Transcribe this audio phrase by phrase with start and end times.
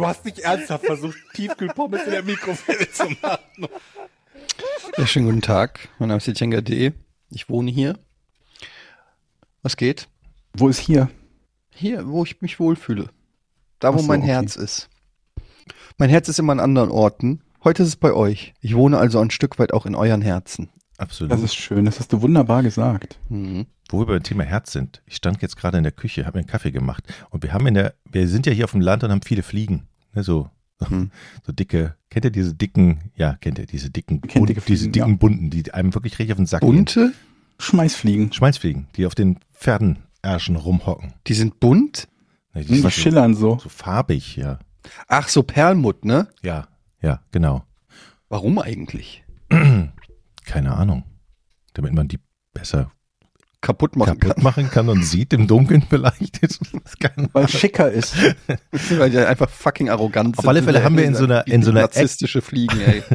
[0.00, 3.68] Du hast nicht ernsthaft versucht, Tiefkühlpommes in der Mikrowelle zu machen.
[4.96, 5.90] Ja, schönen guten Tag.
[5.98, 6.92] Mein Name ist Jetjenga.de.
[7.28, 7.98] Ich wohne hier.
[9.62, 10.08] Was geht?
[10.54, 11.10] Wo ist hier?
[11.68, 13.10] Hier, wo ich mich wohlfühle.
[13.78, 14.30] Da, wo so, mein okay.
[14.30, 14.88] Herz ist.
[15.98, 17.42] Mein Herz ist immer an anderen Orten.
[17.62, 18.54] Heute ist es bei euch.
[18.62, 20.70] Ich wohne also ein Stück weit auch in euren Herzen.
[20.96, 21.30] Absolut.
[21.30, 23.18] Das ist schön, das hast du wunderbar gesagt.
[23.28, 23.66] Mhm.
[23.90, 25.02] Wo wir beim Thema Herz sind.
[25.04, 27.66] Ich stand jetzt gerade in der Küche, habe mir einen Kaffee gemacht und wir haben
[27.66, 29.88] in der, wir sind ja hier auf dem Land und haben viele Fliegen.
[30.12, 30.50] Ne, so,
[30.82, 31.10] Hm.
[31.46, 34.92] so dicke, kennt ihr diese dicken, ja, kennt ihr diese dicken, Kennt dicke diese Fliegen,
[34.92, 35.16] dicken ja.
[35.16, 36.70] bunten, die einem wirklich richtig auf den Sack gehen.
[36.70, 37.12] Bunte?
[37.58, 38.32] Schmeißfliegen.
[38.32, 41.12] Schmalzfliegen, die auf den Pferdenärschen rumhocken.
[41.26, 42.08] Die sind bunt?
[42.54, 43.56] Ne, Die sind schillern so.
[43.56, 44.58] so, so farbig, ja.
[45.06, 46.28] Ach, so Perlmutt, ne?
[46.42, 46.68] Ja,
[47.02, 47.64] ja, genau.
[48.30, 49.24] Warum eigentlich?
[50.44, 51.04] Keine Ahnung.
[51.74, 52.18] Damit man die
[52.54, 52.90] besser
[53.62, 56.42] Kaputt machen kaputt machen kann und sieht im Dunkeln vielleicht.
[56.42, 56.58] Das
[57.32, 58.14] Weil es schicker ist.
[58.14, 58.58] kann.
[58.98, 60.48] Weil die einfach fucking arrogant Auf sind.
[60.48, 63.02] alle Fälle haben wir in so einer- in so einer narzisstische Fliegen, ey.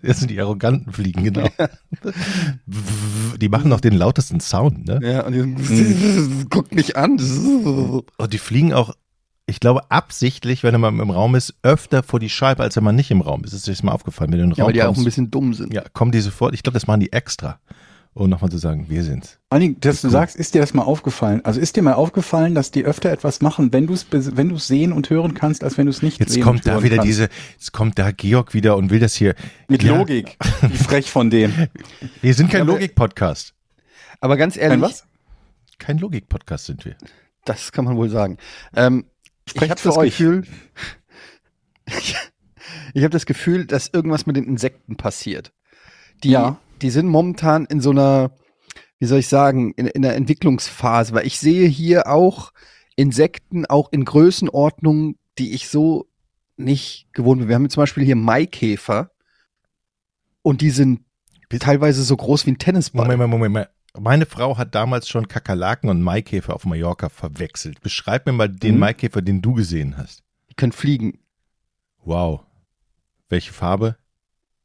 [0.00, 1.48] Das sind die arroganten Fliegen, genau.
[3.40, 5.00] Die machen noch den lautesten Sound, ne?
[5.02, 7.18] Ja, und die guckt mich an.
[8.16, 8.94] Und die fliegen auch,
[9.46, 12.94] ich glaube, absichtlich, wenn man im Raum ist, öfter vor die Scheibe, als wenn man
[12.96, 13.52] nicht im Raum ist.
[13.52, 14.30] Ist dir das mal aufgefallen?
[14.32, 15.72] Wenn du den Ja, Raum weil die auch kommst, ein bisschen dumm sind.
[15.74, 16.54] ja, kommen die sofort.
[16.54, 17.58] Ich glaube, das machen die extra.
[18.18, 19.32] Um nochmal zu sagen, wir sind's.
[19.32, 21.44] Vor allen Dingen, dass du sagst, ist dir das mal aufgefallen?
[21.44, 24.54] Also ist dir mal aufgefallen, dass die öfter etwas machen, wenn du es wenn du
[24.54, 26.72] es sehen und hören kannst, als wenn du es nicht Jetzt sehen kommt und da
[26.72, 27.08] hören wieder kannst.
[27.10, 29.34] diese, jetzt kommt da Georg wieder und will das hier.
[29.68, 30.38] mit Ja, Logik.
[30.62, 31.68] Wie frech von denen.
[32.22, 33.52] Wir sind kein Logik-Podcast.
[34.20, 35.04] Aber ganz ehrlich, Ein was?
[35.78, 36.96] Kein Logik-Podcast sind wir.
[37.44, 38.38] das kann man wohl sagen.
[38.74, 39.04] Ähm,
[39.52, 40.16] ich habe für das euch.
[40.16, 40.44] Gefühl,
[42.94, 45.52] ich habe das Gefühl, dass irgendwas mit den Insekten passiert.
[46.24, 46.58] Die, Ja.
[46.82, 48.32] Die sind momentan in so einer,
[48.98, 52.52] wie soll ich sagen, in, in einer Entwicklungsphase, weil ich sehe hier auch
[52.96, 56.06] Insekten, auch in Größenordnungen, die ich so
[56.56, 57.48] nicht gewohnt bin.
[57.48, 59.10] Wir haben zum Beispiel hier Maikäfer
[60.42, 61.00] und die sind
[61.58, 63.04] teilweise so groß wie ein Tennisball.
[63.04, 63.52] Moment, Moment, Moment.
[63.52, 63.70] Moment.
[63.98, 67.80] Meine Frau hat damals schon Kakerlaken und Maikäfer auf Mallorca verwechselt.
[67.80, 68.80] Beschreib mir mal den Mhm.
[68.80, 70.22] Maikäfer, den du gesehen hast.
[70.50, 71.18] Die können fliegen.
[72.04, 72.42] Wow.
[73.28, 73.96] Welche Farbe?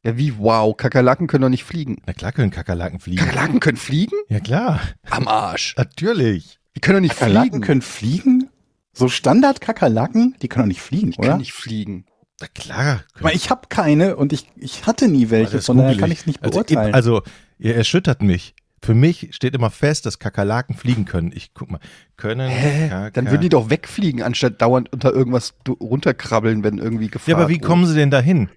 [0.04, 1.98] Ja, wie wow, Kakerlaken können doch nicht fliegen.
[2.08, 3.20] Na klar können Kakerlaken fliegen.
[3.24, 4.16] Kakerlaken können fliegen?
[4.30, 4.80] Ja klar,
[5.10, 5.76] Am Arsch.
[5.78, 6.60] natürlich.
[6.76, 7.62] Die können doch nicht Kakerlaken fliegen.
[7.66, 8.50] können fliegen?
[8.94, 10.36] So Standard-Kakerlaken?
[10.42, 11.28] Die können doch nicht fliegen, die oder?
[11.30, 12.06] können nicht fliegen.
[12.40, 13.04] Na klar.
[13.16, 16.12] Ich meine, ich habe keine und ich, ich hatte nie welche, Das von daher kann
[16.12, 16.94] ich es nicht also, beurteilen.
[16.96, 17.22] Also,
[17.60, 18.56] ihr erschüttert mich.
[18.84, 21.32] Für mich steht immer fest, dass Kakerlaken fliegen können.
[21.36, 21.80] Ich guck mal.
[22.18, 22.90] Können Hä?
[22.90, 27.36] Kaka- Dann würden die doch wegfliegen, anstatt dauernd unter irgendwas runterkrabbeln, wenn irgendwie Gefahr Ja,
[27.38, 28.50] aber wie kommen sie denn dahin?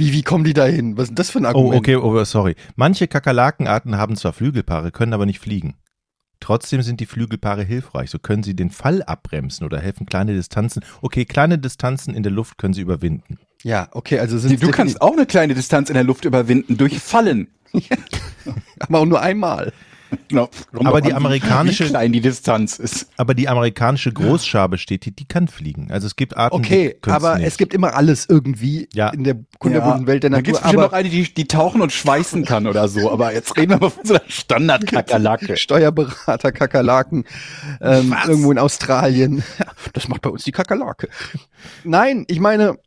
[0.00, 0.96] Wie, wie kommen die da hin?
[0.96, 1.76] Was ist denn das für ein Oh, Argument?
[1.80, 2.54] okay, oh, sorry.
[2.74, 5.74] Manche Kakerlakenarten haben zwar Flügelpaare, können aber nicht fliegen.
[6.40, 8.08] Trotzdem sind die Flügelpaare hilfreich.
[8.10, 10.82] So können sie den Fall abbremsen oder helfen kleine Distanzen.
[11.02, 13.38] Okay, kleine Distanzen in der Luft können sie überwinden.
[13.62, 16.98] Ja, okay, also sind du kannst auch eine kleine Distanz in der Luft überwinden durch
[16.98, 17.48] Fallen.
[18.78, 19.70] aber auch nur einmal.
[20.28, 20.48] Genau.
[20.72, 23.06] Aber die an, amerikanische- wie klein die Distanz ist.
[23.16, 25.90] Aber die amerikanische Großschabe steht hier, die kann fliegen.
[25.90, 27.46] Also es gibt Arten, Okay, die aber nicht.
[27.46, 29.10] es gibt immer alles irgendwie Ja.
[29.10, 30.58] in der kunterbunten Welt der Da gibt Natur.
[30.58, 33.10] es bestimmt noch Aber eine, die, die tauchen und schweißen kann oder so.
[33.10, 35.56] Aber jetzt reden wir mal von so einer Standard-Kakerlake.
[35.56, 37.24] Steuerberater, Kakerlaken,
[37.80, 39.42] ähm, irgendwo in Australien.
[39.92, 41.08] Das macht bei uns die Kakerlake.
[41.84, 42.78] Nein, ich meine,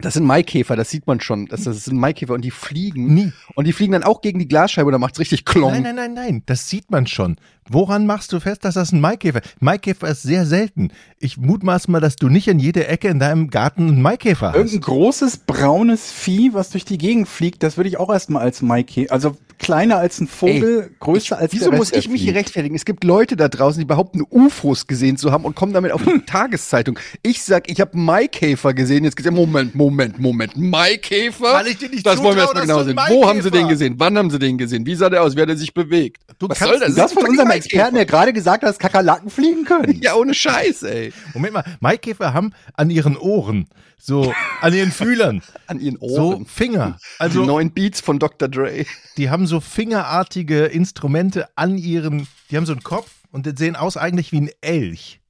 [0.00, 1.46] das sind Maikäfer, das sieht man schon.
[1.46, 3.14] Das, das sind Maikäfer und die fliegen.
[3.14, 3.32] Nie.
[3.54, 5.72] Und die fliegen dann auch gegen die Glasscheibe und da macht's richtig klong.
[5.72, 7.36] Nein, nein, nein, nein, das sieht man schon.
[7.68, 9.62] Woran machst du fest, dass das ein Maikäfer ist?
[9.62, 10.90] Maikäfer ist sehr selten.
[11.18, 14.56] Ich mutmaße mal, dass du nicht in jeder Ecke in deinem Garten einen Maikäfer hast.
[14.56, 18.62] Irgendein großes, braunes Vieh, was durch die Gegend fliegt, das würde ich auch erstmal als
[18.62, 22.34] Maike, also kleiner als ein Vogel, größer als Wieso der Rest muss ich mich hier
[22.34, 22.74] rechtfertigen?
[22.74, 26.02] Es gibt Leute da draußen, die behaupten, UFOs gesehen zu haben und kommen damit auf
[26.02, 26.98] die Tageszeitung.
[27.22, 29.04] Ich sag, ich habe Maikäfer gesehen.
[29.04, 30.56] Jetzt gesagt, Moment, Moment, Moment.
[30.56, 31.44] Maikäfer?
[31.54, 32.96] Weil ich dir nicht das wollen wir erstmal genau sehen.
[33.08, 33.94] Wo haben sie den Maikäfer- gesehen?
[33.98, 34.84] Wann haben sie den gesehen?
[34.86, 35.36] Wie sah der aus?
[35.36, 36.22] Wie hat er sich bewegt?
[36.38, 36.94] Du Was kannst soll das?
[36.96, 40.00] Das von unserem fucking Experten, der gerade gesagt hat, dass Kakerlaken fliegen können.
[40.02, 41.12] Ja, ohne Scheiß, ey.
[41.34, 43.66] Moment mal, Maikäfer haben an ihren Ohren,
[43.98, 46.46] so an ihren Fühlern, An ihren so Ohren.
[46.46, 46.98] Finger.
[46.98, 48.48] die Also neuen Beats von Dr.
[48.48, 48.84] Dre.
[49.16, 53.76] die haben so fingerartige Instrumente an ihren, die haben so einen Kopf und die sehen
[53.76, 55.20] aus eigentlich wie ein Elch.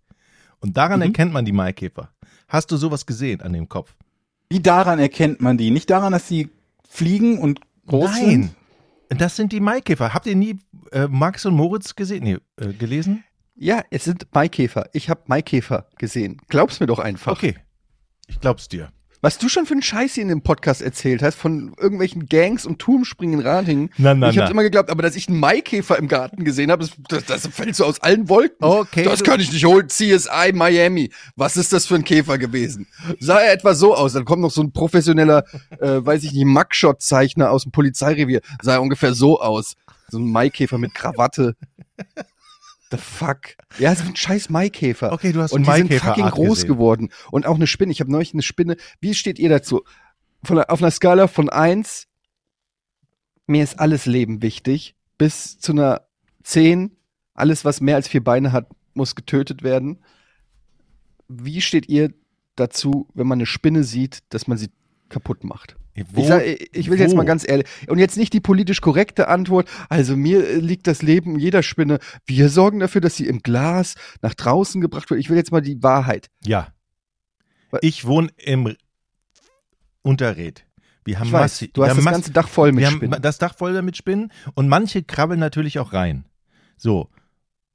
[0.60, 2.10] Und daran erkennt man die Maikäfer.
[2.46, 3.94] Hast du sowas gesehen an dem Kopf?
[4.48, 5.70] Wie daran erkennt man die?
[5.70, 6.50] Nicht daran, dass sie
[6.88, 8.50] fliegen und groß Nein,
[9.08, 9.20] sind?
[9.20, 10.12] das sind die Maikäfer.
[10.12, 10.58] Habt ihr nie
[10.92, 12.24] äh, Max und Moritz gesehen?
[12.24, 13.24] Nee, äh, gelesen?
[13.56, 14.88] Ja, es sind Maikäfer.
[14.92, 16.40] Ich habe Maikäfer gesehen.
[16.48, 17.32] Glaub's mir doch einfach.
[17.32, 17.56] Okay,
[18.26, 18.90] ich glaub's dir.
[19.22, 22.64] Was du schon für einen Scheiß hier in dem Podcast erzählt hast, von irgendwelchen Gangs
[22.64, 23.90] und Turmspringen in Ratingen.
[23.98, 24.50] Na, na, ich habe na.
[24.52, 27.76] immer geglaubt, aber dass ich einen Maikäfer im Garten gesehen habe, das, das, das fällt
[27.76, 28.64] so aus allen Wolken.
[28.64, 29.88] Okay, Das kann ich nicht holen.
[29.88, 31.10] CSI Miami.
[31.36, 32.86] Was ist das für ein Käfer gewesen?
[33.18, 34.14] Sah er etwa so aus.
[34.14, 35.44] Dann kommt noch so ein professioneller,
[35.80, 38.40] äh, weiß ich nicht, Mugshot-Zeichner aus dem Polizeirevier.
[38.62, 39.74] Sah er ungefähr so aus.
[40.08, 41.56] So ein Maikäfer mit Krawatte.
[42.90, 43.56] The fuck?
[43.78, 45.12] Ja, so ein scheiß Maikäfer.
[45.12, 46.68] Okay, du hast Und die sind fucking groß gesehen.
[46.68, 47.10] geworden.
[47.30, 47.92] Und auch eine Spinne.
[47.92, 48.76] Ich habe neulich eine Spinne.
[49.00, 49.82] Wie steht ihr dazu?
[50.42, 52.08] Von, auf einer Skala von eins
[53.46, 56.02] mir ist alles Leben wichtig, bis zu einer
[56.42, 56.96] zehn
[57.34, 60.02] alles, was mehr als vier Beine hat, muss getötet werden.
[61.28, 62.12] Wie steht ihr
[62.54, 64.68] dazu, wenn man eine Spinne sieht, dass man sie
[65.08, 65.76] kaputt macht?
[66.12, 67.16] Wo, ich, sag, ich will jetzt wo?
[67.16, 71.02] mal ganz ehrlich, und jetzt nicht die politisch korrekte Antwort, also mir äh, liegt das
[71.02, 71.98] Leben jeder Spinne.
[72.26, 75.20] Wir sorgen dafür, dass sie im Glas nach draußen gebracht wird.
[75.20, 76.30] Ich will jetzt mal die Wahrheit.
[76.44, 76.68] Ja.
[77.82, 78.74] Ich wohne im
[80.02, 80.64] Unterred.
[81.04, 83.14] Wir haben weiß, du hast das ganze Dach voll mit wir Spinnen.
[83.14, 86.24] haben das Dach voll mit Spinnen und manche krabbeln natürlich auch rein.
[86.76, 87.08] So.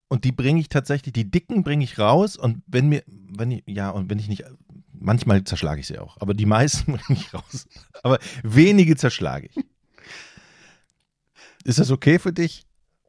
[0.07, 3.63] Und die bringe ich tatsächlich, die dicken bringe ich raus und wenn mir, wenn ich,
[3.66, 4.44] ja, und wenn ich nicht,
[5.05, 7.67] manchmal zerschlage ich sie auch, aber die meisten bringe ich raus.
[8.03, 9.63] Aber wenige zerschlage ich.
[11.63, 12.63] Ist das okay für dich?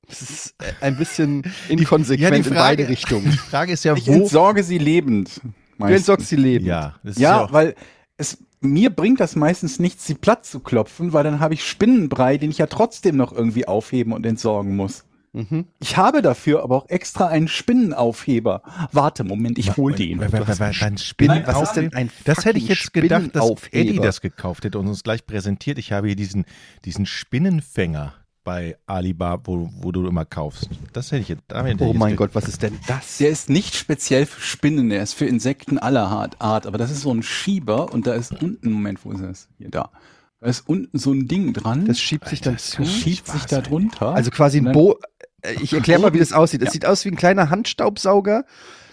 [0.09, 3.25] Das ist äh, ein bisschen inkonsequent in beide Richtungen.
[3.33, 4.13] Die Frage ist ja, Ich wo.
[4.13, 5.41] entsorge sie lebend.
[5.43, 5.97] Du meistens.
[5.99, 6.65] entsorgst die Leben.
[6.65, 7.75] Ja, Ja, auch- weil
[8.17, 12.39] es mir bringt das meistens nichts, sie platt zu klopfen, weil dann habe ich Spinnenbrei,
[12.39, 15.05] den ich ja trotzdem noch irgendwie aufheben und entsorgen muss.
[15.37, 15.67] Mhm.
[15.81, 18.63] Ich habe dafür aber auch extra einen Spinnenaufheber.
[18.93, 20.23] Warte, Moment, ich hol den.
[20.23, 23.51] Ein Spinnen Was ist denn ein Das hätte ich jetzt gedacht, dass?
[23.71, 25.79] Eddie das gekauft hätte und uns gleich präsentiert.
[25.79, 26.47] Ich habe hier diesen,
[26.87, 30.71] diesen Spinnenfänger bei Alibaba, wo, wo du immer kaufst.
[30.93, 31.43] Das hätte ich jetzt.
[31.49, 33.19] da hätte ich Oh jetzt mein Gott, was ist denn das?
[33.19, 36.07] Der ist nicht speziell für Spinnen, der ist für Insekten aller
[36.39, 36.67] Art.
[36.67, 39.49] Aber das ist so ein Schieber und da ist unten, Moment, wo ist das?
[39.59, 39.91] Hier, da.
[40.41, 41.87] Da ist unten so ein Ding dran.
[41.87, 42.83] Das schiebt sich dann zu.
[42.83, 44.15] das schiebt sich da drunter.
[44.15, 44.99] Also quasi ein Und dann- Bo.
[45.43, 46.63] Äh, Ich erkläre mal, wie das aussieht.
[46.63, 46.73] Es Ja.
[46.73, 48.45] sieht aus wie ein kleiner Handstaubsauger,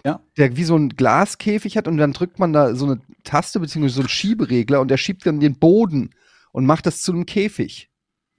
[0.05, 0.19] Ja.
[0.37, 3.95] der wie so ein Glaskäfig hat und dann drückt man da so eine Taste beziehungsweise
[3.95, 6.11] so einen Schieberegler und der schiebt dann den Boden
[6.51, 7.89] und macht das zu einem Käfig.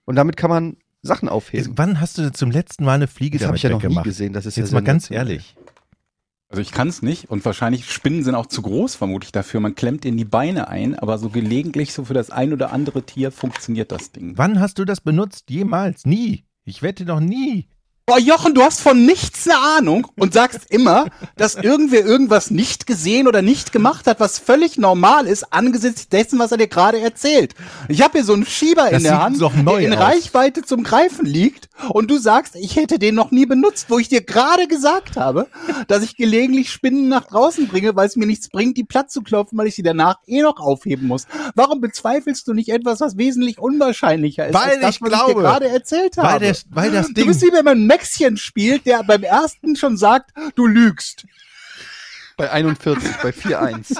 [0.05, 1.73] Und damit kann man Sachen aufheben.
[1.77, 3.85] Wann hast du zum letzten Mal eine Fliege Das habe damit ich ja noch nie
[3.85, 4.05] weggemacht?
[4.05, 4.33] gesehen.
[4.33, 5.55] Das ist ja Jetzt mal ganz ehrlich.
[6.51, 9.61] Also ich kann es nicht und wahrscheinlich Spinnen sind auch zu groß vermutlich dafür.
[9.61, 13.03] Man klemmt in die Beine ein, aber so gelegentlich so für das ein oder andere
[13.03, 14.35] Tier funktioniert das Ding.
[14.37, 15.51] Wann hast du das benutzt?
[15.51, 16.05] Jemals?
[16.07, 16.45] Nie.
[16.65, 17.67] Ich wette noch nie.
[18.07, 21.07] Boah, Jochen, du hast von nichts eine Ahnung und sagst immer,
[21.37, 26.39] dass irgendwer irgendwas nicht gesehen oder nicht gemacht hat, was völlig normal ist angesichts dessen,
[26.39, 27.55] was er dir gerade erzählt.
[27.89, 30.01] Ich habe hier so einen Schieber Das in der Hand, der in aus.
[30.01, 34.09] Reichweite zum Greifen liegt und du sagst, ich hätte den noch nie benutzt, wo ich
[34.09, 35.49] dir gerade gesagt habe,
[35.89, 39.23] dass ich gelegentlich Spinnen nach draußen bringe, weil es mir nichts bringt, die platt zu
[39.23, 41.27] klopfen, weil ich sie danach eh noch aufheben muss.
[41.55, 45.15] Warum bezweifelst du nicht etwas, was wesentlich unwahrscheinlicher ist, Weil als das, ich was ich
[45.15, 46.41] glaube, dir gerade erzählt habe?
[46.41, 47.27] Weil, das, weil das Du Ding.
[47.27, 51.27] bist wie wenn man ein Mäxchen spielt, der beim ersten schon sagt, du lügst.
[52.37, 53.97] Bei 41, bei 4-1.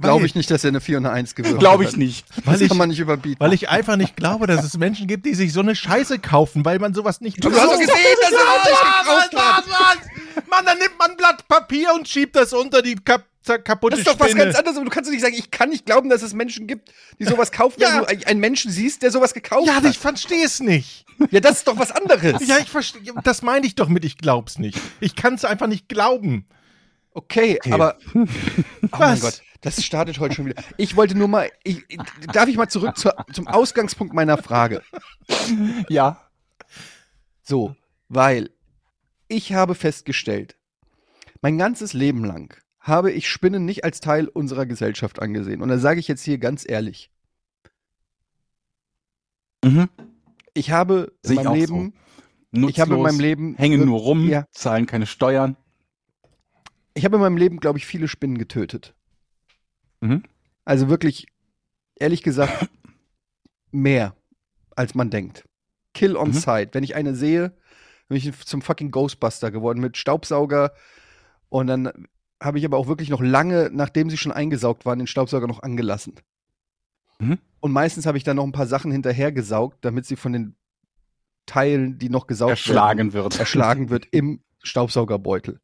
[0.00, 2.24] Glaube ich nicht, dass er eine 4 und eine 1 gewürfelt Glaube ich nicht.
[2.36, 3.40] Das Weil ich- kann man nicht überbieten.
[3.40, 6.64] Weil ich einfach nicht glaube, dass es Menschen gibt, die sich so eine Scheiße kaufen,
[6.64, 9.64] weil man sowas nicht du hast doch gesehen, dass er das gekauft hat.
[9.68, 10.44] was?
[10.48, 13.24] Mann, dann nimmt man ein Blatt Papier und schiebt das unter die kap
[13.64, 14.44] kaputte Das ist doch was Spinne.
[14.46, 14.78] ganz anderes.
[14.78, 17.52] Du kannst doch nicht sagen, ich kann nicht glauben, dass es Menschen gibt, die sowas
[17.52, 18.06] kaufen, Ja.
[18.08, 19.84] wenn du einen Menschen siehst, der sowas gekauft Ja, hat.
[19.84, 21.04] ich verstehe es nicht.
[21.30, 22.46] Ja, das ist doch was anderes.
[22.46, 23.02] Ja, ich verstehe.
[23.22, 24.80] Das meine ich doch mit, ich glaub's nicht.
[25.00, 26.46] Ich kann es einfach nicht glauben.
[27.14, 28.26] Okay, aber oh
[28.98, 29.20] mein?
[29.20, 30.62] Gott, das startet heute schon wieder.
[30.76, 31.84] Ich wollte nur mal, ich,
[32.32, 34.82] darf ich mal zurück zur, zum Ausgangspunkt meiner Frage?
[35.88, 36.20] Ja.
[37.42, 37.76] So,
[38.08, 38.50] weil
[39.28, 40.56] ich habe festgestellt,
[41.40, 45.62] mein ganzes Leben lang habe ich Spinnen nicht als Teil unserer Gesellschaft angesehen.
[45.62, 47.10] Und da sage ich jetzt hier ganz ehrlich,
[49.64, 49.88] Mhm.
[50.52, 51.94] ich habe in Sehe meinem Leben,
[52.50, 54.46] Nutzlos, ich habe in meinem Leben hängen nur rum, Ja.
[54.52, 55.56] zahlen keine Steuern.
[56.94, 58.94] Ich habe in meinem Leben, glaube ich, viele Spinnen getötet.
[60.00, 60.22] Mhm.
[60.64, 61.26] Also wirklich,
[61.96, 62.68] ehrlich gesagt,
[63.70, 64.14] mehr,
[64.76, 65.44] als man denkt.
[65.92, 66.34] Kill on Mhm.
[66.34, 66.74] sight.
[66.74, 67.56] Wenn ich eine sehe,
[68.08, 70.72] bin ich zum fucking Ghostbuster geworden mit Staubsauger.
[71.48, 72.06] Und dann
[72.42, 75.62] habe ich aber auch wirklich noch lange, nachdem sie schon eingesaugt waren, den Staubsauger noch
[75.62, 76.14] angelassen.
[77.18, 77.38] Mhm.
[77.60, 80.56] Und meistens habe ich dann noch ein paar Sachen hinterhergesaugt, damit sie von den
[81.46, 83.38] Teilen, die noch gesaugt werden, Erschlagen wird.
[83.38, 85.60] erschlagen wird im Staubsaugerbeutel.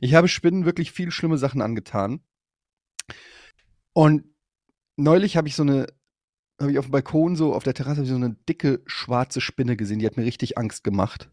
[0.00, 2.20] Ich habe Spinnen wirklich viel schlimme Sachen angetan.
[3.92, 4.24] Und
[4.96, 5.86] neulich habe ich so eine
[6.60, 9.98] habe ich auf dem Balkon so, auf der Terrasse so eine dicke schwarze Spinne gesehen,
[9.98, 11.30] die hat mir richtig Angst gemacht.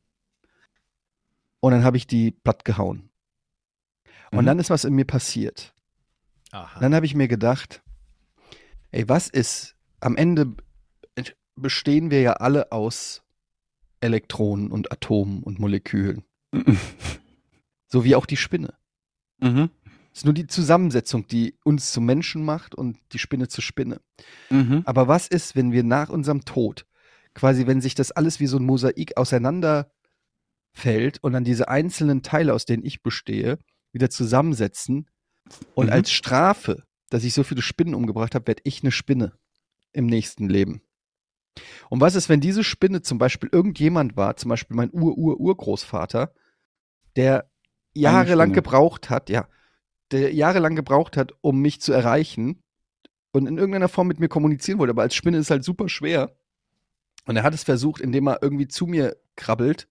[1.60, 3.10] Und dann habe ich die platt gehauen.
[4.32, 4.46] Und Mhm.
[4.46, 5.74] dann ist was in mir passiert.
[6.52, 6.80] Aha.
[6.80, 7.84] Dann habe ich mir gedacht,
[8.92, 10.56] ey, was ist, am Ende
[11.56, 13.24] bestehen wir ja alle aus
[14.02, 16.24] Elektronen und Atomen und Molekülen.
[17.90, 18.76] So wie auch die Spinne.
[19.40, 19.70] Mhm.
[20.12, 24.02] Es ist nur die Zusammensetzung, die uns zu Menschen macht und die Spinne zu Spinne.
[24.50, 24.82] Mhm.
[24.86, 26.86] Aber was ist, wenn wir nach unserem Tod,
[27.34, 29.92] quasi, wenn sich das alles wie so ein Mosaik auseinanderfällt
[31.22, 33.60] und dann diese einzelnen Teile, aus denen ich bestehe,
[33.92, 35.10] wieder zusammensetzen
[35.74, 35.94] und Mhm.
[35.94, 39.34] als Strafe, dass ich so viele Spinnen umgebracht habe, werde ich eine Spinne
[39.94, 40.82] im nächsten Leben.
[41.90, 46.34] Und was ist, wenn diese Spinne zum Beispiel irgendjemand war, zum Beispiel mein Ur-Ur-Urgroßvater,
[47.16, 47.50] der
[47.94, 49.48] jahrelang gebraucht hat, ja,
[50.12, 52.64] der jahrelang gebraucht hat, um mich zu erreichen
[53.32, 56.36] und in irgendeiner Form mit mir kommunizieren wollte, aber als Spinne ist halt super schwer.
[57.26, 59.88] Und er hat es versucht, indem er irgendwie zu mir krabbelt,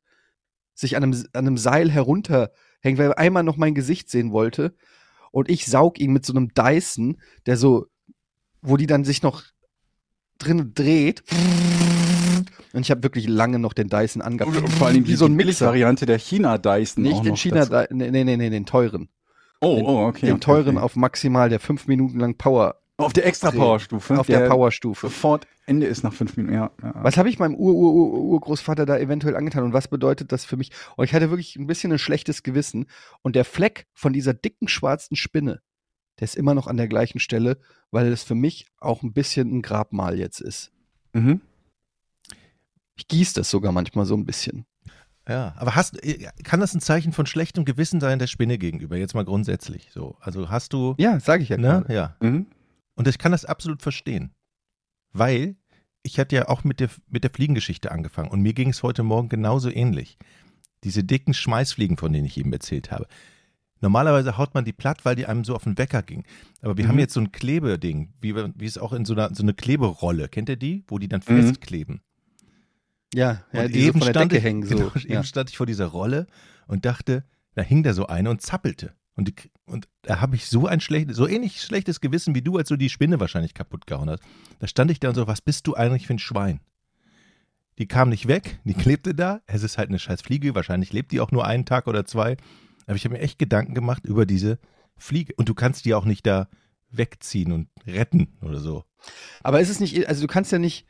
[0.75, 4.75] sich an einem, an einem Seil herunterhängt, weil er einmal noch mein Gesicht sehen wollte.
[5.31, 7.87] Und ich saug ihn mit so einem Dyson, der so,
[8.61, 9.45] wo die dann sich noch
[10.38, 11.23] drin dreht.
[12.73, 14.57] Und ich habe wirklich lange noch den Dyson angehabt.
[14.57, 15.45] Und vor allem wie so ein Mixer.
[15.73, 17.02] Billig-Variante der China-Dyson.
[17.02, 17.95] Nicht auch den China, dazu.
[17.95, 19.09] Dy- nee, nee, nee, den teuren.
[19.61, 20.26] Oh, den- oh, okay.
[20.26, 20.85] den okay, teuren okay.
[20.85, 24.18] auf maximal, der fünf Minuten lang Power, Auf der Extra-Power-Stufe.
[24.18, 25.07] auf der, Powerstufe.
[25.09, 26.71] Sofort Ende ist nach fünf Minuten, ja.
[26.83, 26.95] ja.
[27.02, 30.71] Was habe ich meinem Ur-Ur-Ur-Urgroßvater da eventuell angetan und was bedeutet das für mich?
[30.97, 32.87] Und ich hatte wirklich ein bisschen ein schlechtes Gewissen.
[33.23, 35.61] Und der Fleck von dieser dicken schwarzen Spinne,
[36.18, 37.58] der ist immer noch an der gleichen Stelle,
[37.90, 40.72] weil es für mich auch ein bisschen ein Grabmal jetzt ist.
[41.12, 41.40] Mhm.
[42.96, 44.66] Ich gieße das sogar manchmal so ein bisschen.
[45.28, 45.98] Ja, aber hast,
[46.42, 48.96] kann das ein Zeichen von schlechtem Gewissen sein der Spinne gegenüber?
[48.96, 50.16] Jetzt mal grundsätzlich so.
[50.20, 51.68] Also hast du, Ja, sage ich ja ne?
[51.68, 51.94] gerade.
[51.94, 52.16] Ja.
[52.20, 52.46] Mhm.
[52.94, 54.32] Und ich kann das absolut verstehen.
[55.12, 55.56] Weil
[56.02, 59.02] ich hatte ja auch mit der, mit der Fliegengeschichte angefangen und mir ging es heute
[59.02, 60.18] Morgen genauso ähnlich.
[60.84, 63.06] Diese dicken Schmeißfliegen, von denen ich eben erzählt habe.
[63.80, 66.25] Normalerweise haut man die platt, weil die einem so auf den Wecker ging.
[66.62, 66.88] Aber wir Mhm.
[66.88, 70.28] haben jetzt so ein Klebeding, wie, wie es auch in so einer so eine Kleberolle,
[70.28, 70.85] kennt ihr die?
[70.88, 71.42] Wo die dann Mhm.
[71.42, 72.00] festkleben.
[73.14, 74.64] Ja, ja und die so von der stand ich, hängen.
[74.64, 74.76] So.
[74.76, 75.14] Genau, ja.
[75.16, 76.26] eben stand ich vor dieser Rolle
[76.66, 78.94] und dachte, da hing da so eine und zappelte.
[79.14, 82.56] Und, die, und da habe ich so ein schlechtes, so ähnlich schlechtes Gewissen wie du,
[82.56, 84.23] als du die Spinne wahrscheinlich kaputt gehauen hast.
[84.61, 86.61] Da stand ich da und so, was bist du eigentlich für ein Schwein?
[87.78, 89.40] Die kam nicht weg, die klebte da.
[89.47, 92.37] Es ist halt eine scheiß Fliege, wahrscheinlich lebt die auch nur einen Tag oder zwei.
[92.88, 94.59] Aber ich habe mir echt Gedanken gemacht über diese
[94.97, 95.35] Fliege.
[95.37, 96.49] Und du kannst die auch nicht da
[96.90, 98.85] wegziehen und retten oder so.
[99.42, 100.87] Aber ist es nicht, also du kannst ja nicht,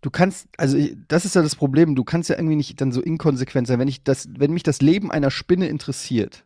[0.00, 0.76] du kannst, also
[1.06, 3.86] das ist ja das Problem, du kannst ja irgendwie nicht dann so inkonsequent sein, wenn
[3.86, 6.44] ich das, wenn mich das Leben einer Spinne interessiert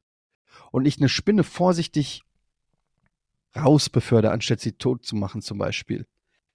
[0.72, 2.22] und ich eine Spinne vorsichtig
[3.56, 6.06] rausbefördere, anstatt sie tot zu machen zum Beispiel,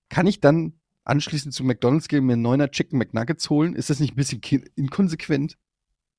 [0.09, 0.73] kann ich dann
[1.05, 3.73] anschließend zu McDonalds gehen, mir einen neuner Chicken McNuggets holen?
[3.73, 4.41] Ist das nicht ein bisschen
[4.75, 5.57] inkonsequent?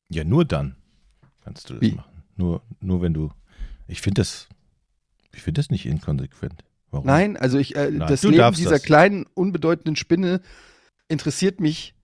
[0.09, 0.82] Ja, nur dann
[1.45, 1.93] kannst du das Wie?
[1.93, 2.23] machen.
[2.37, 3.31] Nur, nur wenn du.
[3.89, 4.49] Ich finde das.
[5.35, 6.65] Ich finde das nicht inkonsequent.
[6.91, 7.07] Warum?
[7.07, 8.83] Nein, also ich, äh, Nein, das Leben dieser das.
[8.83, 10.43] kleinen, unbedeutenden Spinne
[11.09, 11.95] interessiert mich,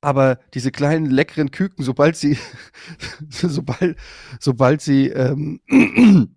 [0.00, 2.36] aber diese kleinen, leckeren Küken, sobald sie,
[3.30, 3.96] sobald,
[4.40, 5.60] sobald sie ähm,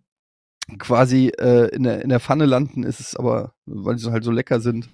[0.78, 4.32] quasi äh, in, der, in der Pfanne landen, ist es aber, weil sie halt so
[4.32, 4.88] lecker sind.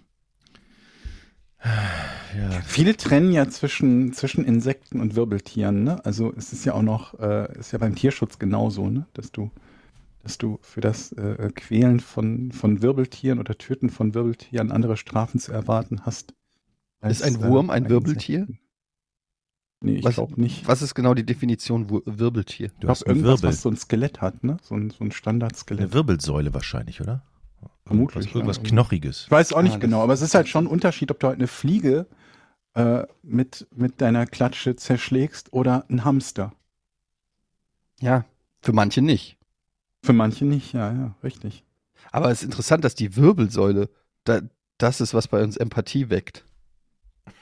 [2.38, 6.04] Ja, Viele trennen ja zwischen, zwischen Insekten und Wirbeltieren, ne?
[6.06, 9.06] Also es ist ja auch noch, äh, ist ja beim Tierschutz genauso, ne?
[9.14, 9.52] Dass du,
[10.24, 15.40] dass du für das äh, Quälen von, von Wirbeltieren oder Töten von Wirbeltieren andere Strafen
[15.40, 16.34] zu erwarten hast.
[17.02, 18.40] Ist als, ein Wurm äh, ein bei Wirbeltier?
[18.42, 18.60] Insekten.
[19.84, 20.68] Nee, ich glaube nicht.
[20.68, 22.70] Was ist genau die Definition Wirbeltier?
[22.80, 23.50] du Ich hast irgendwas, Wirbel.
[23.50, 24.58] was so ein Skelett hat, ne?
[24.62, 25.92] So ein, so ein Eine Standardskelett.
[25.94, 27.24] Wirbelsäule wahrscheinlich, oder?
[27.86, 28.64] Vermutlich, Irgendwas, irgendwas ja.
[28.64, 29.24] Knochiges.
[29.26, 31.28] Ich weiß auch nicht Ah, genau, aber es ist halt schon ein Unterschied, ob du
[31.28, 32.06] halt eine Fliege
[32.74, 36.54] äh, mit, mit deiner Klatsche zerschlägst oder ein Hamster.
[38.00, 38.26] Ja,
[38.62, 39.38] für manche nicht.
[40.04, 41.64] Für manche nicht, ja, ja, richtig.
[42.12, 43.90] Aber es ist interessant, dass die Wirbelsäule,
[44.24, 44.42] da,
[44.78, 46.44] das ist, was bei uns Empathie weckt.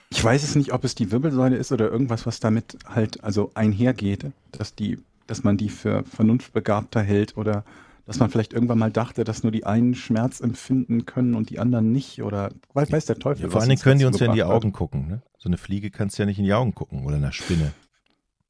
[0.09, 3.51] Ich weiß es nicht, ob es die Wirbelsäule ist oder irgendwas, was damit halt also
[3.53, 7.63] einhergeht, dass die, dass man die für vernunftbegabter hält oder
[8.09, 11.59] dass man vielleicht irgendwann mal dachte, dass nur die einen Schmerz empfinden können und die
[11.59, 13.43] anderen nicht oder weiß, weiß der Teufel.
[13.43, 14.63] Ja, vor allen Dingen können die uns ja in die gebracht hat.
[14.63, 15.07] Augen gucken.
[15.07, 15.21] Ne?
[15.37, 17.71] So eine Fliege kannst du ja nicht in die Augen gucken oder eine Spinne.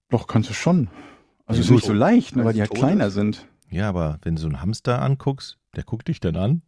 [0.08, 0.88] Doch, kannst du schon.
[1.46, 3.16] Also Ja, ist nicht so- leicht, ne, weil sie die halt kleiner ist.
[3.16, 3.48] sind.
[3.70, 6.62] Ja, aber wenn du so einen Hamster anguckst, der guckt dich dann an.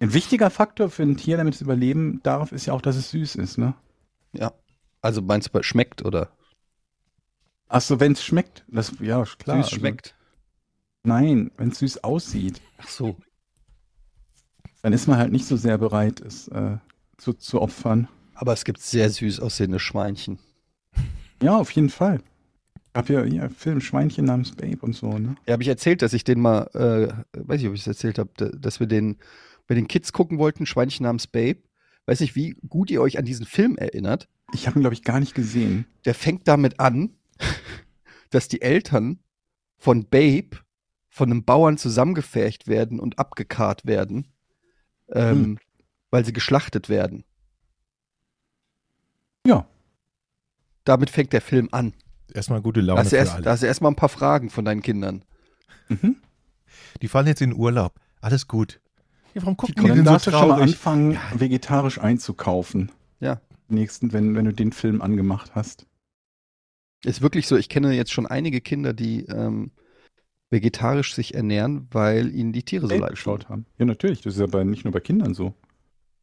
[0.00, 3.10] Ein wichtiger Faktor für ein Tier, damit es überleben darf, ist ja auch, dass es
[3.10, 3.74] süß ist, ne?
[4.32, 4.52] Ja.
[5.02, 6.30] Also meinst du, schmeckt oder
[7.68, 9.56] Ach so, wenn es schmeckt, das ja klar.
[9.58, 10.14] süß also- schmeckt?
[11.04, 12.60] Nein, wenn es süß aussieht.
[12.78, 13.16] Ach so.
[14.82, 16.78] dann ist man halt nicht so sehr bereit, es äh,
[17.18, 18.08] zu, zu opfern.
[18.34, 20.38] Aber es gibt sehr süß aussehende Schweinchen.
[21.42, 22.20] Ja, auf jeden Fall.
[22.74, 25.36] Ich habe ja hier Film Schweinchen namens Babe und so, ne?
[25.46, 28.18] Ja, habe ich erzählt, dass ich den mal, äh, weiß ich, ob ich es erzählt
[28.18, 29.16] habe, dass wir den
[29.66, 31.60] bei den Kids gucken wollten, Schweinchen namens Babe.
[32.06, 34.28] Weiß nicht, wie gut ihr euch an diesen Film erinnert.
[34.52, 35.86] Ich habe ihn, glaube ich, gar nicht gesehen.
[36.04, 37.10] Der fängt damit an,
[38.30, 39.18] dass die Eltern
[39.78, 40.63] von Babe
[41.14, 44.26] von einem Bauern zusammengefercht werden und abgekarrt werden,
[45.12, 45.58] ähm, Hm.
[46.10, 47.22] weil sie geschlachtet werden.
[49.46, 49.68] Ja.
[50.82, 51.92] Damit fängt der Film an.
[52.32, 53.42] Erstmal gute Da Laune hast, du für erst, alle.
[53.44, 55.24] da hast du erstmal ein paar Fragen von deinen Kindern.
[55.88, 56.16] Mhm.
[57.00, 58.00] Die fahren jetzt in Urlaub.
[58.20, 58.80] Alles gut.
[59.34, 60.62] Ja, warum gucken die, dann denn so du schon mal traurig?
[60.74, 61.20] anfangen, Ja.
[61.38, 62.90] vegetarisch einzukaufen.
[63.20, 63.40] Ja.
[63.68, 65.86] Nächsten, wenn, wenn du den Film angemacht hast.
[67.04, 69.70] Ist wirklich so, ich kenne jetzt schon einige Kinder, die ähm,
[70.54, 73.66] vegetarisch sich ernähren, weil ihnen die Tiere so leid geschaut haben.
[73.76, 74.22] Ja, natürlich.
[74.22, 75.52] Das ist ja bei, nicht nur bei Kindern so.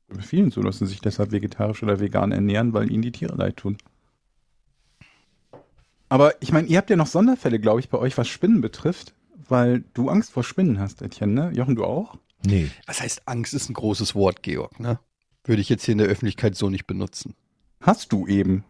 [0.07, 3.35] Bei vielen so, dass sie sich deshalb vegetarisch oder vegan ernähren, weil ihnen die Tiere
[3.35, 3.77] leid tun.
[6.07, 9.13] Aber ich meine, ihr habt ja noch Sonderfälle, glaube ich, bei euch, was Spinnen betrifft,
[9.47, 11.51] weil du Angst vor Spinnen hast, Etienne, ne?
[11.53, 12.17] Jochen, du auch?
[12.45, 12.71] Nee.
[12.87, 14.99] Was heißt Angst ist ein großes Wort, Georg, ne?
[15.43, 17.35] Würde ich jetzt hier in der Öffentlichkeit so nicht benutzen.
[17.81, 18.63] Hast du eben.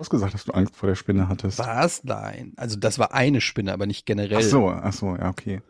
[0.00, 1.58] Du hast gesagt, dass du Angst vor der Spinne hattest.
[1.58, 2.04] Was?
[2.04, 2.54] Nein.
[2.56, 4.38] Also das war eine Spinne, aber nicht generell.
[4.38, 5.60] Ach so, ach so, ja, okay.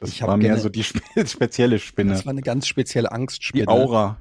[0.00, 2.10] Das Ich war mehr so die spe spezielle Spinne.
[2.10, 3.68] Das war eine ganz spezielle Die Angstspinne.
[3.68, 4.20] Aura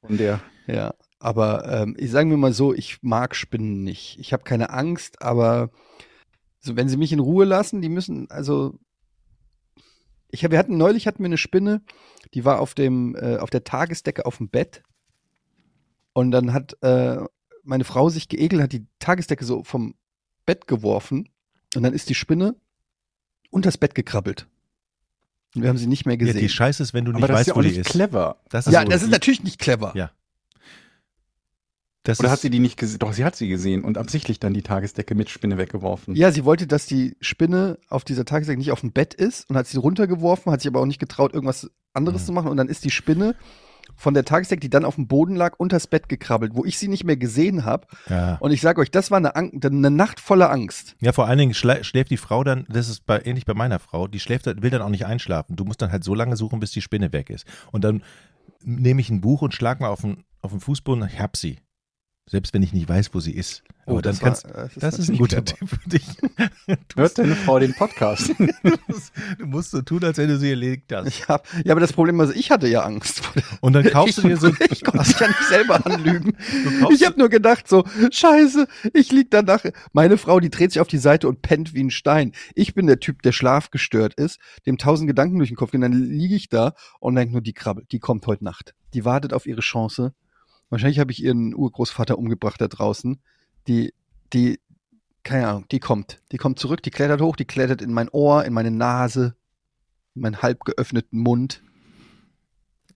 [0.00, 0.40] von der.
[0.66, 4.18] Ja, aber ähm, ich sagen wir mal so, ich mag Spinnen nicht.
[4.18, 5.70] Ich habe keine Angst, aber
[6.58, 8.80] so, wenn sie mich in Ruhe lassen, die müssen, also
[10.28, 11.82] ich hab, wir hatten neulich hatten wir eine Spinne,
[12.34, 14.82] die war auf dem äh, auf der Tagesdecke auf dem Bett
[16.14, 17.24] und dann hat äh,
[17.62, 19.94] meine Frau sich geekelt, hat die Tagesdecke so vom
[20.46, 21.28] Bett geworfen
[21.74, 22.56] und dann ist die Spinne
[23.50, 24.46] unters Bett gekrabbelt.
[25.54, 26.40] Und wir haben sie nicht mehr Ja, gesehen.
[26.40, 27.78] die Scheiße ist, wenn du nicht Aber das weißt, ist ja wo auch die nicht
[27.80, 27.90] ist.
[27.90, 28.36] clever.
[28.48, 28.88] Das ja, so.
[28.88, 29.92] das ist natürlich nicht clever.
[29.94, 30.10] Ja.
[32.04, 32.98] Das Oder ist, hat sie die nicht gesehen?
[32.98, 36.16] Doch, sie hat sie gesehen und absichtlich dann die Tagesdecke mit Spinne weggeworfen.
[36.16, 39.56] Ja, sie wollte, dass die Spinne auf dieser Tagesdecke nicht auf dem Bett ist und
[39.56, 42.26] hat sie runtergeworfen, hat sich aber auch nicht getraut, irgendwas anderes Mhm.
[42.26, 42.48] zu machen.
[42.50, 43.36] Und dann ist die Spinne
[43.96, 46.88] von der Tagesdecke, die dann auf dem Boden lag, unters Bett gekrabbelt, wo ich sie
[46.88, 47.86] nicht mehr gesehen habe.
[48.08, 48.36] ja.
[48.36, 50.96] Und ich sage euch, das war eine, Ang eine Nacht voller Angst.
[51.00, 54.08] ja, vor allen Dingen schläft die Frau dann, das ist bei, ähnlich bei meiner Frau,
[54.08, 55.56] die schläft, will dann auch nicht einschlafen.
[55.56, 57.46] Du musst dann halt so lange suchen, bis die Spinne weg ist.
[57.70, 58.02] Und dann
[58.64, 61.58] nehme ich ein Buch und schlag mal auf den, auf den Fußboden, ich hab sie.
[62.32, 63.62] Selbst wenn ich nicht weiß, wo sie ist.
[63.84, 65.44] Aber dann Oh, das war- kannst, äh, das ist ein guter.
[65.44, 66.06] Tipp für dich.
[66.88, 68.32] Du Hört deine Frau den Podcast?
[69.38, 71.08] du musst so tun, als wenn du sie erlegt hast.
[71.08, 73.20] Ich hab, ja, aber das Problem ist, ich hatte ja Angst.
[73.60, 76.34] Und dann kaufst du dir so, ich konnte mich ja nicht selber anlügen.
[76.90, 79.62] Ich habe nur gedacht so, scheiße, ich lieg danach.
[79.92, 82.32] Meine Frau, die dreht sich auf die Seite und pennt wie ein Stein.
[82.54, 85.82] Ich bin der Typ, der schlafgestört ist, dem tausend Gedanken durch den Kopf gehen.
[85.82, 88.74] Dann liege ich da und denke nur, die krabbelt, die kommt heute Nacht.
[88.94, 90.14] Die wartet auf ihre Chance.
[90.72, 93.20] Wahrscheinlich habe ich ihren Urgroßvater umgebracht da draußen.
[93.68, 93.92] Die,
[94.32, 94.58] die,
[95.22, 96.22] keine Ahnung, die kommt.
[96.32, 99.36] Die kommt zurück, die klettert hoch, die klettert in mein Ohr, in meine Nase,
[100.14, 101.62] in meinen halb geöffneten Mund.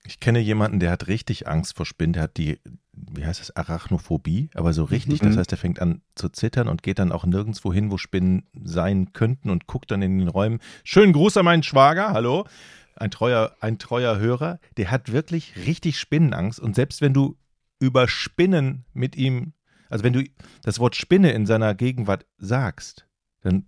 [0.07, 2.61] ich kenne jemanden, der hat richtig Angst vor Spinnen, der hat die,
[2.95, 5.21] wie heißt das, Arachnophobie, aber so richtig.
[5.21, 5.27] Mhm.
[5.27, 8.47] Das heißt, der fängt an zu zittern und geht dann auch nirgendwo hin, wo Spinnen
[8.65, 10.61] sein könnten und guckt dann in den Räumen.
[10.83, 12.47] Schönen Gruß an meinen Schwager, hallo.
[12.95, 17.37] Ein treuer, ein treuer Hörer, der hat wirklich richtig Spinnenangst und selbst wenn du
[17.79, 19.53] über Spinnen mit ihm,
[19.89, 20.25] also wenn du
[20.63, 23.07] das Wort Spinne in seiner Gegenwart sagst,
[23.43, 23.67] dann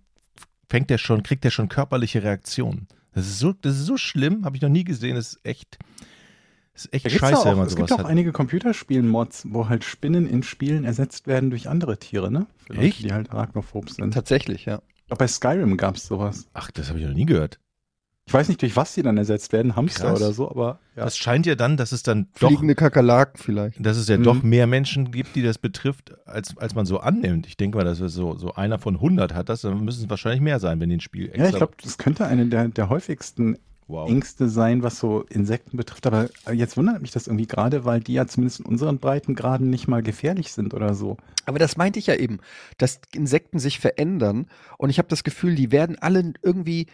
[0.67, 2.87] fängt er schon, kriegt er schon körperliche Reaktionen.
[3.13, 5.15] Das ist so, das ist so schlimm, habe ich noch nie gesehen.
[5.15, 5.79] Das ist echt,
[6.73, 8.05] das ist echt Da scheiße, ja wenn auch, man es sowas gibt auch hat.
[8.11, 12.45] einige Computerspielen-Mods, wo halt Spinnen in Spielen ersetzt werden durch andere Tiere, ne?
[12.67, 13.03] Für Leute, Echt?
[13.03, 14.13] die halt arachnophob sind.
[14.13, 14.81] Tatsächlich, ja.
[15.09, 16.47] Auch bei Skyrim gab es sowas.
[16.53, 17.59] Ach, das habe ich noch nie gehört.
[18.29, 20.21] Ich weiß nicht, durch was die dann ersetzt werden, Hamster Krass.
[20.21, 21.03] oder so, aber ja.
[21.03, 23.83] Das scheint ja dann, dass es dann doch, Fliegende Kakerlaken vielleicht.
[23.83, 24.23] dass es ja Mhm.
[24.23, 27.47] doch mehr Menschen gibt, die das betrifft, als, als man so annimmt.
[27.47, 30.09] Ich denke mal, dass es so, so einer von 100 hat das, dann müssen es
[30.11, 31.43] wahrscheinlich mehr sein, wenn den Spiel extra.
[31.43, 34.07] ja, ich glaube, das könnte eine der, der häufigsten wow.
[34.07, 36.05] Ängste sein, was so Insekten betrifft.
[36.05, 39.87] Aber jetzt wundert mich das irgendwie gerade, weil die ja zumindest in unseren Breitengraden nicht
[39.87, 41.17] mal gefährlich sind oder so.
[41.47, 42.37] Aber das meinte ich ja eben,
[42.77, 44.45] dass Insekten sich verändern
[44.77, 46.85] und ich habe das Gefühl, die werden alle irgendwie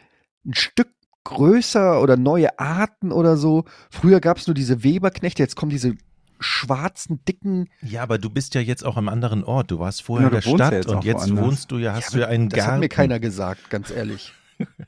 [0.45, 0.87] ein Stück
[1.25, 3.65] größer oder neue Arten oder so.
[3.89, 5.95] Früher gab es nur diese Weberknechte, jetzt kommen diese
[6.39, 7.69] schwarzen, dicken.
[7.81, 9.71] Ja, aber du bist ja jetzt auch am anderen Ort.
[9.71, 11.45] Du warst vorher Ja, in der wohnst ja Stadt jetzt und jetzt woanders.
[11.45, 12.71] wohnst du ja, hast Ja, du ja einen Das Garten.
[12.73, 14.33] hat mir keiner gesagt, ganz ehrlich.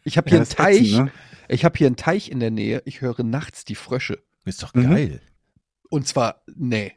[0.03, 0.91] Ich habe Ja, hier einen das Teich.
[0.93, 1.11] ätzend, ne?
[1.49, 2.81] Ich habe hier einen Teich in der Nähe.
[2.85, 4.19] Ich höre nachts die Frösche.
[4.45, 4.89] Ist doch Mhm.
[4.89, 5.21] geil.
[5.89, 6.93] Und zwar, nee.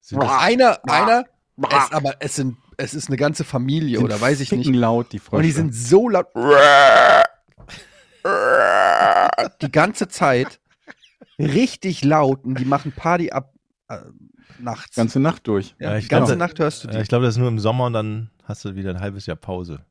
[0.00, 1.24] Sind das, Einer, einer,
[1.70, 4.64] es, aber es sind, es ist eine ganze Familie Sind oder weiß ich nicht.
[4.64, 5.36] ficken laut, die Frösche.
[5.36, 6.26] Und die sind so laut.
[8.24, 10.60] Die ganze Zeit.
[11.38, 13.52] richtig laut und die machen Party ab
[13.88, 13.98] äh,
[14.58, 14.96] nachts.
[14.96, 15.74] Ganze Nacht durch.
[15.78, 16.94] ja, Ja, die ich ganze glaub, Nacht hörst du die.
[16.94, 19.26] Ja, ich glaube, das ist nur im Sommer und dann hast du wieder ein halbes
[19.26, 19.84] Jahr Pause.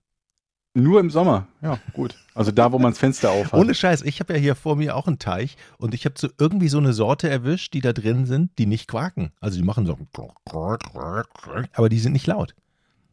[0.74, 1.48] Nur im Sommer.
[1.62, 2.16] Ja, gut.
[2.34, 3.60] Also da, wo man das Fenster auf hat.
[3.60, 6.30] Ohne Scheiß, ich habe ja hier vor mir auch einen Teich und ich habe so
[6.40, 9.32] irgendwie so eine Sorte erwischt, die da drin sind, die nicht quaken.
[9.42, 9.98] Also die machen so,
[11.74, 12.56] aber die sind nicht laut.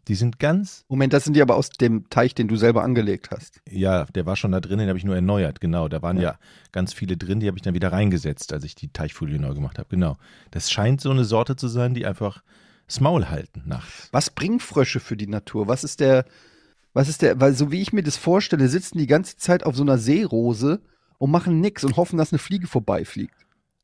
[0.09, 3.31] Die sind ganz, Moment, das sind die aber aus dem Teich, den du selber angelegt
[3.31, 3.61] hast.
[3.71, 5.89] ja, der war schon da drin, den habe ich nur erneuert, genau.
[5.89, 6.39] Da waren ja, Ja.
[6.73, 9.79] ganz viele drin, die habe ich dann wieder reingesetzt, als ich die Teichfolie neu gemacht
[9.79, 10.17] habe, genau.
[10.51, 12.43] Das scheint so eine Sorte zu sein, die einfach
[12.87, 14.09] das Maul halten nachts.
[14.13, 15.69] Was bringen Frösche für die Natur?
[15.69, 16.25] Was ist der,
[16.95, 19.77] was ist der, weil so wie ich mir das vorstelle, sitzen die ganze Zeit auf
[19.77, 20.81] so einer Seerose
[21.19, 23.35] und machen nix und hoffen, dass eine Fliege vorbeifliegt.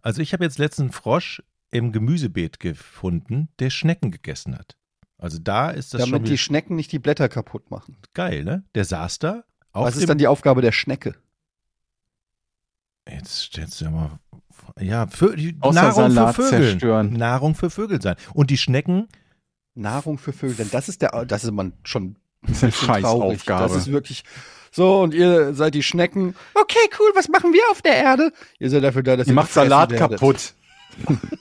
[0.00, 4.76] Also ich habe jetzt letzten Frosch im Gemüsebeet gefunden, der Schnecken gegessen hat.
[5.18, 7.96] Also da ist das schon damit die Schnecken nicht die Blätter kaputt machen.
[8.14, 8.64] geil, ne?
[8.74, 9.44] Der saß da.
[9.72, 11.14] Auf Was ist dann die Aufgabe der Schnecke?
[13.08, 14.18] Jetzt stellst du ja mal.
[14.80, 16.70] Ja, für, Nahrung Salat für Vögel.
[16.70, 17.12] zerstören.
[17.12, 18.16] Nahrung für Vögel sein.
[18.32, 19.08] Und die Schnecken,
[19.74, 20.56] Nahrung für Vögel.
[20.56, 22.72] Denn das ist der, das ist man schon Das ist eine.
[22.72, 23.62] Scheißaufgabe.
[23.62, 24.24] Das ist wirklich
[24.70, 26.34] so und ihr seid die Schnecken.
[26.54, 27.10] Okay, cool.
[27.14, 28.32] Was machen wir auf der Erde?
[28.58, 30.54] Ihr seid dafür da, dass Ihr ihr macht Salat kaputt.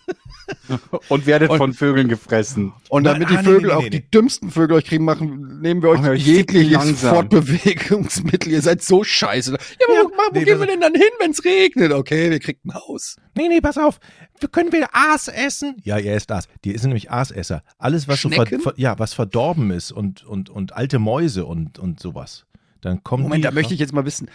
[1.09, 2.73] Und werdet Und- von Vögeln gefressen.
[2.89, 4.07] Und damit Ah, die nee, Vögel nee, auch nee, die nee.
[4.13, 7.01] dümmsten Vögel euch kriegen, machen, nehmen wir euch euch jegliches.
[7.01, 8.51] Fortbewegungsmittel.
[8.51, 9.51] Ihr seid so scheiße.
[9.51, 11.91] Ja, aber Ja, wo, wo nee, gehen wir denn dann hin, wenn es regnet?
[11.91, 13.17] Okay, wir kriegen ein Haus.
[13.35, 13.99] nee, nee, pass auf.
[14.39, 15.77] Wir können wir Aas essen?
[15.83, 16.47] Ja, ihr esst Aas.
[16.65, 17.63] Die sind nämlich Aasesser.
[17.77, 21.79] Alles, was so ver, ver, ja, was verdorben ist und, und, und alte Mäuse und,
[21.79, 22.45] und sowas.
[22.81, 23.47] Dann kommen Moment, die.
[23.47, 24.29] da möchte ich jetzt mal wissen.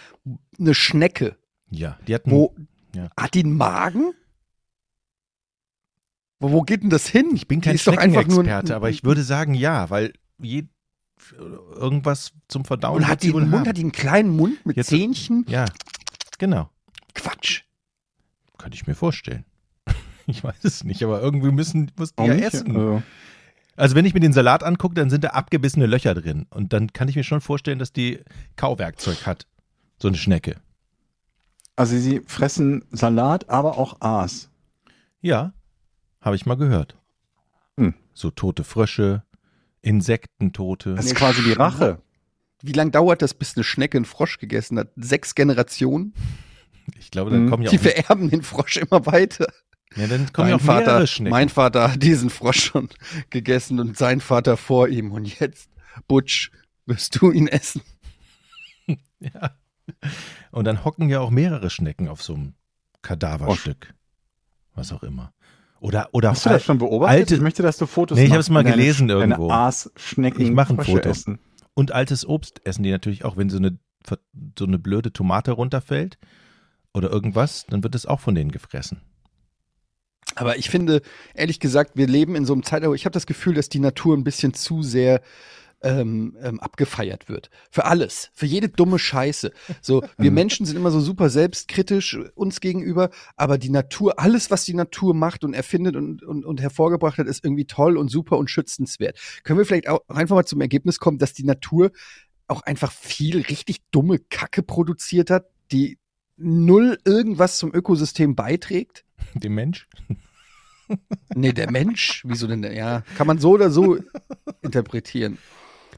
[0.59, 1.37] Eine Schnecke,
[1.70, 2.31] Ja, die hatten.
[2.31, 2.54] wo,
[2.94, 3.11] Ja.
[3.18, 4.12] hat die einen Magen?
[6.40, 7.31] Wo, wo geht denn das hin?
[7.35, 10.64] Ich bin kein Schneckenexperte, aber ich würde sagen, ja, weil je,
[11.74, 12.98] irgendwas zum Verdauen.
[12.98, 13.68] Und hat die einen Mund, haben.
[13.68, 15.44] hat die einen kleinen Mund mit Jetzt- Zähnchen?
[15.48, 15.64] Ja,
[16.38, 16.70] genau.
[17.14, 17.62] Quatsch.
[18.57, 19.44] Könnte ich mir vorstellen.
[20.31, 22.44] Ich weiß es nicht, aber irgendwie müssen, müssen die ja nicht?
[22.53, 22.77] essen.
[22.77, 23.03] Also,
[23.77, 26.44] Also wenn ich mir den Salat angucke, dann sind da abgebissene Löcher drin.
[26.51, 28.20] Und dann kann ich mir schon vorstellen, dass die
[28.57, 29.46] Kauwerkzeug hat.
[30.01, 30.57] So eine Schnecke.
[31.77, 34.51] also sie fressen Salat, aber auch Aas.
[35.22, 35.55] Ja,
[36.20, 36.96] habe ich mal gehört.
[37.76, 37.94] Hm.
[38.14, 39.22] So tote Frösche,
[39.83, 40.94] Insektentote.
[40.94, 41.52] Das ist quasi die.
[41.52, 42.00] Rache.
[42.62, 44.88] Wie lange dauert das, bis eine Schnecke einen Frosch gegessen hat?
[44.96, 46.12] Sechs Generationen?
[46.98, 47.50] Ich glaube, dann Hm.
[47.50, 49.46] kommen ja Die auch, vererben den Frosch immer weiter.
[49.94, 51.31] ja, dann kommen ja Mein auch mehrere Vater, Schnecken.
[51.31, 52.88] mein Vater hat diesen Frosch schon
[53.31, 55.12] gegessen und sein Vater vor ihm.
[55.12, 55.70] Und jetzt,
[56.09, 56.50] Butch,
[56.87, 57.83] wirst du ihn essen.
[59.20, 59.50] Ja.
[60.52, 62.54] Und dann hocken ja auch mehrere Schnecken auf so einem
[63.02, 63.94] Kadaverstück.
[64.74, 65.33] Was auch immer.
[65.81, 67.19] Oder, oder Hast du das schon beobachtet?
[67.21, 69.49] alte- ich möchte, dass du Fotos Nee, ich machst, hab's mal wenn deine- gelesen irgendwo.
[69.49, 71.09] Deine Aasschnecken Ich mach ein Frösche Foto.
[71.11, 71.38] Essen.
[71.75, 73.79] Und altes Obst essen die natürlich auch, wenn so eine,
[74.59, 76.19] so eine blöde Tomate runterfällt
[76.95, 79.01] oder irgendwas, dann wird es auch von denen gefressen.
[80.35, 81.03] Aber ich finde,
[81.35, 84.17] ehrlich gesagt, wir leben in so einem Zeitalter, ich habe das Gefühl, dass die Natur
[84.17, 85.21] ein bisschen zu sehr
[85.83, 87.51] ähm, ähm, abgefeiert wird.
[87.71, 88.31] Für alles.
[88.35, 89.53] Für jede dumme Scheiße.
[89.81, 94.64] So, wir Menschen sind immer so super selbstkritisch uns gegenüber, aber die Natur, alles, was
[94.64, 98.38] die Natur macht und erfindet und, und, und hervorgebracht hat, ist irgendwie toll und super
[98.38, 99.19] und schützenswert.
[99.45, 101.93] Können wir vielleicht auch einfach mal zum Ergebnis kommen, dass die Natur
[102.49, 105.99] auch einfach viel richtig dumme Kacke produziert hat, die
[106.37, 109.05] null irgendwas zum Ökosystem beiträgt?
[109.35, 109.88] Dem Mensch?
[111.35, 112.62] Nee, der Mensch, wieso denn?
[112.62, 113.99] Ja, kann man so oder so
[114.62, 115.37] interpretieren.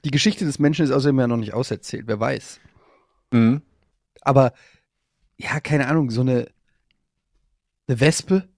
[0.04, 2.60] Die Geschichte des Menschen ist außerdem ja noch nicht auserzählt, wer weiß.
[3.32, 3.62] Mhm.
[4.22, 4.52] Aber,
[5.36, 6.46] ja, keine Ahnung, so eine,
[7.86, 8.48] eine Wespe?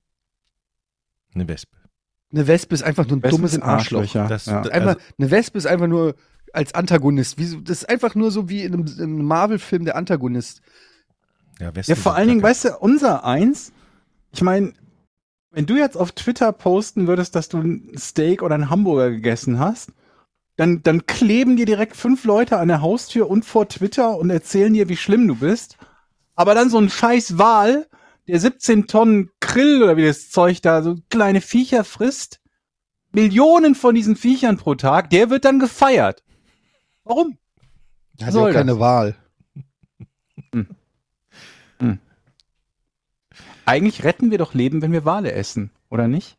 [1.35, 1.77] Eine Wespe.
[2.33, 4.01] Eine Wespe ist einfach nur ein Wespen dummes Arschloch.
[4.03, 4.29] Arschlöcher.
[4.29, 4.61] Das- ja.
[4.63, 6.15] Einfach, Also- eine Wespe ist einfach nur
[6.53, 7.39] als Antagonist.
[7.39, 10.61] Wieso, das ist einfach nur so wie in einem, in einem Marvel-Film der Antagonist.
[11.59, 13.73] Ja, Wespen Ja, vor allen Dingen, weißt du, unser eins,
[14.33, 14.73] ich meine,
[15.51, 19.59] wenn du jetzt auf Twitter posten würdest, dass du ein Steak oder einen Hamburger gegessen
[19.59, 19.93] hast,
[20.63, 24.73] dann, dann kleben dir direkt fünf Leute an der Haustür und vor Twitter und erzählen
[24.73, 25.77] dir, wie schlimm du bist.
[26.37, 27.89] Aber dann so ein scheiß Wal,
[28.29, 32.41] der 17 Tonnen Krill oder wie das Zeug da, so kleine Viecher frisst,
[33.11, 36.23] Millionen von diesen Viechern pro Tag, der wird dann gefeiert.
[37.03, 37.39] Warum?
[38.23, 38.79] Hat ja keine das?
[38.79, 39.17] Wahl.
[43.65, 46.39] Eigentlich retten wir doch Leben, wenn wir Wale essen, oder nicht?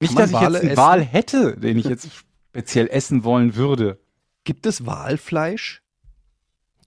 [0.00, 0.76] Nicht, dass ich jetzt einen?
[0.76, 2.08] Wal hätte, den ich jetzt
[2.50, 3.98] speziell essen wollen würde.
[4.44, 5.82] Gibt es Walfleisch?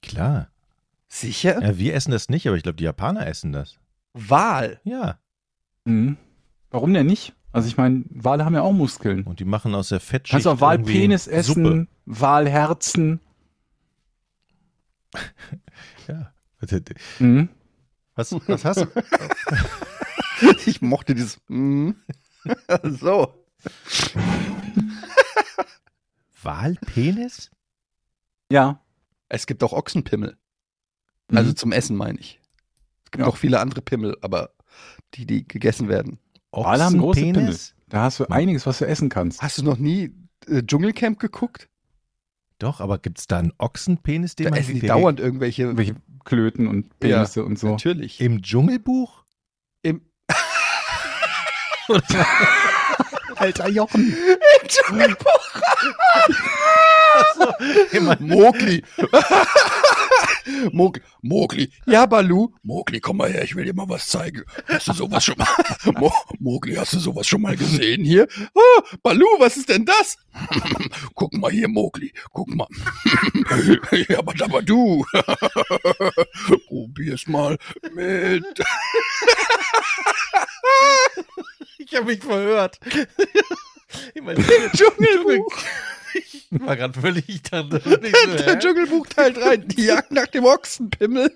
[0.02, 0.50] Klar.
[1.08, 1.62] Sicher?
[1.62, 3.80] Ja, wir essen das nicht, aber ich glaube, die Japaner essen das.
[4.14, 4.80] Wal.
[4.84, 5.20] Ja.
[5.86, 6.18] Mhm.
[6.70, 7.34] Warum denn nicht?
[7.52, 9.24] Also ich meine, Wale haben ja auch Muskeln.
[9.24, 11.88] Und die machen aus der Fettschicht Kannst auch Walpenis essen, Suppe.
[12.06, 13.20] Walherzen.
[16.08, 16.34] Ja.
[17.20, 17.50] Mhm.
[18.16, 18.88] Was, was hast du?
[20.66, 21.40] Ich mochte dieses.
[21.48, 21.92] Mm.
[22.84, 23.46] so.
[26.42, 27.52] Walpenis?
[28.52, 28.82] Ja.
[29.28, 30.38] Es gibt auch Ochsenpimmel.
[31.32, 31.56] Also Mhm.
[31.56, 32.40] zum Essen meine ich.
[33.06, 33.28] Es gibt Ja.
[33.28, 34.52] auch viele andere Pimmel, aber
[35.14, 36.20] die, die gegessen werden.
[36.52, 37.32] Wale haben große Pimmel.
[37.44, 37.76] Ochsenpenis?
[37.88, 39.42] Da hast du einiges, was du essen kannst.
[39.42, 40.14] Hast du noch nie
[40.48, 41.70] äh, Dschungelcamp geguckt?
[42.60, 45.64] Doch, aber gibt es da einen Ochsenpenis, den Da man essen die der- dauernd irgendwelche.
[45.64, 47.68] Irgendwelche Klöten und Penisse und so.
[47.70, 48.20] Natürlich.
[48.20, 49.24] Im Dschungelbuch?
[53.36, 54.16] Alter Jochen.
[54.68, 55.62] Dschungelbuch.
[57.92, 58.84] Immer Mogli.
[60.72, 61.72] Mog Mogli.
[61.86, 62.50] Ja, Balu.
[62.64, 64.44] Mogli, komm mal her, ich will dir mal was zeigen.
[64.68, 65.48] Hast du sowas schon mal?
[66.00, 68.28] Mo Mogli, hast du sowas schon mal gesehen hier?
[68.54, 70.18] Oh, Balu, was ist denn das?
[71.16, 72.14] Guck mal hier, Mogli.
[72.32, 72.68] Guck mal.
[74.10, 75.06] ja, aber, aber du.
[76.68, 77.58] Probier's mal
[77.94, 78.46] mit.
[81.78, 82.80] Ich habe mich verhört.
[84.14, 84.44] Ich meine,
[84.76, 85.58] Dschungelbuch.
[86.14, 88.58] Ich war gerade völlig, so, Der hä?
[88.60, 89.58] Dschungelbuch Teil 3.
[89.58, 91.36] Die Jagd nach dem Ochsenpimmel.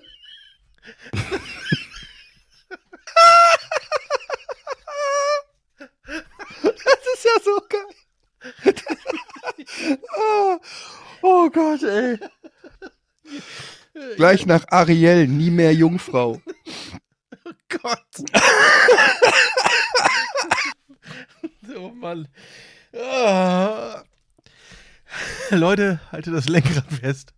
[6.06, 7.94] Das ist ja so geil.
[10.16, 10.58] oh,
[11.22, 12.18] oh Gott, ey.
[14.16, 16.40] Gleich nach Ariel, nie mehr Jungfrau.
[17.68, 18.06] Gott.
[21.76, 22.28] oh Mann.
[22.92, 24.02] Ah.
[25.50, 27.34] Leute, haltet das Lenkrad fest.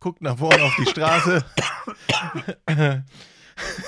[0.00, 1.44] Guckt nach vorne auf die Straße.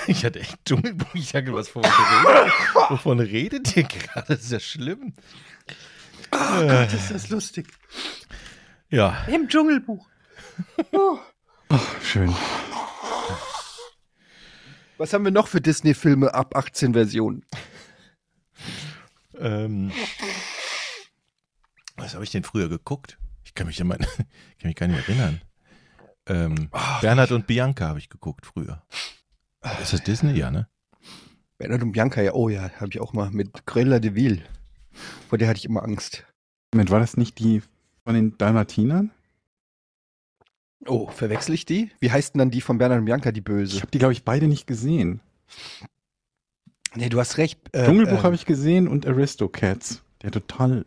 [0.08, 1.14] Ich hatte echt Dschungelbuch.
[1.14, 4.34] Ich dachte, was wovon redet, wovon redet ihr gerade?
[4.34, 5.14] Das ist ja schlimm.
[6.32, 7.68] Oh Gott, ist das lustig.
[8.88, 10.08] Ja, Im Dschungelbuch.
[12.02, 12.34] Schön.
[14.98, 17.44] Was haben wir noch für Disney-Filme ab 18 Versionen?
[19.38, 19.92] ähm,
[21.96, 23.19] was habe ich denn früher geguckt?
[23.50, 23.98] Ich kann mich, ich kann
[24.62, 25.40] mich gar nicht erinnern.
[26.28, 28.84] Ähm, Bernhard und Bianca habe ich geguckt früher.
[29.82, 30.38] Ist das Disney?
[30.38, 30.68] Ja, ne?
[31.58, 34.42] Bernhard und Bianca, ja, oh ja, habe ich auch mal mit Grella de Ville.
[35.28, 36.24] Vor der hatte ich immer Angst.
[36.72, 37.60] Moment, war das nicht die
[38.04, 39.10] von den Dalmatinern?
[40.86, 41.90] Oh, verwechsel ich die?
[41.98, 43.80] Wie heißt denn dann die von Bernhard und Bianca, die Ich böse?
[43.80, 45.20] habe die, glaube ich, beide nicht gesehen.
[46.94, 47.58] Nee, du hast recht.
[47.72, 50.86] Äh, Dschungelbuch äh, habe ich gesehen und Aristocats, der total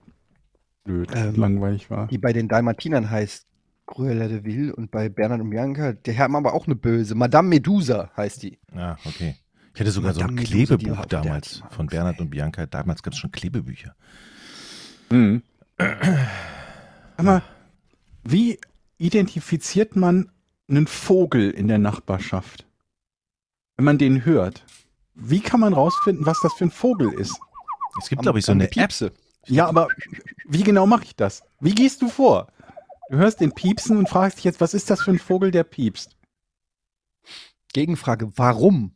[0.83, 2.07] blöd, Ähm, langweilig war.
[2.07, 3.47] Die bei den Dalmatinern heißt
[3.85, 7.15] Cruella de Vil und bei Bernhard und Bianca, der haben aber auch eine böse.
[7.15, 8.59] Madame Medusa heißt die.
[8.73, 9.35] Ah, okay.
[9.73, 12.65] Ich hatte sogar so ein Madame Medusa, Klebebuch damals immer von Angst, Bernhard und Bianca.
[12.65, 13.95] Damals gab es schon Klebebücher.
[15.09, 15.43] Mhm.
[17.21, 17.41] Mal,
[18.23, 18.59] wie
[18.97, 20.31] identifiziert man
[20.69, 22.65] einen Vogel in der Nachbarschaft?
[23.75, 24.65] Wenn man den hört.
[25.15, 27.37] Wie kann man rausfinden, was das für ein Vogel ist?
[28.01, 29.13] Es gibt, glaube ich, so eine App.
[29.47, 29.87] Ja, aber
[30.45, 31.43] wie genau mache ich das?
[31.59, 32.47] Wie gehst du vor?
[33.09, 35.63] Du hörst den Piepsen und fragst dich jetzt, was ist das für ein Vogel, der
[35.63, 36.15] piepst?
[37.73, 38.95] Gegenfrage, warum?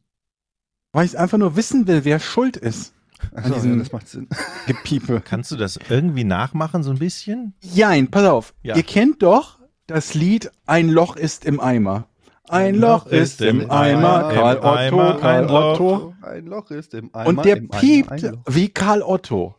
[0.91, 2.93] Weil ich einfach nur wissen will, wer schuld ist.
[3.33, 4.27] An diesem ja, das macht Sinn.
[4.67, 5.21] Gepiepe.
[5.25, 7.55] Kannst du das irgendwie nachmachen, so ein bisschen?
[7.61, 8.53] Jein, pass auf.
[8.61, 8.75] Ja.
[8.75, 12.07] Ihr kennt doch das Lied Ein Loch ist im Eimer.
[12.49, 15.73] Ein Loch ist im Eimer, Karl im Eimer, Otto, Karl ein Loch.
[15.73, 16.15] Otto.
[16.21, 17.27] Ein Loch ist im Eimer.
[17.27, 18.41] Und der im Eimer piept ein Loch.
[18.47, 19.55] wie Karl Otto.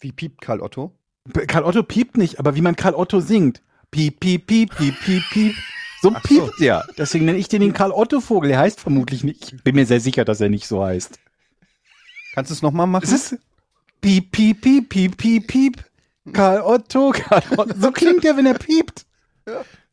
[0.00, 0.92] Wie piept Karl Otto?
[1.46, 3.62] Karl Otto piept nicht, aber wie man Karl Otto singt.
[3.90, 5.54] Piep, piep, piep, piep, piep, piep.
[6.00, 6.28] So Ach so.
[6.28, 6.86] piept der.
[6.96, 8.50] Deswegen nenne ich den den Karl Otto Vogel.
[8.50, 9.52] Er heißt vermutlich nicht.
[9.52, 11.18] Ich bin mir sehr sicher, dass er nicht so heißt.
[12.34, 13.04] Kannst du es nochmal machen?
[13.04, 13.38] Es ist
[14.00, 15.84] piep, piep, piep, piep, piep, piep.
[16.32, 17.74] Karl Otto, Karl Otto.
[17.78, 19.04] So klingt er, wenn er piept.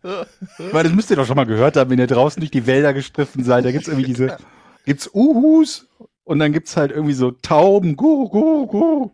[0.02, 2.94] Weil das müsst ihr doch schon mal gehört haben, wenn ihr draußen durch die Wälder
[2.94, 3.66] gestriffen seid.
[3.66, 4.38] Da gibt's irgendwie diese,
[4.86, 5.88] gibt's Uhus
[6.24, 9.12] und dann gibt's halt irgendwie so Tauben, gu, gu, gu.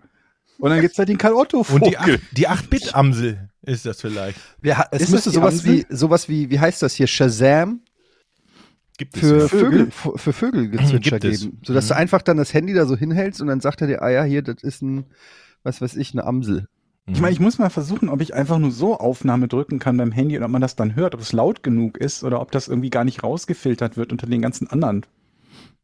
[0.64, 1.84] Und dann gibt's halt den Karl Otto Vogel.
[1.84, 4.40] Und die, Ach- die 8-Bit-Amsel ist das vielleicht.
[4.66, 5.86] Ha- es Ist müsste sowas Amsel?
[5.90, 7.82] wie, sowas wie, wie heißt das hier, Shazam
[8.98, 9.48] Gibt es für ja.
[9.50, 11.42] Vögel, für, für Vögelgezwitscher Gibt es.
[11.42, 11.60] geben.
[11.66, 12.00] Sodass du Mhm.
[12.00, 14.42] einfach dann das Handy da so hinhältst und dann sagt er dir, ah ja, hier,
[14.42, 15.04] das ist ein,
[15.64, 16.68] was weiß ich, eine Amsel.
[17.08, 20.14] Ich meine, ich muss mal versuchen, ob ich einfach nur so Aufnahme drücken kann beim
[20.14, 22.70] Handy und ob man das dann hört, ob es laut genug ist oder ob das
[22.70, 25.06] irgendwie gar nicht rausgefiltert wird unter den ganzen anderen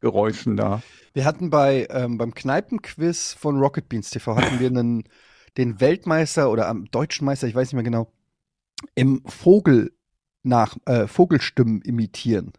[0.02, 0.82] Geräuschen da.
[1.14, 5.04] Wir hatten bei, ähm, beim Kneipenquiz von Rocket Beans TV hatten wir einen,
[5.58, 8.12] den Weltmeister oder am deutschen Meister, ich weiß nicht mehr genau,
[8.96, 9.92] im Vogel
[10.44, 12.54] nach, äh, Vogelstimmen imitieren.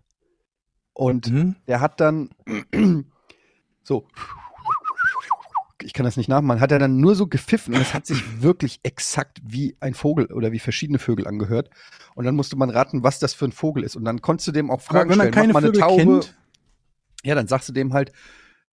[0.92, 1.56] Und Mhm.
[1.66, 2.30] der hat dann
[3.84, 4.06] so,
[5.82, 8.22] ich kann das nicht nachmachen, hat er dann nur so gepfiffen und es hat sich
[8.42, 11.70] wirklich exakt wie ein Vogel oder wie verschiedene Vögel angehört.
[12.14, 13.96] Und dann musste man raten, was das für ein Vogel ist.
[13.96, 15.34] Und dann konntest du dem auch Aber Fragen wenn man stellen.
[15.52, 15.96] keine Vögel Taube.
[15.96, 16.36] kennt,
[17.24, 18.12] Ja, dann sagst du dem halt,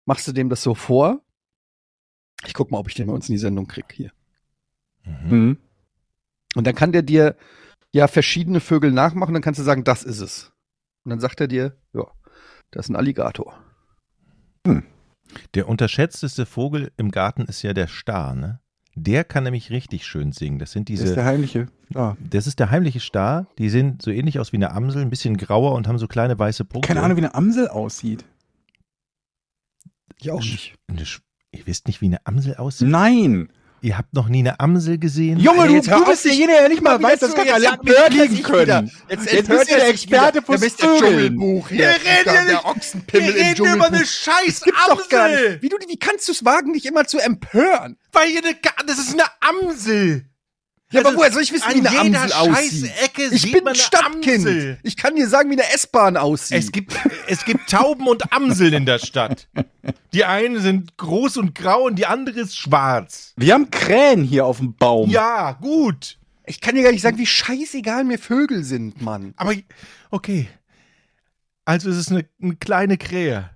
[0.06, 1.22] machst du dem das so vor.
[2.46, 4.12] Ich guck mal, ob ich den bei uns in die Sendung krieg hier.
[5.04, 5.30] Mhm.
[5.30, 5.58] Mhm.
[6.56, 7.36] Und dann kann der dir
[7.92, 10.52] ja verschiedene Vögel nachmachen, dann kannst du sagen, das ist es.
[11.04, 12.06] Und dann sagt er dir, ja,
[12.72, 13.54] das ist ein Alligator.
[15.54, 18.60] Der unterschätzteste Vogel im Garten ist ja der Star, ne?
[18.96, 20.58] Der kann nämlich richtig schön singen.
[20.58, 21.68] Das sind Das ist diese, der heimliche.
[21.94, 22.16] Ah.
[22.20, 23.46] das ist der heimliche Star.
[23.60, 26.38] Die sehen so ähnlich aus wie eine Amsel, ein bisschen grauer und haben so kleine
[26.38, 26.88] weiße Punkte.
[26.88, 28.26] Keine Ahnung, wie eine Amsel aussieht.
[30.19, 30.73] Ich auch nicht.
[30.88, 31.19] Eine Sch-
[31.51, 32.88] Ihr wisst nicht, wie eine Amsel aussieht?
[32.88, 33.49] Nein!
[33.82, 35.39] Ihr habt noch nie eine Amsel gesehen?
[35.39, 38.17] Junge, du, jetzt du bist derjenige, der nicht mal weiß, dass Kakerlaken jetzt empört er
[38.17, 38.30] können.
[38.32, 38.84] sich wieder.
[39.08, 40.17] Jetzt, empört bist du er der sich wieder.
[40.27, 41.13] Experte fürs bist der Vögeln.
[41.13, 41.77] Dschungelbuch hier.
[41.77, 44.06] Wir reden Der- ja der nicht- Ochsenpimmel Wir im reden über eine Dschungelbuch.
[44.10, 45.62] scheiß Gibt's doch gar nicht.
[45.62, 47.97] Wie, du, wie kannst du es wagen, dich immer zu empören?
[48.12, 50.25] Weil hier eine, Ga- das ist eine Amsel!
[50.91, 52.91] Ja, aber Also, woher soll ich wissen, wie eine jeder Amsel aussieht?
[53.04, 54.47] Ecke Ich sieht bin man ein eine Stadtkind.
[54.47, 54.80] Amsel.
[54.84, 56.58] Ich kann dir sagen, wie eine S-Bahn aussieht.
[56.58, 56.93] Es gibt,
[57.28, 59.50] es gibt Tauben und Amseln in der Stadt.
[60.13, 63.34] Die einen sind groß und grau und die andere ist schwarz.
[63.36, 65.10] Wir haben Krähen hier auf dem Baum.
[65.10, 66.17] Ja, gut.
[66.45, 69.34] ich kann dir gar nicht sagen, wie scheißegal mir Vögel sind, Mann.
[69.36, 69.54] Aber
[70.10, 70.47] okay.
[71.65, 73.50] Also es ist eine, eine kleine Krähe.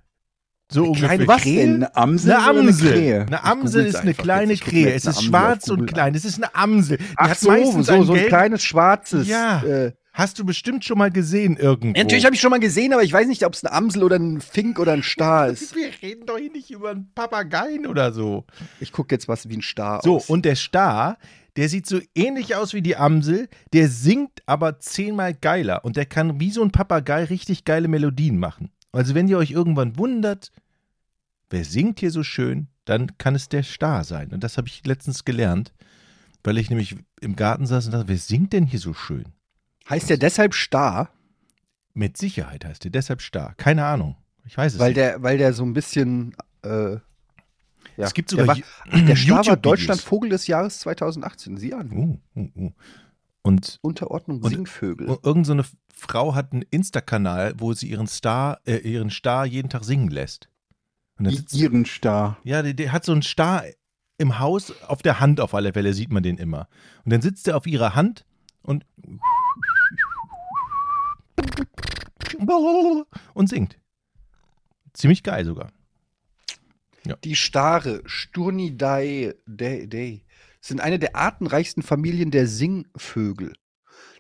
[0.74, 1.10] So ungefähr.
[1.10, 1.62] kleine Was Krähe?
[1.62, 1.76] denn?
[1.84, 2.94] Eine Amsel Eine Amsel.
[2.94, 3.22] eine?
[3.28, 4.94] Eine Amsel ist eine kleine Krähe.
[4.94, 6.16] Es eine ist schwarz und klein.
[6.16, 6.98] Es ist eine Amsel.
[6.98, 9.28] Die Ach so, so, ein so ein kleines schwarzes.
[9.28, 9.62] Ja.
[9.64, 11.96] Äh, Hast du bestimmt schon mal gesehen irgendwo.
[11.98, 14.04] Ja, Natürlich habe ich schon mal gesehen, aber ich weiß nicht, ob es ein Amsel
[14.04, 15.74] oder ein Fink oder ein Star ist.
[15.74, 18.46] Wir reden doch hier nicht über einen Papageien oder so.
[18.82, 20.30] Ich gucke jetzt was wie ein Star So, aus.
[20.30, 21.18] und der Star,
[21.56, 26.06] der sieht so ähnlich aus wie die Amsel, der singt aber zehnmal geiler und der
[26.06, 28.70] kann wie so ein Papagei richtig geile Melodien machen.
[28.92, 30.52] Also wenn ihr euch irgendwann wundert,
[31.50, 34.32] wer singt hier so schön, dann kann es der Star sein.
[34.32, 35.74] Und das habe ich letztens gelernt,
[36.44, 39.26] weil ich nämlich im Garten saß und dachte, wer singt denn hier so schön?
[39.90, 41.10] heißt der deshalb Star,
[41.94, 43.54] Mit Sicherheit heißt der deshalb Star.
[43.56, 44.16] Keine Ahnung.
[44.46, 44.98] Ich weiß es weil nicht.
[44.98, 46.36] der, weil der so ein bisschen.
[46.64, 47.00] Äh, ja.
[47.98, 49.58] Es gibt der, sogar war, Ju- der Star war.
[49.58, 51.58] Deutschland Vogel des Jahres 2018.
[51.58, 51.92] Sieh an.
[51.92, 52.72] Uh, uh, uh.
[53.44, 55.08] Und Unterordnung Und- Singvögel.
[55.10, 59.46] Ir- Irgend so eine Frau hat einen Insta-Kanal, wo sie ihren Star, äh, ihren Star
[59.46, 60.48] jeden Tag singen lässt.
[61.18, 62.38] Und Ihren Star.
[62.44, 63.64] ja, der, der hat so einen Star
[64.18, 66.68] im Haus, auf der Hand auf alle Fälle sieht man den immer.
[67.06, 68.26] Und dann sitzt er auf ihrer Hand
[68.64, 68.86] und
[73.34, 73.78] und singt.
[74.94, 75.72] Ziemlich geil sogar.
[77.24, 80.24] Die Stare, Sturnidae Day, Day,
[80.62, 83.54] sind eine der artenreichsten Familien der Singvögel,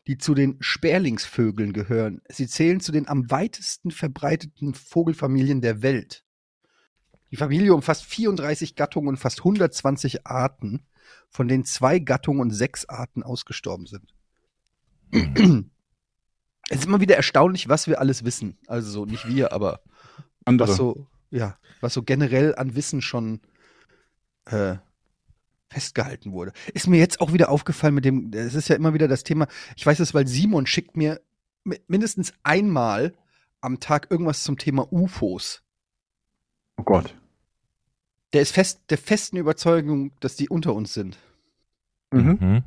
[0.08, 2.22] die zu den Sperlingsvögeln gehören.
[2.30, 6.26] Sie zählen zu den am weitesten verbreiteten Vogelfamilien der Welt.
[7.30, 10.86] Die Familie umfasst 34 Gattungen und fast 120 Arten,
[11.30, 14.14] von denen zwei Gattungen und sechs Arten ausgestorben sind.
[16.70, 18.58] es ist immer wieder erstaunlich, was wir alles wissen.
[18.68, 19.82] Also so nicht wir, aber
[20.44, 20.70] Andere.
[20.70, 23.42] was so, ja, was so generell an Wissen schon
[24.46, 24.78] äh,
[25.72, 26.52] festgehalten wurde.
[26.74, 29.48] Ist mir jetzt auch wieder aufgefallen mit dem, es ist ja immer wieder das Thema,
[29.76, 31.22] ich weiß es, weil Simon schickt mir
[31.64, 33.14] mi- mindestens einmal
[33.62, 35.64] am Tag irgendwas zum Thema UFOs.
[36.78, 37.16] oh Gott.
[38.34, 41.18] Der ist fest, der festen Überzeugung, dass die unter uns sind.
[42.12, 42.38] Mhm.
[42.40, 42.64] Mhm.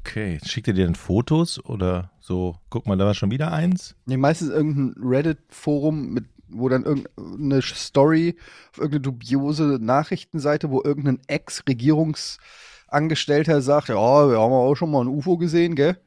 [0.00, 2.56] Okay, schickt er dir dann Fotos oder so?
[2.68, 3.96] Guck mal, da war schon wieder eins.
[4.04, 8.36] Nee, meistens irgendein Reddit-Forum, mit, wo dann irgendeine Story
[8.72, 13.94] auf irgendeine dubiose Nachrichtenseite, wo irgendein Ex-Regierungsangestellter sagt, ja,
[14.30, 15.98] wir haben auch schon mal ein UFO gesehen, gell?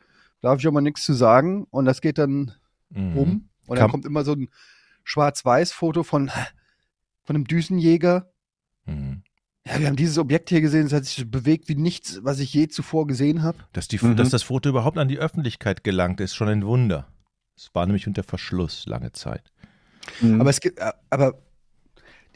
[0.42, 1.66] Darf ich aber nichts zu sagen.
[1.70, 2.54] Und das geht dann
[2.90, 3.14] Mhm.
[3.14, 3.50] rum.
[3.68, 4.50] Und dann Kam- kommt immer so ein
[5.04, 6.30] Schwarz-Weiß-Foto von,
[7.24, 8.32] von einem Düsenjäger.
[8.86, 9.24] Mhm.
[9.66, 12.40] Ja, wir haben dieses Objekt hier gesehen, es hat sich so bewegt wie nichts, was
[12.40, 13.60] ich je zuvor gesehen habe.
[13.74, 14.16] Dass, die, Mhm.
[14.18, 17.08] dass das Foto überhaupt an die Öffentlichkeit gelangt, ist schon ein Wunder.
[17.56, 19.52] Es war nämlich unter Verschluss lange Zeit.
[20.22, 20.42] Mhm.
[20.42, 21.42] Aber es gibt, äh, aber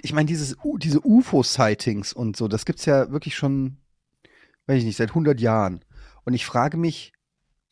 [0.01, 3.77] ich meine, dieses, diese UFO-Sightings und so, das gibt's ja wirklich schon,
[4.67, 5.83] weiß ich nicht, seit 100 Jahren.
[6.23, 7.13] Und ich frage mich,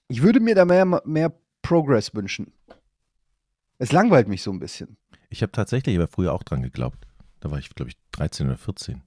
[0.07, 2.53] ich würde mir da mehr, mehr Progress wünschen.
[3.77, 4.97] Es langweilt mich so ein bisschen.
[5.29, 7.07] Ich habe tatsächlich aber früher auch dran geglaubt.
[7.39, 9.01] Da war ich, glaube ich, 13 oder 14.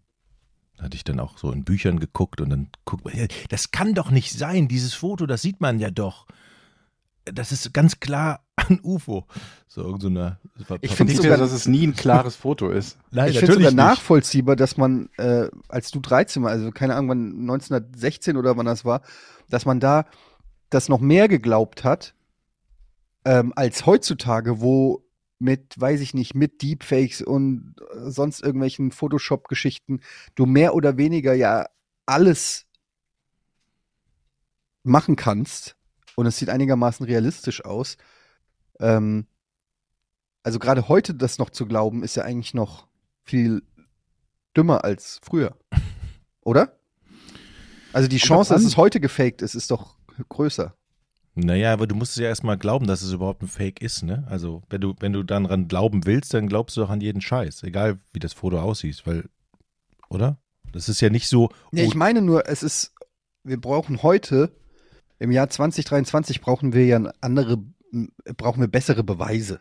[0.76, 3.94] Da hatte ich dann auch so in Büchern geguckt und dann guckt man, das kann
[3.94, 6.26] doch nicht sein, dieses Foto, das sieht man ja doch.
[7.32, 9.26] Das ist ganz klar ein UFO.
[9.68, 10.38] So irgend so eine.
[10.80, 12.98] Ich denke, sogar- dass es nie ein klares Foto ist.
[13.10, 13.76] Nein, ich finde es sogar nicht.
[13.76, 18.66] nachvollziehbar, dass man, äh, als du 13 war, also keine Ahnung, wann 1916 oder wann
[18.66, 19.02] das war,
[19.50, 20.06] dass man da
[20.70, 22.14] das noch mehr geglaubt hat,
[23.24, 25.04] ähm, als heutzutage, wo
[25.38, 30.00] mit, weiß ich nicht, mit Deepfakes und äh, sonst irgendwelchen Photoshop-Geschichten
[30.34, 31.66] du mehr oder weniger ja
[32.06, 32.64] alles
[34.82, 35.76] machen kannst
[36.16, 37.96] und es sieht einigermaßen realistisch aus.
[38.80, 39.26] Ähm,
[40.42, 42.88] also gerade heute das noch zu glauben, ist ja eigentlich noch
[43.22, 43.62] viel
[44.56, 45.56] dümmer als früher.
[46.40, 46.76] Oder?
[47.92, 49.96] Also die Chance, dass es heute gefaked ist, ist doch
[50.28, 50.74] größer.
[51.34, 54.26] Naja, aber du musst ja erstmal glauben, dass es überhaupt ein Fake ist, ne?
[54.30, 57.20] Also, wenn du, wenn du dann dran glauben willst, dann glaubst du doch an jeden
[57.20, 59.28] Scheiß, egal wie das Foto aussieht, weil,
[60.08, 60.38] oder?
[60.72, 61.50] Das ist ja nicht so.
[61.72, 62.94] Nee, oh, ich meine nur, es ist,
[63.44, 64.50] wir brauchen heute,
[65.18, 67.58] im Jahr 2023 brauchen wir ja andere,
[68.36, 69.60] brauchen wir bessere Beweise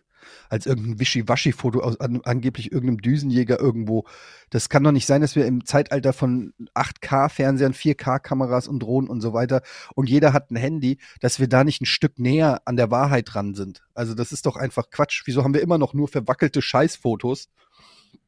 [0.50, 4.06] als irgendein Wischiwaschi-Foto aus an, angeblich irgendeinem Düsenjäger irgendwo.
[4.50, 9.22] Das kann doch nicht sein, dass wir im Zeitalter von 8K-Fernsehern, 4K-Kameras und Drohnen und
[9.22, 9.62] so weiter
[9.96, 13.34] und jeder hat ein Handy, dass wir da nicht ein Stück näher an der Wahrheit
[13.34, 13.84] dran sind.
[13.94, 15.24] Also das ist doch einfach Quatsch.
[15.26, 17.50] Wieso haben wir immer noch nur verwackelte Scheißfotos?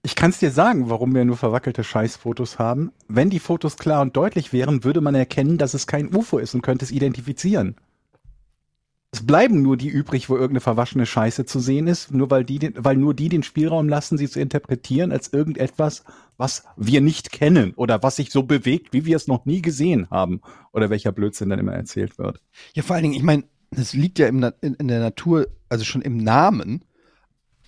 [0.03, 2.91] Ich kann es dir sagen, warum wir nur verwackelte Scheißfotos haben.
[3.07, 6.53] Wenn die Fotos klar und deutlich wären, würde man erkennen, dass es kein UFO ist
[6.55, 7.75] und könnte es identifizieren.
[9.11, 12.59] Es bleiben nur die übrig, wo irgendeine verwaschene Scheiße zu sehen ist, nur weil die,
[12.59, 16.03] den, weil nur die den Spielraum lassen, sie zu interpretieren als irgendetwas,
[16.35, 20.09] was wir nicht kennen oder was sich so bewegt, wie wir es noch nie gesehen
[20.09, 20.41] haben
[20.73, 22.41] oder welcher Blödsinn dann immer erzählt wird.
[22.73, 25.83] Ja, vor allen Dingen, ich meine, es liegt ja im, in, in der Natur, also
[25.83, 26.83] schon im Namen,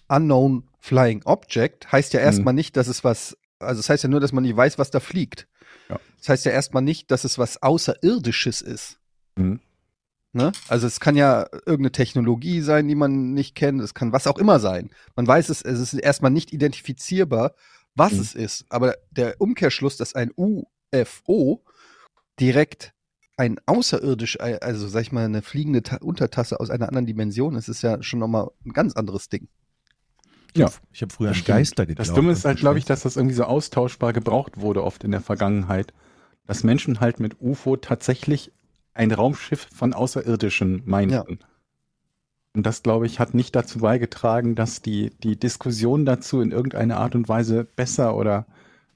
[0.08, 4.20] Unknown Flying Object, heißt ja erstmal nicht, dass es was, also es heißt ja nur,
[4.20, 5.48] dass man nicht weiß, was da fliegt.
[5.90, 6.00] Ja.
[6.18, 8.98] Das heißt ja erstmal nicht, dass es was Außerirdisches ist.
[9.36, 9.60] Mhm.
[10.32, 10.52] Ne?
[10.68, 14.38] Also es kann ja irgendeine Technologie sein, die man nicht kennt, es kann was auch
[14.38, 14.92] immer sein.
[15.16, 17.56] Man weiß es, es ist erstmal nicht identifizierbar,
[17.96, 18.20] was Mhm.
[18.22, 18.66] es ist.
[18.70, 21.64] Aber der Umkehrschluss, dass ein UFO
[22.40, 22.94] direkt
[23.38, 27.70] ein außerirdisch, also sag ich mal, eine fliegende Ta Untertasse aus einer anderen Dimension ist,
[27.70, 29.48] ist ja schon nochmal ein ganz anderes Ding.
[30.56, 30.70] Ja.
[30.92, 31.44] Ich habe früher an.
[31.46, 32.08] Geister geglaubt.
[32.08, 35.12] Das Dumme ist halt, glaube ich, dass das irgendwie so austauschbar gebraucht wurde oft in
[35.12, 35.94] der Vergangenheit.
[36.48, 38.52] Dass Menschen halt mit UFO tatsächlich
[38.94, 41.14] ein Raumschiff von Außerirdischen meinten.
[41.14, 41.26] Ja.
[42.56, 46.98] Und das, glaube ich, hat nicht dazu beigetragen, dass die, die Diskussion dazu in irgendeiner
[46.98, 48.48] Art und Weise besser oder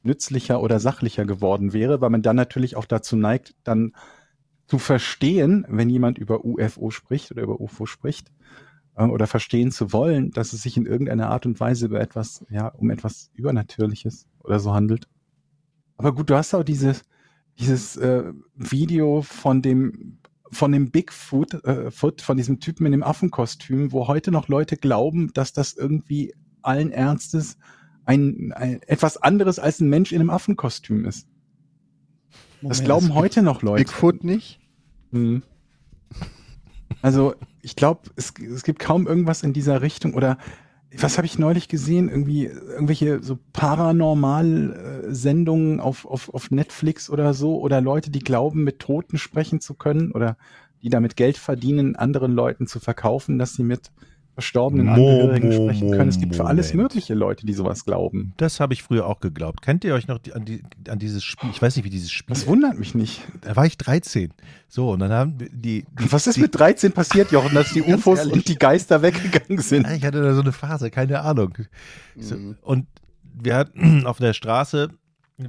[0.02, 3.94] nützlicher oder sachlicher geworden wäre, weil man dann natürlich auch dazu neigt, dann
[4.68, 8.32] zu verstehen, wenn jemand über UFO spricht oder über UFO spricht,
[8.96, 12.46] äh, oder verstehen zu wollen, dass es sich in irgendeiner Art und Weise über etwas,
[12.50, 15.08] ja, um etwas Übernatürliches oder so handelt.
[15.98, 17.04] Aber gut, du hast auch dieses,
[17.60, 20.20] dieses äh, Video von dem
[20.52, 24.78] von dem Bigfoot, äh, Foot, von diesem Typen in dem Affenkostüm, wo heute noch Leute
[24.78, 27.58] glauben, dass das irgendwie allen Ernstes
[28.06, 31.28] ein, ein etwas anderes als ein Mensch in einem Affenkostüm ist.
[32.62, 33.84] Das Moment, glauben es heute noch Leute.
[33.84, 34.60] Bigfoot nicht?
[35.12, 35.44] Mhm.
[37.04, 40.38] Also ich glaube, es, es gibt kaum irgendwas in dieser Richtung oder
[40.96, 42.08] was habe ich neulich gesehen?
[42.08, 48.80] Irgendwie irgendwelche so Paranormal-Sendungen auf, auf, auf Netflix oder so oder Leute, die glauben, mit
[48.80, 50.38] Toten sprechen zu können oder
[50.82, 53.92] die damit Geld verdienen, anderen Leuten zu verkaufen, dass sie mit
[54.34, 56.10] verstorbenen Angehörigen mo- sprechen können.
[56.10, 58.34] Es gibt für alles mögliche Leute, die sowas glauben.
[58.38, 59.62] Das habe ich früher auch geglaubt.
[59.62, 61.50] Kennt ihr euch noch an, die, an dieses Spiel?
[61.52, 62.34] Ich weiß nicht, wie dieses Spiel.
[62.34, 63.22] Das wundert mich nicht.
[63.42, 64.34] Da war ich 13.
[64.68, 65.50] So, und dann haben die.
[65.52, 68.34] die Was ist die, mit 13 passiert, Jochen, dass die UFOs ehrlich.
[68.34, 69.88] und die Geister weggegangen sind?
[69.92, 71.58] Ich hatte da so eine Phase, keine Ahnung.
[72.18, 72.56] So, Mhm.
[72.62, 72.88] und
[73.36, 74.90] wir hatten auf der Straße,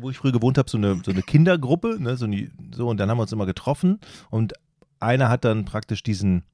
[0.01, 2.99] wo ich früher gewohnt habe, so eine, so eine Kindergruppe, ne, so, eine, so, und
[2.99, 3.99] dann haben wir uns immer getroffen
[4.31, 4.55] und
[5.01, 6.45] einer hat dann praktisch diesen,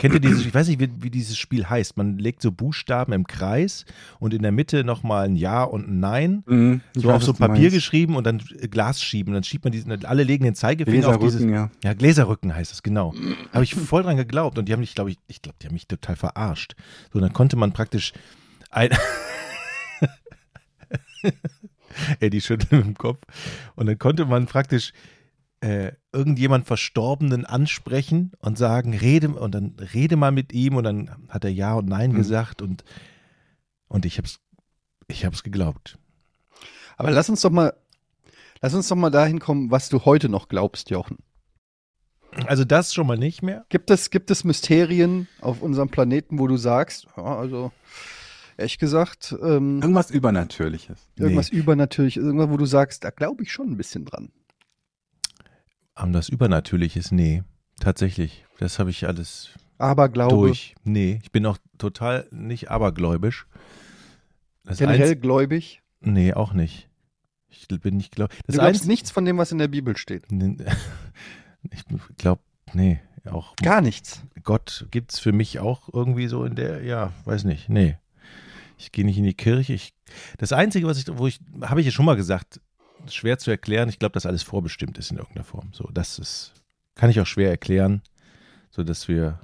[0.00, 3.12] kennt ihr dieses, ich weiß nicht, wie, wie dieses Spiel heißt, man legt so Buchstaben
[3.12, 3.84] im Kreis
[4.18, 7.32] und in der Mitte nochmal ein Ja und ein Nein, Mhm, so weiß, auf so
[7.32, 10.54] du Papier geschrieben und dann äh, Glas schieben, dann schiebt man diesen, alle legen den
[10.54, 11.70] Zeigefinger auf dieses, ja.
[11.82, 13.14] ja, Gläserrücken heißt es, genau.
[13.52, 15.74] Habe ich voll dran geglaubt und die haben mich, glaube ich, ich glaube, die haben
[15.74, 16.74] mich total verarscht.
[17.12, 18.12] So, dann konnte man praktisch
[18.70, 18.90] ein.
[22.20, 23.20] Ey, die schütteln mit dem Kopf.
[23.76, 24.92] Und dann konnte man praktisch
[25.62, 31.10] äh, irgendjemand Verstorbenen ansprechen und sagen, rede, und dann rede mal mit ihm und dann
[31.28, 32.16] hat er Ja und Nein Mhm.
[32.16, 32.84] gesagt und,
[33.88, 34.40] und ich hab's,
[35.06, 35.98] ich hab's geglaubt.
[36.96, 37.72] Aber lass uns doch mal,
[38.60, 41.18] lass uns doch mal dahin kommen, was du heute noch glaubst, Jochen.
[42.46, 43.64] Also das schon mal nicht mehr.
[43.68, 47.70] Gibt es, gibt es Mysterien auf unserem Planeten, wo du sagst, ja, also
[48.56, 50.98] ehrlich gesagt, ähm, Irgendwas Übernatürliches.
[51.16, 54.32] irgendwas übernatürlich, irgendwas, wo du sagst, da glaube ich schon ein bisschen dran.
[55.94, 57.12] Haben das Übernatürliches?
[57.12, 57.42] Nee,
[57.80, 58.44] tatsächlich.
[58.58, 60.74] Das habe ich alles Aber glaube, durch.
[60.84, 63.46] Nee, ich bin auch total nicht abergläubisch.
[64.64, 65.82] Das generell gläubig.
[66.00, 66.88] nee, auch nicht.
[67.48, 68.30] Ich bin nicht glaub.
[68.46, 70.24] Das Du glaubst nichts von dem, was in der Bibel steht.
[71.70, 71.84] Ich
[72.16, 74.22] glaube, nee, auch Gar nichts.
[74.42, 77.96] Gott gibt's für mich auch irgendwie so in der, ja, weiß nicht, nee.
[78.78, 79.74] Ich gehe nicht in die Kirche.
[79.74, 79.94] Ich,
[80.38, 82.60] das Einzige, was ich, wo ich, habe ich ja schon mal gesagt,
[83.08, 83.88] schwer zu erklären.
[83.88, 85.70] Ich glaube, dass alles vorbestimmt ist in irgendeiner Form.
[85.72, 86.52] So, das ist,
[86.94, 88.02] kann ich auch schwer erklären,
[88.70, 89.40] so dass wir,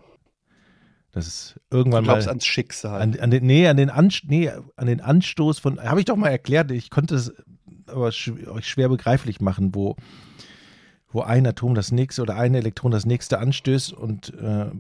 [1.13, 3.01] Das ist irgendwann Du glaubst mal ans Schicksal.
[3.01, 6.17] an, an den, nee, an den, Anst nee, an den Anstoß von, habe ich doch
[6.17, 7.33] mal erklärt, ich konnte es
[7.87, 9.97] aber sch euch schwer begreiflich machen, wo,
[11.11, 14.71] wo ein Atom das nächste oder ein Elektron das nächste anstößt und äh,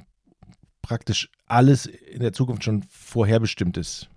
[0.82, 4.08] praktisch alles in der Zukunft schon vorherbestimmt ist.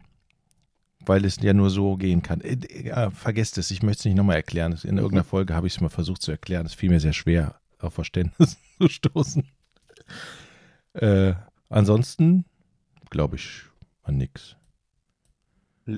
[1.05, 2.41] Weil es ja nur so gehen kann.
[2.41, 4.73] Äh, äh, vergesst es, ich möchte es nicht nochmal erklären.
[4.83, 6.65] In irgendeiner Folge habe ich es mal versucht zu erklären.
[6.65, 9.43] Es fiel mir sehr schwer, auf Verständnis zu stoßen.
[10.93, 11.33] Äh,
[11.69, 12.45] ansonsten
[13.09, 13.63] glaube ich
[14.03, 14.55] an nichts.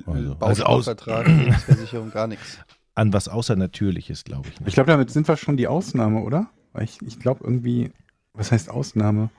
[0.05, 2.59] also- also aus- Lebensversicherung, gar nichts.
[2.95, 4.53] An was Außernatürliches, glaube ich.
[4.53, 4.73] Ich Nicht.
[4.75, 6.51] glaube, damit sind wir schon die Ausnahme, oder?
[6.79, 7.91] Ich, ich glaube irgendwie,
[8.33, 9.31] was heißt Ausnahme?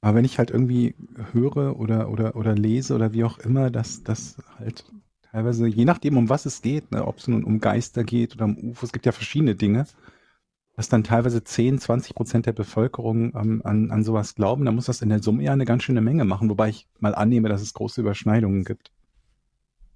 [0.00, 0.94] Aber wenn ich halt irgendwie
[1.32, 4.84] höre oder, oder, oder lese oder wie auch immer, dass das halt
[5.22, 8.44] teilweise, je nachdem, um was es geht, ne, ob es nun um Geister geht oder
[8.44, 9.86] um UFO, es gibt ja verschiedene Dinge,
[10.76, 14.86] dass dann teilweise 10, 20 Prozent der Bevölkerung ähm, an, an sowas glauben, dann muss
[14.86, 17.62] das in der Summe ja eine ganz schöne Menge machen, wobei ich mal annehme, dass
[17.62, 18.92] es große Überschneidungen gibt.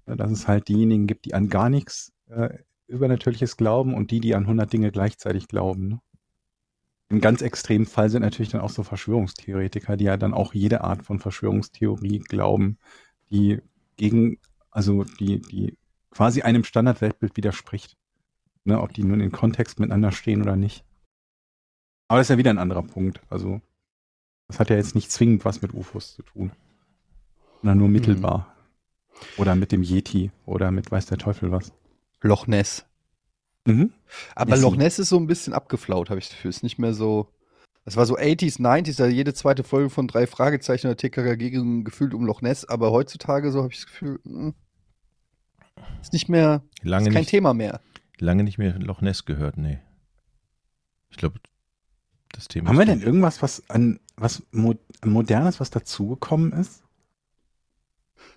[0.05, 2.49] Dass es halt diejenigen gibt, die an gar nichts äh,
[2.87, 5.87] Übernatürliches glauben und die, die an 100 Dinge gleichzeitig glauben.
[5.87, 5.99] Ne?
[7.09, 10.83] Im ganz extremen Fall sind natürlich dann auch so Verschwörungstheoretiker, die ja dann auch jede
[10.83, 12.77] Art von Verschwörungstheorie glauben,
[13.29, 13.61] die
[13.97, 14.39] gegen,
[14.71, 15.77] also die, die
[16.11, 17.97] quasi einem Standardweltbild widerspricht.
[18.65, 20.85] Ne, ob die nun in Kontext miteinander stehen oder nicht.
[22.07, 23.21] Aber das ist ja wieder ein anderer Punkt.
[23.29, 23.59] Also,
[24.47, 26.51] das hat ja jetzt nicht zwingend was mit UFOs zu tun.
[27.61, 28.55] Sondern nur mittelbar.
[29.37, 31.73] Oder mit dem Yeti oder mit weiß der Teufel was.
[32.21, 32.85] Loch Ness.
[33.65, 33.93] Mhm.
[34.35, 34.57] Aber.
[34.57, 36.49] Loch Ness ist so ein bisschen abgeflaut, habe ich das Gefühl.
[36.49, 37.29] Ist nicht mehr so.
[37.85, 41.83] Das war so 80s, 90s, da jede zweite Folge von drei Fragezeichen oder TKKG ging
[41.83, 44.53] gefühlt um Loch Ness, aber heutzutage so habe ich das Gefühl, mh,
[46.01, 47.81] ist nicht mehr, Lange ist kein nicht, Thema mehr.
[48.19, 49.79] lange nicht mehr Loch Ness gehört, nee.
[51.09, 51.41] Ich glaube,
[52.31, 56.83] das Thema Haben ist wir denn irgendwas, was an was Mo Modernes, was dazugekommen ist?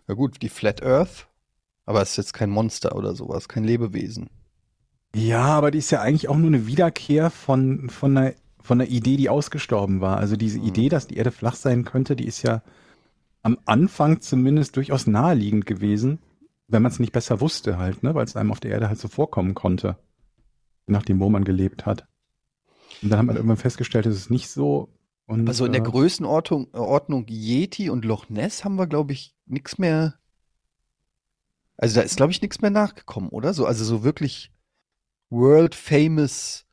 [0.09, 1.29] Ja gut, die Flat Earth,
[1.85, 4.29] aber es ist jetzt kein Monster oder sowas, kein Lebewesen.
[5.17, 8.91] Ja, aber die ist ja eigentlich auch nur eine Wiederkehr von, von, einer, von einer
[8.91, 10.19] Idee, die ausgestorben war.
[10.19, 10.65] Also diese Mhm.
[10.65, 12.63] Idee, dass die Erde flach sein könnte, die ist ja
[13.43, 16.19] am Anfang zumindest durchaus naheliegend gewesen,
[16.69, 18.15] wenn man es nicht besser wusste halt, ne?
[18.15, 19.97] weil es einem auf der Erde halt so vorkommen konnte,
[20.87, 22.07] nachdem, wo man gelebt hat.
[23.03, 24.89] Und dann hat man irgendwann festgestellt, es ist nicht so.
[25.27, 29.35] Und, Also in der äh, Größenordnung Ordnung Yeti und Loch Ness haben wir, glaube ich,
[29.47, 30.15] nichts mehr.
[31.77, 33.55] Also da ist, glaube ich, nichts mehr nachgekommen, oder?
[33.55, 34.53] So, also so wirklich
[35.31, 36.65] world famous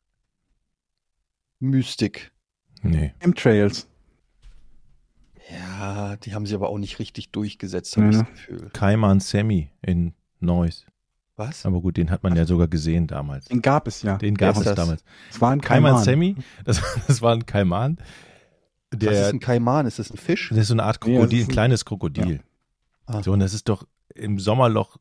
[1.59, 2.31] Mystik.
[2.81, 3.13] Nee.
[3.19, 3.87] Chemtrails.
[5.49, 8.23] Ja, die haben sie aber auch nicht richtig durchgesetzt, habe Nee, ich ne?
[8.23, 8.69] das Gefühl.
[8.73, 10.85] Kaiman Sammy in Neuss.
[11.35, 11.65] Was?
[11.65, 13.45] Aber gut, den hat man ja sogar gesehen damals.
[13.45, 14.17] Den gab es ja.
[14.17, 14.75] Den gab es das?
[14.75, 15.03] damals.
[15.31, 16.03] Es war ein Kaiman Kaiman.
[16.03, 17.97] Sammy, das, das war ein Kaiman.
[18.91, 19.85] Was Der, ist ein Kaiman?
[19.87, 20.49] Ist das ein Fisch?
[20.49, 22.41] das ist so eine Art Nee, das Krokodil, ist ein ein- kleines Krokodil.
[23.05, 23.23] Ah.
[23.23, 23.85] So, und das ist doch
[24.15, 24.97] im Sommerloch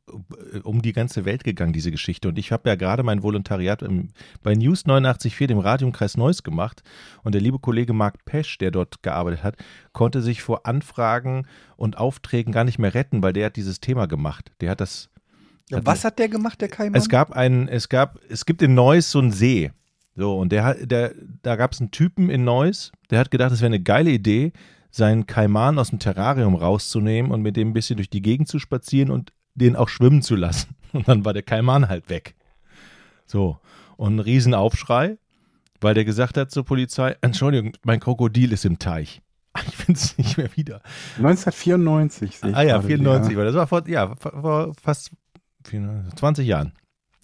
[0.55, 2.29] äh, um die ganze Welt gegangen, diese Geschichte.
[2.29, 4.09] Und ich habe ja gerade mein Volontariat im,
[4.43, 6.83] bei News 89.4, dem Radio im Kreis Neuss, gemacht.
[7.23, 9.57] Und der liebe Kollege Marc Pesch, der dort gearbeitet hat,
[9.93, 11.47] konnte sich vor Anfragen
[11.77, 14.53] und Aufträgen gar nicht mehr retten, weil der hat dieses Thema gemacht.
[14.61, 15.11] Der hat das.
[15.71, 17.01] Ja, was hat der gemacht, der Kaiman?
[17.01, 19.71] Es gab einen, es gab, es gibt in Neuss so einen See.
[20.15, 23.53] So, und der hat, der, da gab es einen Typen in Neuss, der hat gedacht,
[23.53, 24.53] es wäre eine geile Idee,
[24.93, 28.61] seinen Kaiman aus dem Terrarium rauszunehmen und mit dem ein bisschen durch die Gegend zu
[28.61, 30.77] spazieren und den auch schwimmen zu lassen.
[30.93, 32.35] Und dann war der Kaiman halt weg.
[33.25, 33.59] So,
[33.97, 35.17] und ein Riesenaufschrei,
[35.81, 39.23] weil der gesagt hat zur Polizei, Entschuldigung, mein Krokodil ist im Teich.
[39.67, 40.83] Ich finde es nicht mehr wieder.
[41.17, 42.39] 1994.
[42.39, 43.39] sehe ich Ah ja, gerade 94, hier.
[43.39, 45.13] weil das war vor, ja, vor, fast
[45.65, 46.73] 94, 20 Jahren.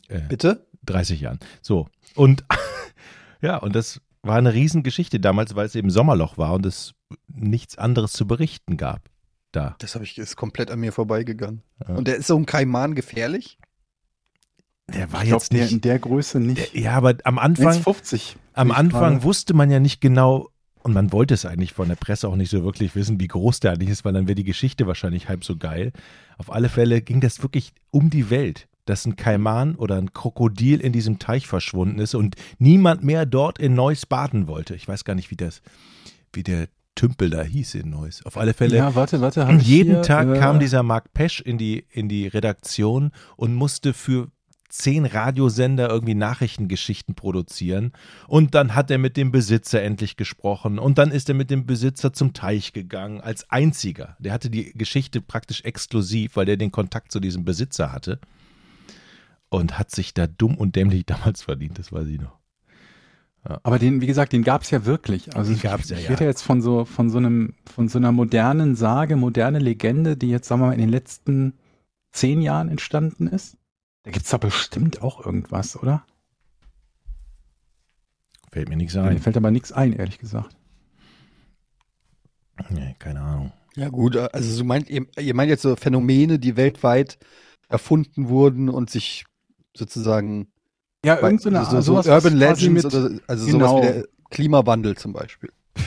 [0.09, 0.67] Äh, Bitte?
[0.87, 1.41] 30 Jahren.
[1.61, 1.89] So.
[2.15, 2.45] Und
[3.43, 6.95] ja, und das war eine Riesengeschichte damals, weil es eben Sommerloch war und es
[7.27, 9.09] nichts anderes zu berichten gab.
[9.51, 9.75] Da.
[9.79, 11.63] Das habe ich ist komplett an mir vorbeigegangen.
[11.89, 11.97] Ja.
[11.97, 13.59] Und der ist so ein Kaiman gefährlich?
[14.95, 15.85] Der war Ich jetzt der in nicht.
[15.85, 16.75] der Größe nicht.
[16.75, 18.37] Ja, aber am Anfang, 1,50.
[18.55, 19.23] am Anfang gerade.
[19.25, 20.49] wusste man ja nicht genau,
[20.83, 23.61] und man wollte es eigentlich von der Presse auch nicht so wirklich wissen, wie groß
[23.61, 25.93] der eigentlich ist, weil dann wäre die Geschichte wahrscheinlich halb so geil.
[26.39, 30.81] Auf alle Fälle ging das wirklich um die Welt, dass ein Kaiman oder ein Krokodil
[30.81, 34.75] in diesem Teich verschwunden ist und niemand mehr dort in Neuss baden wollte.
[34.75, 35.61] Ich weiß gar nicht, wie das,
[36.33, 38.25] wie der Tümpel da hieß in Neuss.
[38.25, 38.77] Auf alle Fälle.
[38.77, 39.47] Ja, warte, warte.
[39.61, 43.93] jeden hier, Tag äh, kam dieser Mark Pesch in die, in die Redaktion und musste
[43.93, 44.29] für
[44.69, 47.93] zehn Radiosender irgendwie Nachrichtengeschichten produzieren.
[48.27, 50.79] Und dann hat er mit dem Besitzer endlich gesprochen.
[50.79, 54.17] Und dann ist er mit dem Besitzer zum Teich gegangen, als einziger.
[54.19, 58.19] Der hatte die Geschichte praktisch exklusiv, weil der den Kontakt zu diesem Besitzer hatte.
[59.51, 62.39] Und hat sich da dumm und dämlich damals verdient, das weiß ich noch.
[63.63, 65.35] Aber den, wie gesagt, den gab's ja wirklich.
[65.35, 66.11] Also Den gab's ja, ich ja.
[66.11, 70.29] rede jetzt von so, von so einem, von so einer modernen Sage, moderne Legende, die
[70.29, 71.55] jetzt, sagen wir mal, in den letzten
[72.11, 73.57] zehn Jahren entstanden ist.
[74.03, 76.05] Da gibt's da bestimmt auch irgendwas, oder?
[78.51, 79.19] Fällt mir nichts Mir ein.
[79.19, 80.57] fällt aber nichts ein, ehrlich gesagt.
[82.71, 83.53] Nee, keine Ahnung.
[83.77, 87.19] Ja gut, also so meint, ihr, ihr meint jetzt so Phänomene, die weltweit
[87.69, 89.27] erfunden wurden und sich
[89.79, 90.53] sozusagen
[91.05, 93.69] Ja, irgend so eine so, so sowas, was Urban Legends mit- oder also genau.
[93.69, 95.51] sowas wie der Klimawandel zum Beispiel.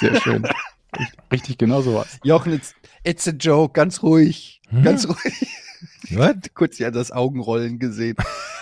[0.00, 0.44] Sehr schön.
[0.44, 2.18] Richtig- Richtig, genau sowas.
[2.24, 2.74] Jochen, it's,
[3.04, 4.82] it's a joke, ganz ruhig, Hm?
[4.82, 5.46] ganz ruhig.
[6.10, 6.54] What?
[6.54, 8.16] Kurz ja das Augenrollen gesehen.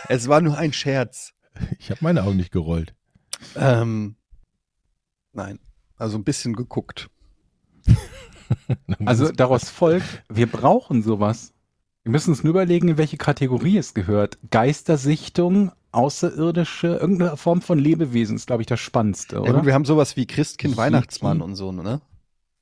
[0.09, 1.33] es war nur ein Scherz.
[1.79, 2.95] Ich habe meine Augen nicht gerollt.
[3.55, 4.17] Ähm,
[5.33, 5.59] nein,
[5.97, 7.09] also ein bisschen geguckt.
[9.05, 11.53] Also daraus folgt, wir brauchen sowas.
[12.07, 14.39] Wir müssen uns nur überlegen, in welche Kategorie es gehört.
[14.53, 19.55] Geistersichtung, außerirdische, irgendeine Form von Lebewesen ist, glaube ich, das Spannendste, Ja, oder?
[19.55, 20.79] gut, wir haben sowas wie Christkind, Yeti.
[20.83, 22.01] Weihnachtsmann und so, ne?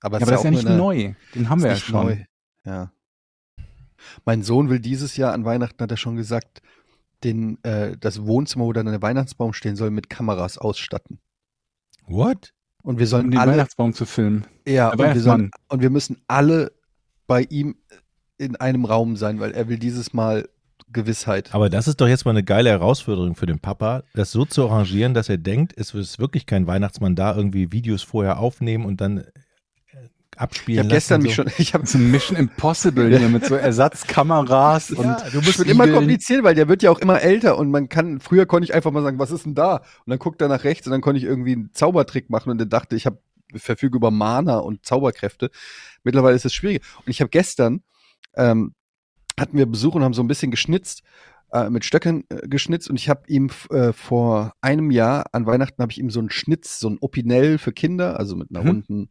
[0.01, 1.13] Aber, ja, aber das ist ja nicht eine- neu.
[1.35, 2.07] Den haben wir ja schon.
[2.07, 2.17] neu.
[2.65, 2.91] Ja.
[4.25, 6.63] Mein Sohn will dieses Jahr an Weihnachten, hat er schon gesagt,
[7.23, 11.19] den, äh, das Wohnzimmer, wo dann der Weihnachtsbaum stehen soll, mit Kameras ausstatten.
[12.07, 12.55] What?
[12.83, 14.47] Und wir sollen Um den alle, Weihnachtsbaum zu filmen.
[14.67, 16.73] ja, und wir, sollen, und wir müssen alle
[17.27, 17.77] bei ihm
[18.39, 20.49] in einem Raum sein, weil er will dieses Mal
[20.93, 21.55] Gewissheit.
[21.55, 24.69] Aber das ist doch jetzt mal eine geile Herausforderung für den Papa, das so zu
[24.69, 29.01] arrangieren, dass er denkt, es ist wirklich kein Weihnachtsmann da, irgendwie Videos vorher aufnehmen und
[29.01, 29.25] dann äh,
[30.33, 30.97] Ich abspielen habe lassen.
[30.97, 31.27] gestern so.
[31.27, 35.59] mich schon, ich habe So Mission Impossible hier mit so Ersatzkameras und Ja, du musst
[35.59, 38.65] wird immer kompliziert, weil der wird ja auch immer älter und man kann, früher konnte
[38.65, 39.77] ich einfach mal sagen, was ist denn da?
[39.77, 42.59] Und dann guckt er nach rechts und dann konnte ich irgendwie einen Zaubertrick machen und
[42.59, 43.19] der dachte, ich habe
[43.57, 45.51] verfüge über Mana und Zauberkräfte.
[46.03, 46.85] Mittlerweile ist es schwieriger.
[46.99, 47.83] Und ich habe gestern,
[48.35, 48.73] ähm,
[49.39, 51.03] hatten wir Besuch und haben so ein bisschen geschnitzt,
[51.53, 52.89] äh, mit Stöcken äh, geschnitzt.
[52.91, 56.31] Und ich habe ihm äh, vor einem Jahr an Weihnachten habe ich ihm so einen
[56.31, 58.69] Schnitz, so ein Opinel für Kinder, also mit einer Mhm.
[58.69, 59.09] runden,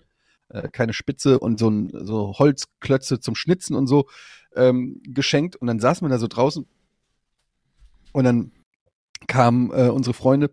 [0.50, 4.08] äh, keine Spitze und so ein so Holzklötze zum Schnitzen und so
[4.56, 5.56] ähm, geschenkt.
[5.56, 6.66] Und dann saßen wir da so draußen.
[8.12, 8.52] Und dann
[9.28, 10.52] kamen äh, unsere Freunde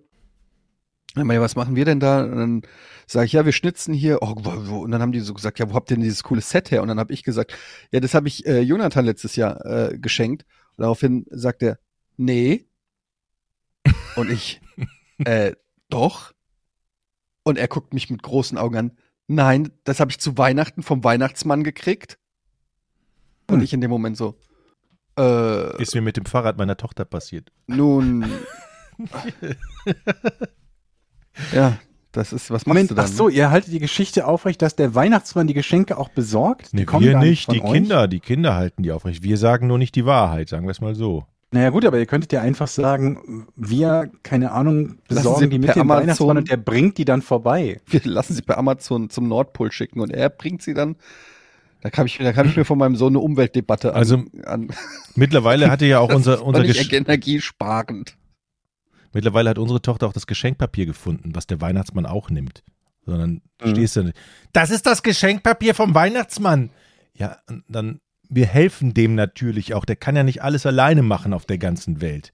[1.17, 2.23] meinte, was machen wir denn da?
[2.25, 2.63] Und dann
[3.07, 4.23] sage ich, ja, wir schnitzen hier.
[4.23, 4.79] Oh, wo, wo?
[4.81, 6.83] Und dann haben die so gesagt, ja, wo habt ihr denn dieses coole Set her?
[6.83, 7.55] Und dann habe ich gesagt,
[7.91, 10.45] ja, das habe ich äh, Jonathan letztes Jahr äh, geschenkt.
[10.77, 11.79] Und daraufhin sagt er,
[12.17, 12.67] nee.
[14.17, 14.61] Und ich,
[15.25, 15.53] äh,
[15.89, 16.33] doch.
[17.43, 18.93] Und er guckt mich mit großen Augen an.
[19.27, 22.19] Nein, das habe ich zu Weihnachten vom Weihnachtsmann gekriegt.
[23.49, 23.65] Und Hm.
[23.65, 24.39] ich in dem Moment so,
[25.19, 27.51] äh, Ist mir mit dem Fahrrad meiner Tochter passiert.
[27.67, 28.25] nun.
[31.53, 31.79] ja,
[32.13, 33.05] das ist, was machst Moment, du dann?
[33.05, 36.71] ach so, ihr haltet die Geschichte aufrecht, dass der Weihnachtsmann die Geschenke auch besorgt?
[36.73, 37.73] Nee, wir nicht, die euch?
[37.73, 39.23] Kinder, die Kinder halten die aufrecht.
[39.23, 41.25] Wir sagen nur nicht die Wahrheit, sagen wir es mal so.
[41.53, 45.83] Naja gut, aber ihr könntet ja einfach sagen, wir, keine Ahnung, besorgen die mit dem
[45.83, 47.81] Amazon- Weihnachtsmann und der bringt die dann vorbei.
[47.87, 50.95] Wir lassen sie per Amazon zum Nordpol schicken und er bringt sie dann.
[51.81, 54.31] Da kann ich, da kann ich mir von meinem Sohn eine Umweltdebatte Also, an.
[54.45, 54.69] an
[55.17, 58.15] Mittlerweile hatte ja auch unser, unser Gesch energiesparend.
[59.13, 62.63] Mittlerweile hat unsere Tochter auch das Geschenkpapier gefunden, was der Weihnachtsmann auch nimmt.
[63.07, 63.71] Sondern Mhm.
[63.71, 64.13] stehst du,
[64.53, 66.71] das ist das Geschenkpapier vom Weihnachtsmann.
[67.15, 67.39] Ja,
[67.69, 69.85] dann, wir helfen dem natürlich auch.
[69.85, 72.33] Der kann ja nicht alles alleine machen auf der ganzen Welt.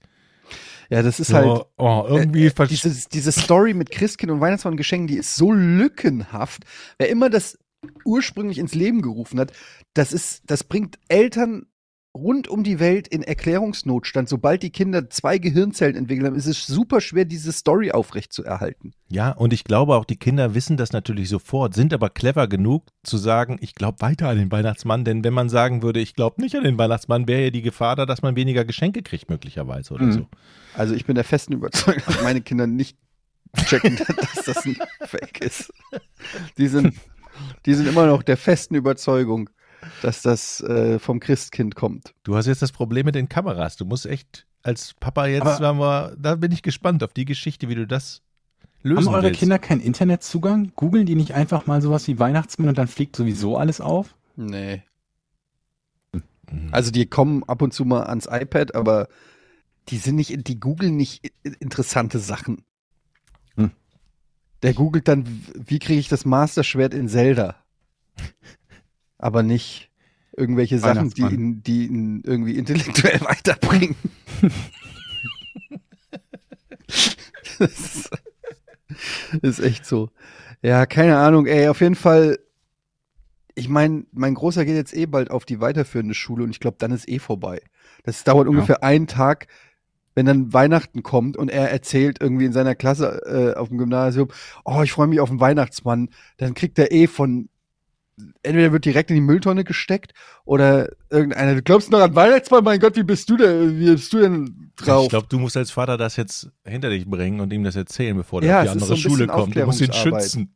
[0.89, 1.65] Ja, das ist So, halt.
[1.77, 5.51] oh, irgendwie äh, diese, diese Story mit Christkind und Weihnachtsmann und Geschenken, die ist so
[5.51, 6.63] lückenhaft.
[6.97, 7.57] Wer immer das
[8.05, 9.51] ursprünglich ins Leben gerufen hat,
[9.93, 11.65] das ist, das bringt Eltern
[12.17, 14.27] rund um die Welt in Erklärungsnotstand.
[14.29, 18.43] Sobald die Kinder zwei Gehirnzellen entwickelt haben, ist es super schwer, diese Story aufrecht zu
[18.43, 18.93] erhalten.
[19.09, 22.83] Ja, und ich glaube auch, die Kinder wissen das natürlich sofort, sind aber clever genug
[23.03, 26.41] zu sagen, ich glaube weiter an den Weihnachtsmann, denn wenn man sagen würde, ich glaube
[26.41, 29.93] nicht an den Weihnachtsmann, wäre ja die Gefahr da, dass man weniger Geschenke kriegt möglicherweise
[29.93, 30.11] oder Mhm.
[30.11, 30.27] so.
[30.73, 32.97] Also ich bin der festen Überzeugung, dass meine Kinder nicht
[33.65, 33.97] checken,
[34.35, 35.71] dass das ein Fake ist.
[36.57, 36.93] Die sind,
[37.65, 39.49] die sind immer noch der festen Überzeugung,
[40.01, 42.13] dass das äh, vom Christkind kommt.
[42.23, 43.75] Du hast jetzt das Problem mit den Kameras.
[43.75, 47.75] Du musst echt als Papa jetzt, wir, da bin ich gespannt auf die Geschichte, wie
[47.75, 48.21] du das
[48.83, 49.39] lösen Haben eure willst.
[49.39, 50.71] Kinder keinen Internetzugang?
[50.75, 54.15] Googeln die nicht einfach mal sowas wie Weihnachtsmann und dann fliegt sowieso alles auf?
[54.35, 54.83] Nee.
[56.51, 56.69] Mhm.
[56.71, 59.07] Also die kommen ab und zu mal ans iPad, aber
[59.89, 62.63] die sind nicht, die googeln nicht interessante Sachen.
[63.55, 63.71] Hm.
[64.63, 65.25] Der googelt dann,
[65.55, 67.55] wie kriege ich das Master-Schwert in Zelda?
[69.17, 69.89] Aber nicht
[70.35, 73.95] irgendwelche Sachen, die ihn, die ihn irgendwie intellektuell weiterbringen.
[77.59, 78.09] das ist,
[79.41, 80.09] ist echt so.
[80.61, 82.39] Ja, keine Ahnung, ey, auf jeden Fall.
[83.55, 86.77] Ich meine, mein Großer geht jetzt eh bald auf die weiterführende Schule und ich glaube,
[86.79, 87.59] dann ist eh vorbei.
[88.03, 88.51] Das dauert Ja.
[88.51, 89.47] ungefähr einen Tag,
[90.13, 94.29] wenn dann Weihnachten kommt und er erzählt irgendwie in seiner Klasse äh, auf dem Gymnasium,
[94.63, 97.49] oh, ich freue mich auf den Weihnachtsmann, dann kriegt er eh von
[98.43, 100.13] entweder wird direkt in die Mülltonne gesteckt
[100.45, 104.11] oder irgendeiner, du glaubst noch an Weihnachtsmann, mein Gott, wie bist du denn, wie bist
[104.13, 105.03] du denn drauf?
[105.03, 108.17] Ich glaube, du musst als Vater das jetzt hinter dich bringen und ihm das erzählen,
[108.17, 109.55] bevor Ja, der auf die so andere bisschen Schule kommt.
[109.55, 110.53] Du musst ihn schützen.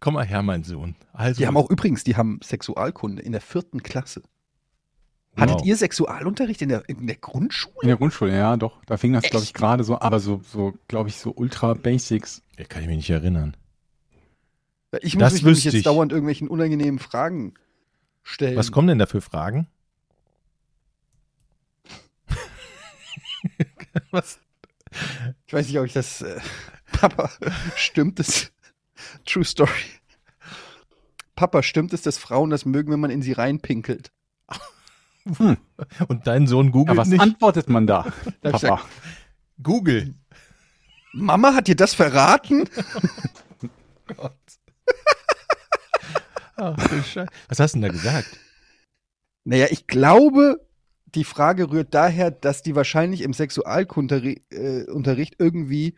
[0.00, 0.94] Komm mal her, mein Sohn.
[1.12, 4.22] Also, die haben auch übrigens, die haben Sexualkunde in der vierten Klasse.
[5.36, 5.66] Hattet Wow.
[5.66, 7.74] ihr Sexualunterricht in der, in der Grundschule?
[7.82, 8.80] In der Grundschule, ja, doch.
[8.86, 12.42] Da fing das, glaube ich, gerade so, aber so, so, glaube ich, so ultra Basics.
[12.58, 13.56] Ja, kann ich mich nicht erinnern.
[15.02, 15.82] Ich muss Das mich nämlich jetzt ich.
[15.84, 17.54] dauernd irgendwelchen unangenehmen Fragen
[18.22, 18.56] stellen.
[18.56, 19.68] Was kommen denn da für Fragen?
[24.10, 24.38] Was?
[25.46, 26.22] Ich weiß nicht, ob ich das.
[26.22, 26.40] Äh,
[26.92, 27.30] Papa,
[27.76, 28.50] stimmt es?
[29.26, 29.70] True Story.
[31.36, 34.10] Papa, stimmt es, dass Frauen das mögen, wenn man in sie reinpinkelt?
[36.08, 37.20] Und dein Sohn Ja, googelt was nicht?
[37.20, 38.06] antwortet man da?
[38.40, 38.80] Papa.
[39.62, 40.14] Google.
[41.12, 42.68] Mama hat dir das verraten?
[46.56, 47.26] Ach, du Scheiße.
[47.48, 48.38] Was hast du denn da gesagt?
[49.44, 50.60] Naja, ich glaube,
[51.14, 54.84] die Frage rührt daher, dass die wahrscheinlich im Sexualunterricht äh,
[55.38, 55.94] irgendwie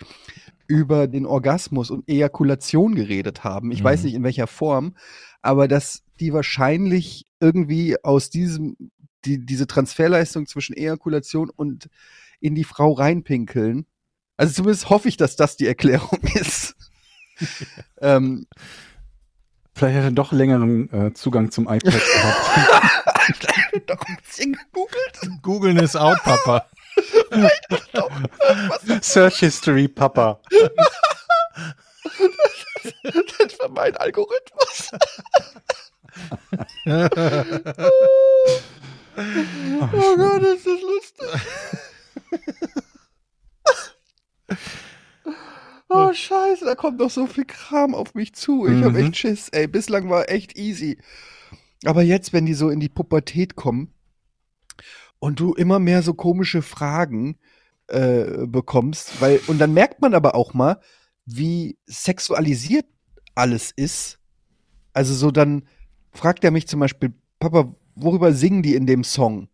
[0.69, 3.73] über den Orgasmus und Ejakulation geredet haben.
[3.73, 3.85] Ich Mhm.
[3.85, 4.95] weiß nicht in welcher Form,
[5.43, 8.77] aber dass die wahrscheinlich irgendwie aus diesem,
[9.25, 11.89] die, diese Transferleistung zwischen Ejakulation und
[12.39, 13.87] in die Frau reinpinkeln.
[14.37, 16.77] Also zumindest hoffe ich, dass das die Erklärung ist.
[18.01, 18.47] ähm,
[19.81, 23.47] Vielleicht hat er doch längeren äh, Zugang zum iPad gehabt.
[23.87, 25.43] doch ein bisschen gegoogelt.
[25.43, 26.67] Googeln ist out, Papa.
[29.01, 30.39] Search History, Papa.
[33.39, 34.91] Das war mein Algorithmus.
[39.17, 41.29] Oh Gott, ist das lustig.
[45.93, 48.67] Oh Scheiße, da kommt noch so viel Kram auf mich zu.
[48.67, 48.99] Ich hab Mhm.
[49.01, 49.49] echt Schiss.
[49.51, 50.99] Ey, bislang war echt easy.
[51.85, 53.93] Aber jetzt, wenn die so in die Pubertät kommen
[55.19, 57.39] und du immer mehr so komische Fragen
[57.89, 60.81] äh, bekommst, weil und dann merkt man aber auch mal,
[61.27, 62.87] wie sexualisiert
[63.35, 64.19] alles ist.
[64.95, 65.65] Also so dann
[66.13, 69.50] fragt er mich zum Beispiel, Papa, worüber singen die in dem Song?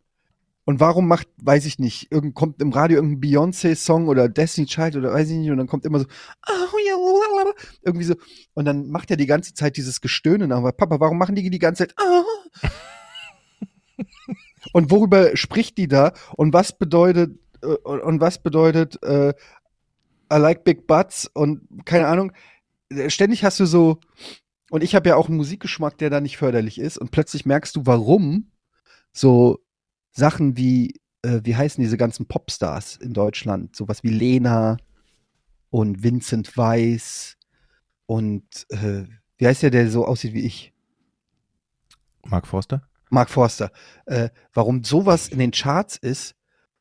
[0.66, 4.96] Und warum macht, weiß ich nicht, irgend, kommt im Radio irgendein Beyoncé-Song oder Destiny Child
[4.96, 7.52] oder weiß ich nicht, und dann kommt immer so, oh, lalala,
[7.82, 8.16] irgendwie so,
[8.54, 11.60] und dann macht er die ganze Zeit dieses Gestöhnen, aber Papa, warum machen die die
[11.60, 12.24] ganze Zeit, ah?
[14.72, 16.12] und worüber spricht die da?
[16.36, 19.34] Und was bedeutet, äh, und was bedeutet, äh,
[20.32, 22.32] I like big butts und keine Ahnung,
[23.06, 24.00] ständig hast du so,
[24.70, 27.76] und ich habe ja auch einen Musikgeschmack, der da nicht förderlich ist, und plötzlich merkst
[27.76, 28.50] du, warum
[29.12, 29.60] so
[30.16, 34.78] Sachen wie, äh, wie heißen diese ganzen Popstars in Deutschland, sowas wie Lena
[35.70, 37.36] und Vincent Weiss
[38.06, 39.04] und äh,
[39.36, 40.72] wie heißt der, der so aussieht wie ich?
[42.24, 42.88] Mark Forster?
[43.10, 43.70] Mark Forster.
[44.06, 46.34] Äh, warum sowas in den Charts ist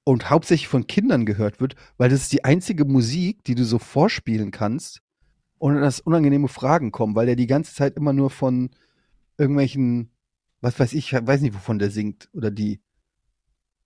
[0.05, 3.79] und hauptsächlich von Kindern gehört wird, weil das ist die einzige Musik, die du so
[3.79, 5.01] vorspielen kannst,
[5.59, 8.69] ohne dass unangenehme Fragen kommen, weil der die ganze Zeit immer nur von
[9.37, 10.09] irgendwelchen,
[10.61, 12.79] was weiß ich, weiß nicht, wovon der singt oder die.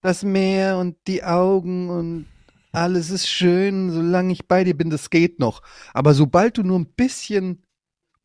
[0.02, 2.26] Das Meer und die Augen und
[2.72, 5.62] alles ist schön, solange ich bei dir bin, das geht noch.
[5.94, 7.64] Aber sobald du nur ein bisschen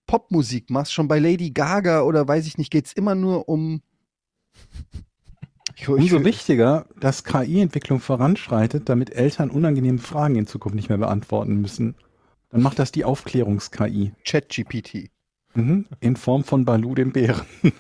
[0.07, 3.83] Popmusik machst, schon bei Lady Gaga oder weiß ich nicht, geht's immer nur um.
[5.77, 10.99] Ich, Umso ich, wichtiger, dass KI-Entwicklung voranschreitet, damit Eltern unangenehme Fragen in Zukunft nicht mehr
[10.99, 11.97] beantworten müssen.
[12.51, 14.13] Dann macht das die Aufklärungs-KI.
[14.25, 15.11] ChatGPT.
[15.55, 15.87] Mhm.
[15.99, 17.45] In Form von Balu dem Bären.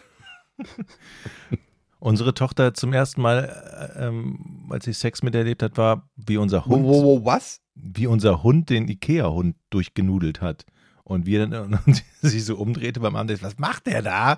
[2.04, 6.62] Unsere Tochter zum ersten Mal, äh, ähm, als sie Sex miterlebt hat, war, wie unser
[6.66, 7.62] Wo, Hund, wo, wo, was?
[7.74, 10.66] wie unser Hund den Ikea-Hund durchgenudelt hat.
[11.04, 13.46] Und wir dann und sie sich so umdrehte beim Abendessen.
[13.46, 14.34] Was macht der da?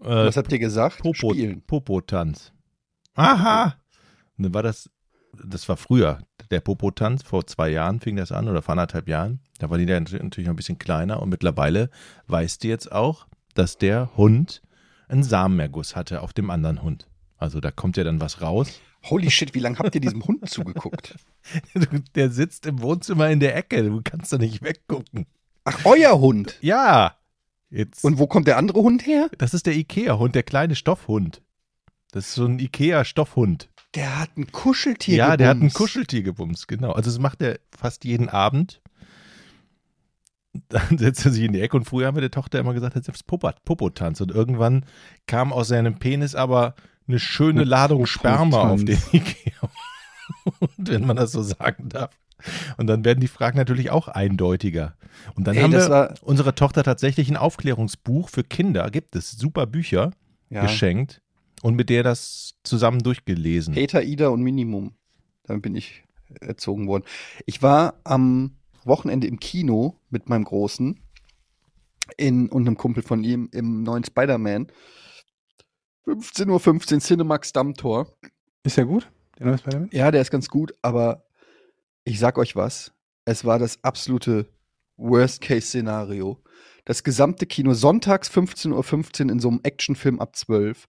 [0.00, 0.98] Äh, Was habt ihr gesagt?
[0.98, 1.62] Popo, Spielen.
[1.62, 2.52] Popotanz.
[3.16, 3.74] Aha!
[4.36, 4.88] Und dann war das,
[5.32, 6.20] das war früher,
[6.52, 9.40] der Popotanz, vor zwei Jahren fing das an oder vor anderthalb Jahren.
[9.58, 11.90] Da war die dann natürlich noch ein bisschen kleiner und mittlerweile
[12.28, 14.62] weißt du jetzt auch, dass der Hund
[15.08, 17.08] einen Samenerguss hatte auf dem anderen Hund.
[17.36, 18.80] Also da kommt ja dann was raus.
[19.04, 21.16] Holy shit, wie lange habt ihr diesem Hund zugeguckt?
[22.14, 25.26] Der sitzt im Wohnzimmer in der Ecke, du kannst da nicht weggucken.
[25.64, 26.58] Ach, euer Hund.
[26.60, 27.14] Ja!
[27.70, 29.28] Jetzt, Und wo kommt der andere Hund her?
[29.38, 31.42] das ist der Ikea-Hund, der kleine Stoffhund.
[32.12, 33.68] Das ist so ein Ikea-Stoffhund.
[33.94, 35.72] Der hat ein Kuscheltier Ja, der hat ein.
[35.72, 36.92] Kuscheltier gebumst, genau.
[36.92, 38.80] Also das macht er fast jeden Abend.
[40.68, 42.96] Dann setzt er sich in die Ecke und früher haben wir der Tochter immer gesagt,
[42.96, 44.20] jetzt Popo- Popotanz.
[44.20, 44.84] Und irgendwann
[45.26, 46.74] kam aus seinem Penis aber
[47.06, 48.98] eine schöne Ladung Sperma auf den.
[49.12, 49.52] Ikea.
[50.76, 52.10] wenn man das so sagen darf.
[52.76, 54.94] Und dann werden die Fragen natürlich auch eindeutiger.
[55.34, 59.66] Und dann Ey, haben wir unserer Tochter tatsächlich ein Aufklärungsbuch für Kinder, gibt es super
[59.66, 60.12] Bücher
[60.50, 60.62] Ja.
[60.62, 61.20] geschenkt
[61.62, 63.74] und mit der das zusammen durchgelesen.
[63.74, 64.92] Peter, Ida und Minimum.
[65.44, 66.04] Damit bin ich
[66.40, 67.04] erzogen worden.
[67.46, 68.52] Ich war am
[68.88, 71.00] Wochenende im Kino mit meinem Großen
[72.16, 74.68] in, und einem Kumpel von ihm im neuen Spider-Man.
[76.06, 78.16] 15.15 Uhr Cinemax Dammtor.
[78.62, 79.10] Ist ja gut.
[79.38, 79.90] Der neue Spider-Man?
[79.92, 81.26] Ja, der ist ganz gut, aber
[82.04, 82.92] ich sag euch was.
[83.24, 84.46] Es war das absolute
[84.96, 86.42] Worst-Case-Szenario.
[86.84, 90.88] Das gesamte Kino, sonntags 15.15 Uhr in so einem Actionfilm ab 12.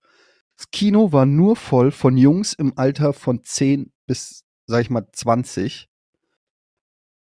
[0.58, 5.06] Das Kino war nur voll von Jungs im Alter von 10 bis, sag ich mal,
[5.12, 5.89] 20.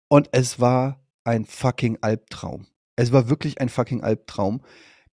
[0.08, 2.66] Und es war ein fucking Albtraum.
[2.96, 4.62] Es war wirklich ein fucking Albtraum.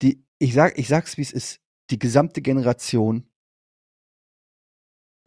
[0.03, 1.61] Die, ich sag, ich sag's wie es ist.
[1.90, 3.26] Die gesamte Generation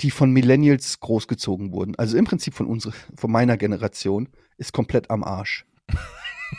[0.01, 5.09] die von Millennials großgezogen wurden, also im Prinzip von unserer, von meiner Generation, ist komplett
[5.09, 5.65] am Arsch.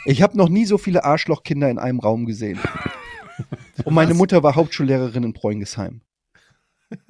[0.05, 2.59] Ich habe noch nie so viele Arschlochkinder in einem Raum gesehen.
[3.83, 4.13] Und meine?
[4.13, 6.01] Mutter war Hauptschullehrerin in Preungesheim.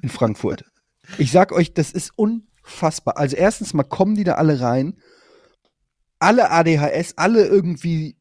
[0.02, 0.66] In Frankfurt.
[1.18, 3.18] Ich sag euch, das ist unfassbar.
[3.18, 4.98] Also erstens mal kommen die da alle rein.
[6.20, 8.18] Alle ADHS, alle irgendwie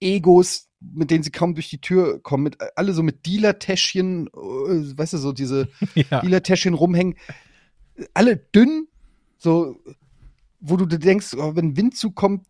[0.00, 4.98] Egos, mit denen sie kaum durch die Tür kommen, mit, alle so mit Dealer-Täschchen, äh,
[4.98, 6.20] weißt du, so diese Ja.
[6.20, 7.16] Dealer-Täschchen rumhängen.
[8.14, 8.88] Alle dünn,
[9.38, 9.76] so,
[10.58, 12.46] wo du dir denkst, oh, wenn Wind zukommt,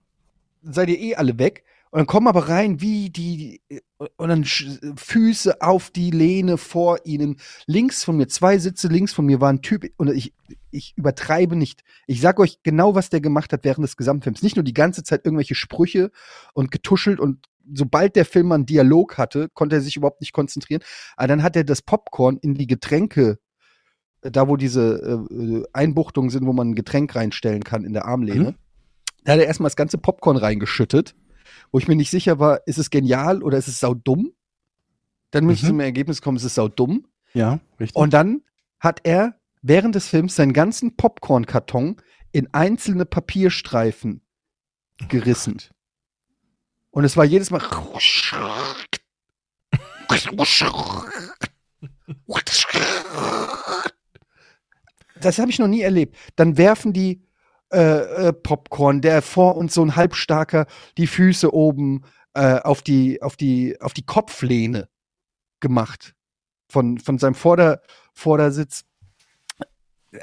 [0.62, 1.64] seid ihr eh alle weg.
[1.93, 3.62] Und dann kommen aber rein, wie die,
[3.99, 7.38] und dann Füße auf die Lehne vor ihnen.
[7.66, 10.32] Links von mir, zwei Sitze links von mir war ein Typ, und ich,
[10.70, 11.82] ich übertreibe nicht.
[12.07, 14.43] Ich sag euch genau, was der gemacht hat während des Gesamtfilms.
[14.43, 16.12] Nicht nur die ganze Zeit irgendwelche Sprüche
[16.55, 20.32] und getuschelt und sobald der Film mal einen Dialog hatte, konnte er sich überhaupt nicht
[20.32, 20.82] konzentrieren.
[21.16, 23.38] Aber dann hat er das Popcorn in die Getränke,
[24.22, 28.07] äh, da wo diese äh, Einbuchtungen sind, wo man ein Getränk reinstellen kann in der
[28.07, 28.55] Armlehne.
[29.24, 31.14] Da hat er erstmal das ganze Popcorn reingeschüttet,
[31.70, 34.32] wo ich mir nicht sicher war, ist es genial oder ist es saudumm?
[35.30, 35.68] Dann bin ich Mhm.
[35.68, 37.07] zum Ergebnis gekommen, es ist saudumm.
[37.34, 37.96] Ja, richtig.
[37.96, 38.42] Und dann
[38.80, 41.96] hat er während des Films seinen ganzen Popcorn-Karton
[42.32, 44.22] in einzelne Papierstreifen
[45.09, 45.59] gerissen.
[46.90, 47.61] Und es war jedes Mal.
[55.20, 56.16] Das habe ich noch nie erlebt.
[56.36, 57.22] Dann werfen die
[57.72, 60.66] äh, äh, Popcorn, der vor uns so ein halbstarker,
[60.98, 62.04] die Füße oben
[62.34, 64.88] äh, auf die auf die auf die Kopflehne
[65.60, 66.14] gemacht
[66.68, 68.84] von von seinem Vorder Vordersitz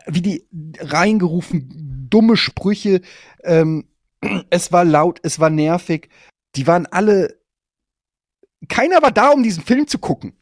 [0.07, 0.47] wie die
[0.79, 3.01] reingerufen, dumme Sprüche.
[3.43, 3.87] Ähm,
[4.49, 6.09] es war laut, es war nervig.
[6.55, 7.39] Die waren alle.
[8.67, 10.33] Keiner war da, um diesen Film zu gucken.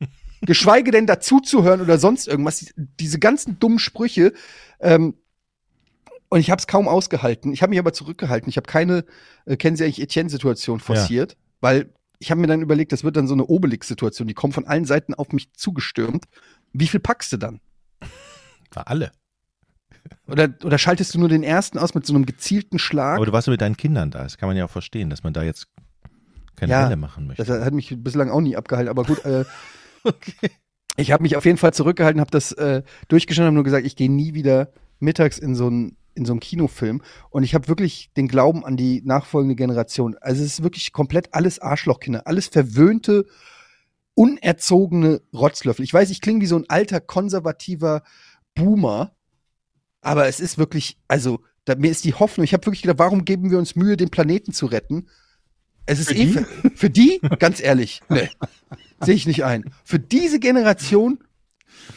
[0.42, 2.58] Geschweige denn dazu zu hören oder sonst irgendwas.
[2.58, 4.32] Die- Diese ganzen dummen Sprüche.
[4.80, 5.14] Ähm,
[6.28, 7.52] und ich habe es kaum ausgehalten.
[7.52, 8.48] Ich habe mich aber zurückgehalten.
[8.48, 9.04] Ich habe keine,
[9.46, 13.28] äh, kennen Sie eigentlich Etienne-Situation forciert, weil ich habe mir dann überlegt, das wird dann
[13.28, 14.28] so eine Obelix-Situation.
[14.28, 16.24] Die kommen von allen Seiten auf mich zugestürmt.
[16.72, 17.60] Wie viel packst du dann?
[18.72, 19.12] War alle.
[20.26, 23.16] Oder, oder schaltest du nur den ersten aus mit so einem gezielten Schlag?
[23.16, 24.22] Aber du warst ja mit deinen Kindern da.
[24.22, 25.68] Das kann man ja auch verstehen, dass man da jetzt
[26.56, 27.44] keine Ja, Fälle machen möchte.
[27.44, 29.24] Das hat mich bislang auch nie abgehalten, aber gut.
[29.24, 29.44] Äh,
[30.98, 33.94] Ich habe mich auf jeden Fall zurückgehalten, habe das äh, durchgeschaut, habe nur gesagt, ich
[33.94, 38.10] gehe nie wieder mittags in so einen in so einen Kinofilm und ich habe wirklich
[38.16, 40.16] den Glauben an die nachfolgende Generation.
[40.20, 43.24] Also es ist wirklich komplett alles Arschlochkinder, alles verwöhnte,
[44.14, 45.84] unerzogene Rotzlöffel.
[45.84, 48.02] Ich weiß, ich klinge wie so ein alter konservativer
[48.54, 49.12] Boomer,
[50.00, 53.24] aber es ist wirklich, also da, mir ist die Hoffnung, ich habe wirklich gedacht, warum
[53.24, 55.08] geben wir uns Mühe, den Planeten zu retten?
[55.86, 56.32] Es ist Für eh die?
[56.32, 58.28] für, für die, ganz ehrlich, nee,
[59.00, 59.70] sehe ich nicht ein.
[59.84, 61.18] Für diese Generation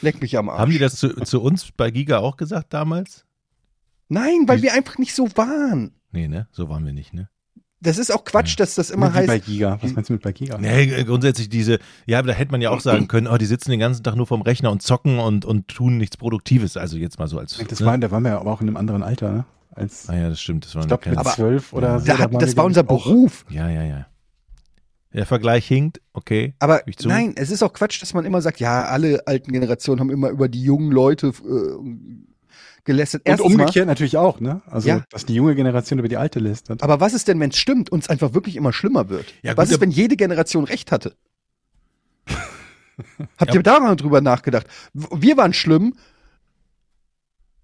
[0.01, 0.59] leck mich am Arsch.
[0.59, 3.25] Haben die das zu, zu uns bei Giga auch gesagt damals?
[4.11, 5.93] Nein, weil Wie- wir einfach nicht so waren.
[6.11, 6.47] Nee, ne?
[6.51, 7.29] So waren wir nicht, ne?
[7.79, 9.45] Das ist auch Quatsch, dass das immer Wie bei heißt.
[9.45, 9.79] Giga.
[9.81, 10.57] Was meinst du mit bei Giga?
[10.59, 13.45] Nee, äh, grundsätzlich diese, ja, aber da hätte man ja auch sagen können, oh, die
[13.45, 16.77] sitzen den ganzen Tag nur vorm Rechner und zocken und, und tun nichts Produktives.
[16.77, 17.57] Also jetzt mal so als.
[17.69, 17.85] Das ne?
[17.85, 19.45] war, da waren wir aber auch in einem anderen Alter, ne?
[19.71, 20.65] Als, Ah ja, das stimmt.
[20.65, 22.05] Das war ich glaube, mit zwölf oder so.
[22.05, 23.45] Da hat, das war unser Beruf.
[23.49, 24.05] Ja, ja, ja.
[25.13, 26.53] Der Vergleich hinkt, okay.
[26.59, 27.07] Aber Ich zu.
[27.07, 30.29] nein, es ist auch Quatsch, dass man immer sagt, ja, alle alten Generationen haben immer
[30.29, 32.30] über die jungen Leute äh,
[32.83, 33.21] gelästert.
[33.21, 34.61] Und Erstens mal, umgekehrt natürlich auch, ne?
[34.67, 35.03] Also, Ja.
[35.09, 36.81] dass die junge Generation über die alte lästert.
[36.83, 39.33] aber was ist denn, wenn es stimmt und es einfach wirklich immer schlimmer wird?
[39.43, 41.15] Ja, was gut, ist, wenn jede Generation recht hatte?
[43.37, 43.55] Habt Ja.
[43.59, 44.67] ihr da mal drüber nachgedacht?
[44.93, 45.95] Wir waren schlimm,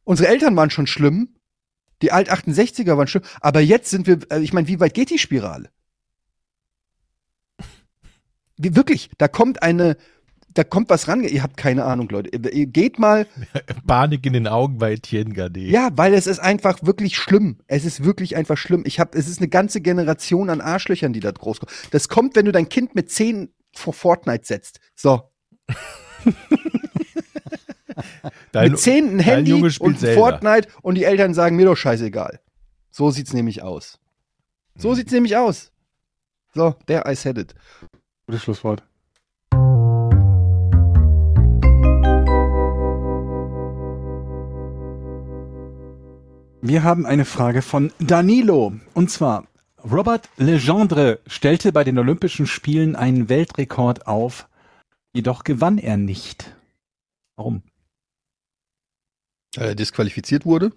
[0.03, 1.30] unsere Eltern waren schon schlimm,
[2.01, 5.18] die Alt-68er waren schlimm, aber jetzt sind wir, äh, ich meine, wie weit geht die
[5.20, 5.70] Spirale?
[8.57, 9.97] Wie, wirklich, da kommt eine,
[10.58, 11.24] da kommt was ran.
[11.24, 12.30] Ihr habt keine Ahnung, Leute.
[12.49, 13.28] Ihr- geht mal,
[13.88, 15.64] Panik in den Augen bei Etienne Gardet.
[15.64, 17.58] ja, weil es ist einfach wirklich schlimm.
[17.68, 18.84] Es ist wirklich einfach schlimm.
[18.86, 21.72] Ich habe, es ist eine ganze Generation an Arschlöchern, die da groß kommen.
[21.91, 24.80] Das kommt, wenn du dein Kind mit zehn vor Fortnite setzt.
[24.95, 25.30] So,
[28.51, 30.20] Dein, mit zehn ein Handy Junge spielt und Zelda.
[30.20, 32.39] Fortnite und die Eltern sagen mir doch scheißegal.
[32.91, 33.99] So sieht's nämlich aus.
[34.76, 34.95] So Mhm.
[34.95, 35.72] sieht's nämlich aus.
[36.53, 37.55] So, der I said it.
[38.28, 38.84] Gutes Schlusswort.
[46.62, 48.74] Wir haben eine Frage von Danilo.
[48.95, 49.47] Und zwar,
[49.84, 54.49] Robert Legendre stellte bei den Olympischen Spielen einen Weltrekord auf,
[55.14, 56.55] jedoch gewann er nicht.
[57.36, 57.62] Warum?
[59.55, 60.72] Weil er disqualifiziert wurde?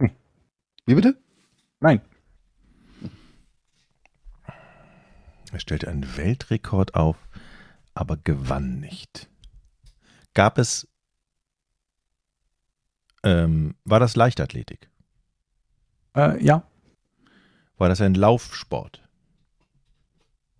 [0.00, 0.10] Hm.
[0.86, 1.18] Wie bitte?
[1.80, 2.00] Nein.
[5.52, 7.16] Er stellte einen Weltrekord auf,
[7.92, 9.28] aber gewann nicht.
[10.32, 10.88] Gab es,
[13.24, 14.88] ähm, war das Leichtathletik?
[16.16, 16.66] Äh, ja.
[17.76, 19.02] War das ein Laufsport?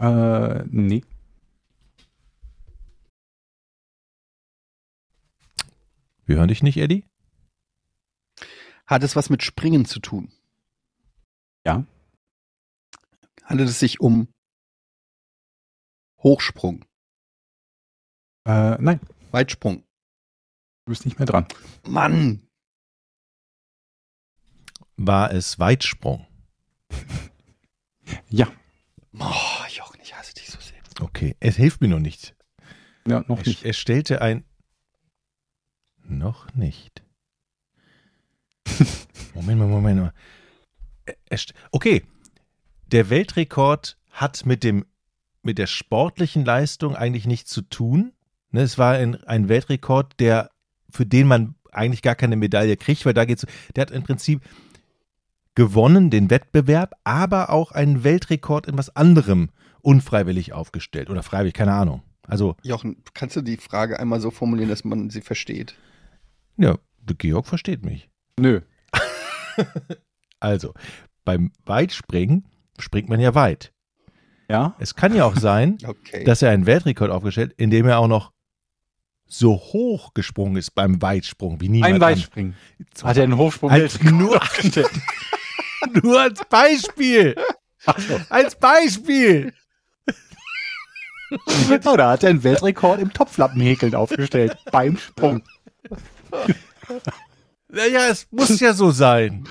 [0.01, 1.05] Äh, nee.
[6.27, 7.05] Wir hören dich nicht, Eddie?
[8.87, 10.33] Hat es was mit Springen zu tun?
[11.67, 11.85] Ja.
[13.45, 14.29] Handelt es sich um
[16.23, 16.85] Hochsprung,
[18.47, 19.01] Äh, nein.
[19.31, 19.83] Weitsprung?
[20.87, 21.47] Du bist nicht mehr dran.
[21.87, 22.47] Mann!
[24.97, 26.27] War es Weitsprung?
[28.29, 28.47] Ja.
[29.19, 30.77] Oh, Jochen, ich hasse dich so sehr.
[31.01, 32.35] Okay, es hilft mir noch nicht.
[33.09, 33.65] Ja, noch Er, nicht.
[33.65, 34.45] er stellte ein.
[36.03, 37.03] Noch nicht.
[39.35, 40.13] Moment mal, Moment mal.
[41.71, 42.03] Okay,
[42.89, 44.85] der Weltrekord hat mit dem
[45.43, 48.13] mit der sportlichen Leistung eigentlich nichts zu tun.
[48.51, 50.51] Ne, es war ein, ein Weltrekord, der
[50.91, 53.47] für den man eigentlich gar keine Medaille kriegt, weil da geht's.
[53.75, 54.43] Der hat im Prinzip
[55.55, 59.51] gewonnen den Wettbewerb, aber auch einen Weltrekord in was anderem
[59.83, 62.03] unfreiwillig aufgestellt oder freiwillig, keine Ahnung.
[62.27, 65.75] Also Jochen, kannst du die Frage einmal so formulieren, dass man sie versteht?
[66.57, 66.77] Ja,
[67.07, 68.09] Georg versteht mich.
[68.39, 68.61] Nö.
[70.41, 70.75] Also,
[71.25, 72.47] beim Weitspringen
[72.79, 73.73] springt man ja weit.
[74.51, 74.75] Ja?
[74.79, 76.25] Es kann ja auch sein, Okay.
[76.25, 78.33] dass er einen Weltrekord aufgestellt, indem er auch noch
[79.27, 82.55] so hoch gesprungen ist beim Weitsprung wie niemand Ein Weitspringen.
[83.01, 84.39] an- Hat er einen Hochsprung Halt nur,
[86.03, 87.35] nur als Beispiel.
[88.29, 89.53] Als Beispiel.
[91.69, 94.57] Genau, da hat er einen Weltrekord im Topflappenhäkeln aufgestellt.
[94.71, 95.43] beim Sprung.
[97.69, 99.45] Naja, es muss ja so sein.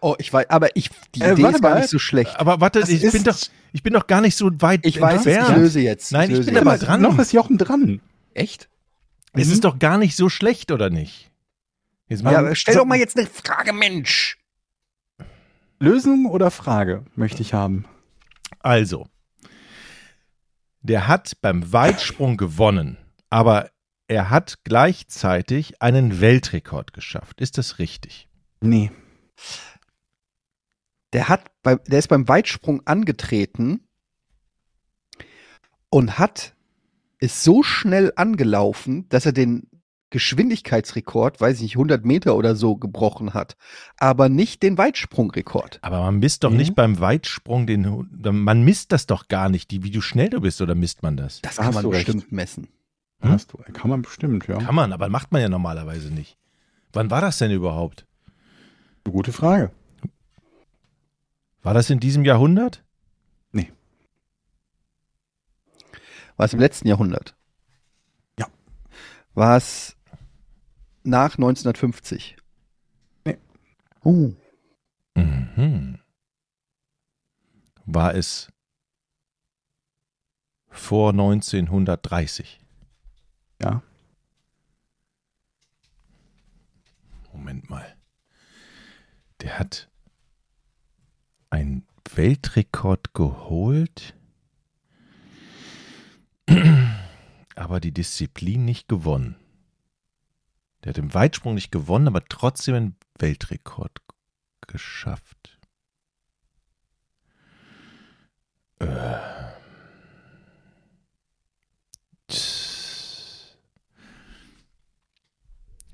[0.00, 1.80] oh, ich weiß, aber ich, die Äh, Idee ist gar mal.
[1.80, 2.38] nicht so schlecht.
[2.38, 3.36] Aber warte, Das ich ist- bin, doch,
[3.72, 5.58] ich bin doch gar nicht so weit Ich weiß es, ich entfernt.
[5.58, 6.12] löse jetzt.
[6.12, 6.66] Nein, ich löse bin jetzt.
[6.66, 7.00] aber dran.
[7.02, 8.00] Noch ist Jochen dran.
[8.34, 8.68] Echt?
[9.32, 9.52] Es Mhm.
[9.54, 11.30] ist doch gar nicht so schlecht, oder nicht?
[12.08, 14.36] Jetzt Ja, stell doch mal jetzt eine Frage, Mensch.
[15.80, 17.86] Lösung oder Frage möchte ich haben?
[18.60, 19.08] Also,
[20.82, 22.98] der hat beim Weitsprung gewonnen,
[23.30, 23.70] aber
[24.06, 27.40] er hat gleichzeitig einen Weltrekord geschafft.
[27.40, 28.28] Ist das richtig?
[28.60, 28.90] Nee.
[31.14, 33.80] Der hat bei, der ist beim Weitsprung angetreten
[35.88, 36.54] und hat
[37.20, 39.69] ist so schnell angelaufen, dass er den
[40.10, 43.56] Geschwindigkeitsrekord, weiß ich nicht, 100 Meter oder so gebrochen hat,
[43.96, 45.78] aber nicht den Weitsprungrekord.
[45.82, 46.56] Aber man misst doch Mhm.
[46.56, 48.08] nicht beim Weitsprung den.
[48.20, 51.16] Man misst das doch gar nicht, die, wie du schnell du bist, oder misst man
[51.16, 51.40] das?
[51.42, 52.06] Das Da kann hast man du recht.
[52.06, 52.68] bestimmt messen.
[53.20, 53.30] Hm?
[53.32, 54.58] Hast du, kann man bestimmt, ja.
[54.58, 56.36] Kann man, aber macht man ja normalerweise nicht.
[56.92, 58.06] Wann war das denn überhaupt?
[59.04, 59.70] Eine gute Frage.
[61.62, 62.82] War das in diesem Jahrhundert?
[66.36, 67.34] War es im letzten Jahrhundert?
[68.38, 68.46] Ja.
[69.34, 69.94] War es
[71.02, 72.36] nach 1950?
[73.24, 73.38] Nee.
[74.04, 74.32] Oh.
[75.14, 75.98] Mhm.
[77.86, 78.52] War es
[80.68, 82.60] vor 1930?
[83.62, 83.82] Ja.
[87.32, 87.96] Moment mal.
[89.40, 89.88] Der hat
[91.50, 94.14] einen Weltrekord geholt,
[97.56, 99.36] aber die Disziplin nicht gewonnen.
[100.84, 104.00] Der hat im Weitsprung nicht gewonnen, aber trotzdem einen Weltrekord
[104.66, 105.58] geschafft.
[108.78, 109.18] Äh.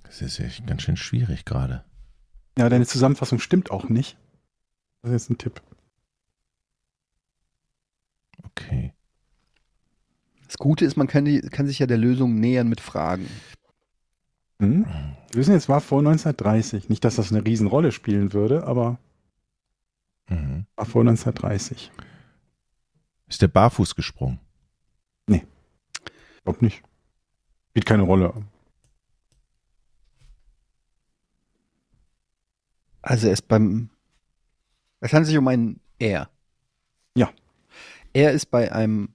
[0.04, 1.84] Das ist echt ganz schön schwierig gerade.
[2.56, 4.16] Ja, deine Zusammenfassung stimmt auch nicht.
[5.02, 5.60] Das ist jetzt ein Tipp.
[8.42, 8.94] Okay.
[10.46, 13.28] Das Gute ist, man kann, die, kann sich ja der Lösung nähern mit Fragen.
[14.60, 14.86] Hm?
[15.30, 16.88] Wir wissen jetzt, war vor 1930.
[16.88, 18.98] Nicht, dass das eine Riesenrolle spielen würde, aber
[20.28, 20.66] Mhm.
[20.74, 21.90] war vor 1930.
[23.28, 24.40] Ist der barfuß gesprungen?
[26.44, 26.80] Glaub nicht.
[27.70, 28.32] Spielt keine Rolle.
[33.02, 33.90] Also er ist beim.
[35.00, 36.30] Es handelt sich um einen Er.
[37.16, 37.32] Ja.
[38.12, 39.14] Er ist bei einem.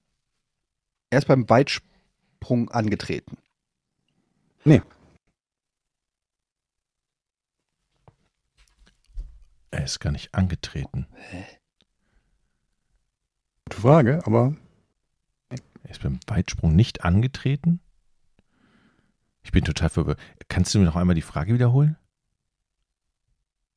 [1.10, 3.38] Er ist beim Weitsprung angetreten.
[9.72, 11.08] Er ist gar nicht angetreten.
[13.66, 14.56] Gute Frage, aber
[15.84, 17.80] Er ist beim Weitsprung nicht angetreten?
[19.44, 20.20] Ich bin total verwirrt.
[20.50, 21.98] Kannst du mir noch einmal die Frage wiederholen?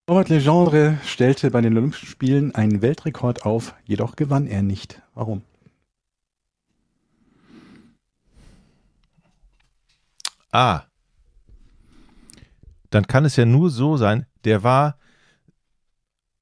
[0.08, 5.00] Robert Legendre stellte bei den Olympischen Spielen einen Weltrekord auf, jedoch gewann er nicht.
[5.14, 5.42] Warum?
[10.52, 10.82] Ah.
[12.90, 14.98] Dann kann es ja nur so sein, der war,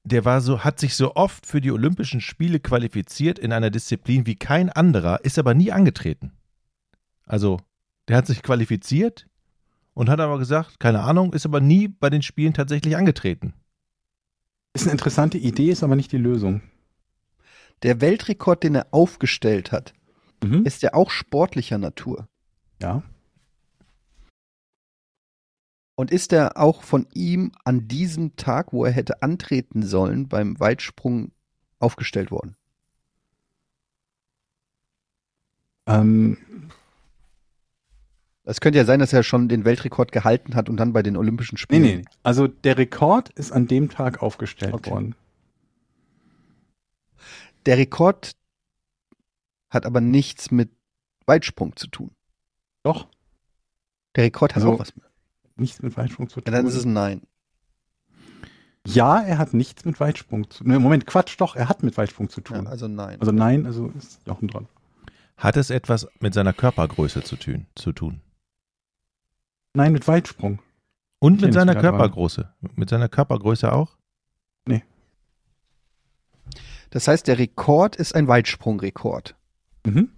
[0.03, 4.25] der war so, hat sich so oft für die Olympischen Spiele qualifiziert in einer Disziplin
[4.25, 6.33] wie kein anderer, ist aber nie angetreten.
[7.25, 7.59] Also,
[8.07, 9.27] der hat sich qualifiziert
[9.93, 13.53] und hat aber gesagt, keine Ahnung, ist aber nie bei den Spielen tatsächlich angetreten.
[14.73, 16.61] Ist eine interessante Idee, ist aber nicht die Lösung.
[17.83, 19.93] Der Weltrekord, den er aufgestellt hat,
[20.43, 20.65] Mhm.
[20.65, 22.27] ist ja auch sportlicher Natur.
[22.81, 23.01] Ja.
[26.03, 30.59] Und ist er auch von ihm an diesem Tag, wo er hätte antreten sollen, beim
[30.59, 31.31] Weitsprung
[31.79, 32.57] aufgestellt worden?
[35.85, 36.37] Ähm,
[38.43, 41.15] Es könnte ja sein, dass er schon den Weltrekord gehalten hat und dann bei den
[41.15, 41.81] Olympischen nee, Spielen.
[41.83, 42.05] nee.
[42.21, 44.91] Also der Rekord ist an dem Tag aufgestellt Okay.
[44.91, 45.15] worden.
[47.65, 48.35] Der Rekord
[49.69, 50.69] hat aber nichts mit
[51.27, 52.11] Weitsprung zu tun.
[52.83, 53.07] Doch,
[54.17, 55.05] Der Rekord hat Also, auch was mit.
[55.63, 56.53] Nichts mit Weitsprung zu Ja, tun.
[56.53, 57.21] dann ist es ein Nein.
[58.85, 60.73] ja, er hat nichts mit Weitsprung zu tun.
[60.81, 62.67] Moment, Quatsch, doch, er hat mit Weitsprung zu Ja, tun.
[62.67, 63.19] also Nein.
[63.19, 64.67] Also nein, also ist Jochen dran.
[65.37, 67.65] Hat es etwas mit seiner Körpergröße zu tun?
[67.75, 68.21] Zu tun?
[69.73, 70.59] Nein, mit Weitsprung.
[71.19, 71.73] Und mit seiner.
[71.75, 72.53] Körpergröße?
[72.75, 73.97] Mit seiner Körpergröße auch?
[76.89, 79.35] Das heißt, der Rekord ist ein Weitsprungrekord.
[79.83, 80.09] Mhm.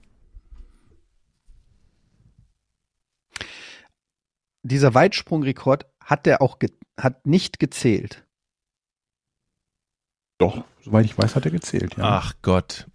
[4.65, 8.25] Dieser Weitsprungrekord hat der auch ge hat nicht gezählt.
[10.37, 12.03] Doch, soweit ich weiß, hat er gezählt, ja.
[12.03, 12.87] Ach Gott.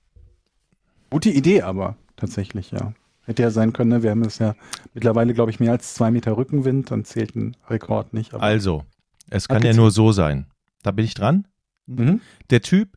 [1.11, 2.93] Gute Idee aber, tatsächlich, ja.
[3.25, 4.03] Hätte ja sein können, ne?
[4.03, 4.57] wir haben es ja
[4.95, 8.35] mittlerweile, glaube ich, mehr als zwei Meter Rückenwind, dann zählt ein Rekord nicht.
[8.35, 8.85] Aber, Also,
[9.29, 10.47] es kann ja nur so sein.
[10.83, 11.47] Da bin ich dran.
[11.87, 12.21] mhm.
[12.51, 12.97] Der Typ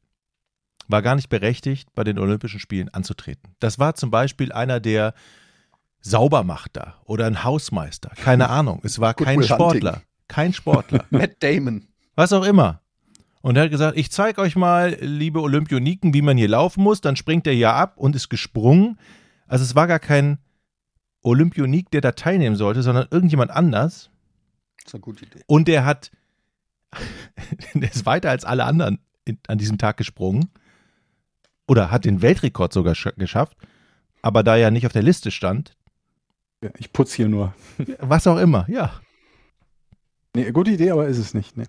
[0.88, 3.55] war gar nicht berechtigt, bei den Olympischen Spielen anzutreten.
[3.59, 5.13] Das war zum Beispiel einer, der
[6.03, 8.11] sauber macht da oder ein Hausmeister.
[8.15, 8.81] Keine Ahnung.
[8.83, 9.55] Es war Good kein Will Hunting.
[9.57, 10.01] Sportler.
[10.27, 11.05] Kein Sportler.
[11.09, 11.87] Matt Damon.
[12.15, 12.81] Was auch immer.
[13.41, 17.01] Und er hat gesagt, ich zeige euch mal, liebe Olympioniken, wie man hier laufen muss.
[17.01, 18.99] Dann springt er hier ab und ist gesprungen.
[19.47, 20.37] Also es war gar kein
[21.21, 24.09] Olympionik, der da teilnehmen sollte, sondern irgendjemand anders.
[24.77, 25.41] Das ist eine gute Idee.
[25.47, 26.11] Und der hat,
[27.73, 30.49] der ist weiter als alle anderen in, an diesem Tag gesprungen.
[31.67, 33.57] Oder hat den Weltrekord sogar sch- geschafft.
[34.21, 35.75] Aber da er nicht auf der Liste stand,
[36.64, 37.53] ja, ich putze hier nur.
[37.99, 38.99] was auch immer, ja.
[40.36, 41.57] Nee, gute Idee, aber ist es nicht.
[41.57, 41.66] Nee.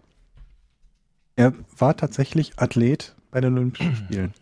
[1.36, 4.32] Er war tatsächlich Athlet bei den Olympischen Spielen.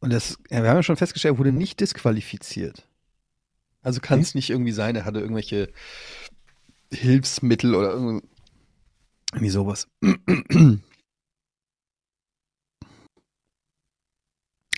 [0.00, 2.86] Und das, ja, wir haben ja schon festgestellt, er wurde nicht disqualifiziert.
[3.82, 5.72] Also kann es nicht irgendwie sein, er hatte irgendwelche
[6.92, 8.24] Hilfsmittel oder irgend-
[9.32, 9.88] irgendwie sowas.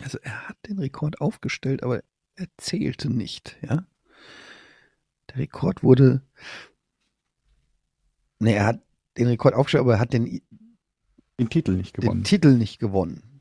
[0.03, 2.03] Also er hat den Rekord aufgestellt, aber
[2.37, 3.87] er zählte nicht, ja.
[5.31, 6.23] Der Rekord wurde.
[8.39, 8.83] Nee, er hat
[9.17, 10.41] den Rekord aufgestellt, aber er hat den,
[11.39, 12.25] Den Titel nicht den gewonnen.
[12.25, 13.41] Titel nicht gewonnen.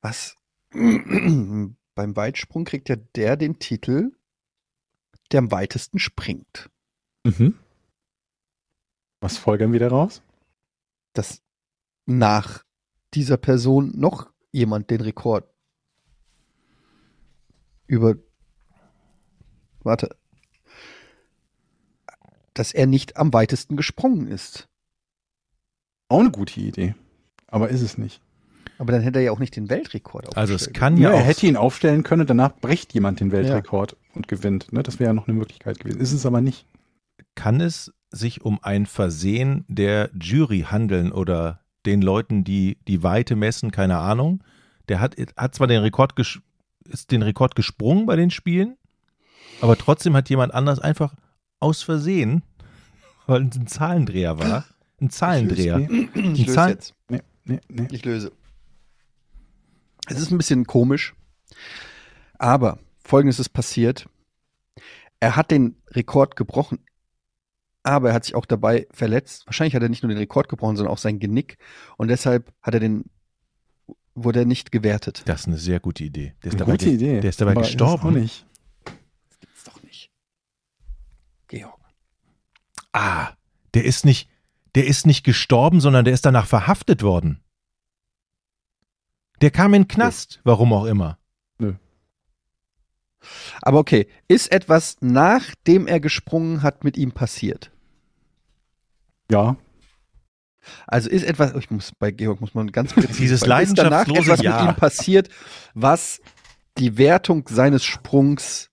[0.00, 0.36] Was?
[0.72, 4.12] Beim Weitsprung kriegt ja der den Titel,
[5.32, 6.70] der am weitesten springt.
[7.24, 7.58] Mhm.
[9.20, 10.22] Was folgern wir daraus?
[11.12, 11.42] Dass
[12.06, 12.64] nach
[13.14, 15.48] dieser Person noch jemand den Rekord
[17.86, 18.16] über.
[19.80, 20.10] Warte.
[22.52, 24.68] Dass er nicht am weitesten gesprungen ist.
[26.08, 26.94] Auch eine gute Idee.
[27.46, 28.20] Aber ist es nicht.
[28.78, 30.76] Aber dann hätte er ja auch nicht den Weltrekord Also es aufgestellt.
[30.76, 34.28] kann Ja, ja er auch hätte ihn aufstellen können, danach bricht jemand den Weltrekord und
[34.28, 34.72] gewinnt.
[34.72, 34.82] Ne?
[34.82, 36.00] Das wäre ja noch eine Möglichkeit gewesen.
[36.00, 36.66] Ist es aber nicht.
[37.34, 43.36] kann es sich um ein Versehen der Jury handeln oder den Leuten, die die Weite
[43.36, 44.42] messen, keine Ahnung.
[44.88, 46.14] Der hat, hat zwar den Rekord,
[46.88, 48.76] ist den Rekord gesprungen bei den Spielen,
[49.60, 51.14] aber trotzdem hat jemand anders einfach
[51.60, 52.42] aus Versehen,
[53.26, 54.64] weil es ein Zahlendreher war,
[55.00, 55.78] ein Zahlendreher.
[55.78, 56.94] Nee, Ich Die löse Zahl- jetzt.
[57.08, 57.88] nee, nee, nee.
[57.90, 58.32] Ich löse.
[60.06, 61.14] Es ist ein bisschen komisch,
[62.38, 64.08] aber folgendes ist passiert.
[65.20, 66.78] Er hat den Rekord gebrochen,
[67.92, 69.46] aber er hat sich auch dabei verletzt.
[69.46, 71.58] Wahrscheinlich hat er nicht nur den Rekord gebrochen, sondern auch sein Genick.
[71.96, 73.04] Und deshalb hat er den,
[74.14, 75.22] wurde er nicht gewertet.
[75.26, 76.34] Das ist eine sehr gute Idee.
[76.42, 77.20] Der ist Eine dabei, gute Idee.
[77.20, 78.08] Der ist dabei Aber das gestorben.
[78.08, 78.46] auch nicht.
[79.40, 80.10] Gibt's doch nicht.
[81.48, 81.78] Georg.
[82.92, 83.30] Ah,
[83.74, 84.28] der ist nicht,
[84.74, 87.40] der ist nicht gestorben, sondern der ist danach verhaftet worden.
[89.40, 91.18] Der kam in den Knast, warum auch immer.
[93.62, 97.72] Aber okay, ist etwas, nachdem er gesprungen hat, mit ihm passiert?
[99.30, 99.56] Ja.
[100.86, 103.58] Also ist etwas, ich muss bei Georg muss man ganz präzise Dieses ist danach
[104.06, 104.60] leidenschaftslose etwas Ja.
[104.62, 105.28] mit ihm passiert,
[105.74, 106.20] was
[106.76, 108.70] die Wertung seines Sprungs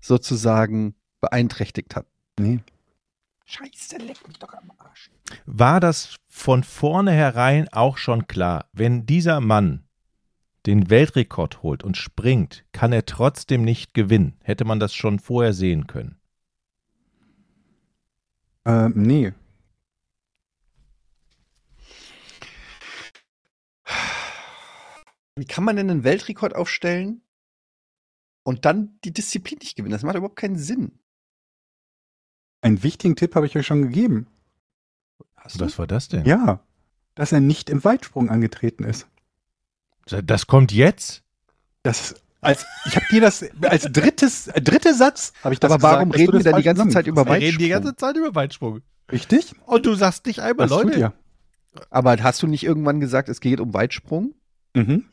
[0.00, 2.06] sozusagen beeinträchtigt hat.
[2.38, 2.60] Nee.
[3.46, 5.10] Scheiße, leck mich doch am Arsch.
[5.46, 9.84] War das von vornherein auch schon klar, wenn dieser Mann
[10.66, 14.36] den Weltrekord holt und springt, kann er trotzdem nicht gewinnen.
[14.42, 16.18] Hätte man das schon vorher sehen können.
[18.64, 19.32] Ähm, nee.
[25.36, 27.20] Wie kann man denn einen Weltrekord aufstellen
[28.42, 29.92] und dann die Disziplin nicht gewinnen?
[29.92, 30.98] Das macht überhaupt keinen Sinn.
[32.62, 34.26] Einen wichtigen Tipp habe ich euch schon gegeben.
[35.36, 36.24] Hast Was war das denn?
[36.24, 36.60] Ja.
[37.14, 39.06] Dass er nicht im Weitsprung angetreten ist.
[40.06, 41.22] Das kommt jetzt?
[41.82, 45.82] Das, als, ich habe dir das als drittes, äh, dritter Satz habe ich das Aber
[45.82, 47.26] warum gesagt, du reden wir dann die ganze Zeit über.
[47.26, 47.96] Weitsprung?
[47.96, 48.80] Zeit über Weitsprung.
[49.12, 49.54] Richtig?
[49.66, 51.12] Und du sagst nicht einmal, Das tut ihr.
[51.90, 54.34] Aber hast du nicht irgendwann gesagt, es geht um Weitsprung?
[54.74, 55.04] Mhm.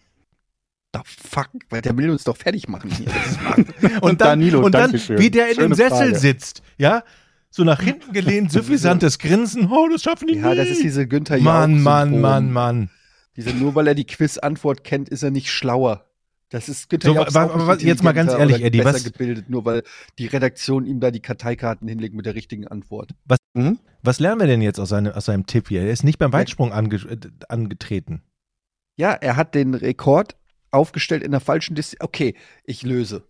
[0.93, 3.07] Da fuck, weil der will uns doch fertig machen hier.
[4.01, 5.17] Und dann, Danilo, und dann Dankeschön.
[5.19, 6.15] wie der in Schöne dem Sessel Frage.
[6.15, 7.03] sitzt, ja?
[7.49, 9.69] So nach hinten gelehnt, suffisantes Grinsen.
[9.71, 10.55] Oh, das schaffen die ja, nie.
[10.55, 12.21] das ist diese Günther Mann, Mann.
[12.21, 12.89] Mann, Mann.
[13.35, 16.05] Diese, nur weil er die Quiz-Antwort kennt, ist er nicht schlauer.
[16.49, 18.77] Das ist Günther So, Jauch ist wa- auch nicht wa- jetzt mal ganz ehrlich, Eddie,
[18.79, 19.81] besser was- gebildet, nur weil
[20.19, 23.09] die Redaktion ihm da die Karteikarten hinlegt mit der richtigen Antwort.
[23.55, 23.79] Mhm.
[24.03, 25.81] Was lernen wir denn jetzt aus seinem, aus seinem Tipp hier?
[25.81, 27.17] Er ist nicht beim Weitsprung ange, äh,
[27.49, 28.21] angetreten.
[28.95, 30.35] Ja, er hat den Rekord
[30.73, 32.05] aufgestellt in der falschen Disziplin.
[32.05, 32.35] Okay,
[32.65, 33.23] ich löse.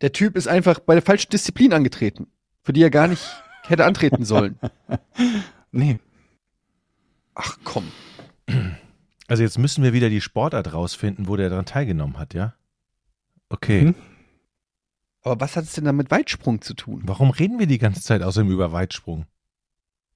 [0.00, 2.26] Der Typ ist einfach bei der falschen Disziplin angetreten,
[2.62, 3.24] für die er gar nicht
[3.64, 4.58] hätte antreten sollen.
[5.72, 5.98] Nee.
[7.34, 7.90] Ach komm.
[9.26, 12.54] Also jetzt müssen wir wieder die Sportart rausfinden, wo der daran teilgenommen hat, ja?
[13.48, 13.86] Okay.
[13.86, 13.94] Mhm.
[15.22, 17.02] Aber was hat es denn da mit Weitsprung zu tun?
[17.06, 19.24] Warum reden wir die ganze Zeit außerdem über Weitsprung?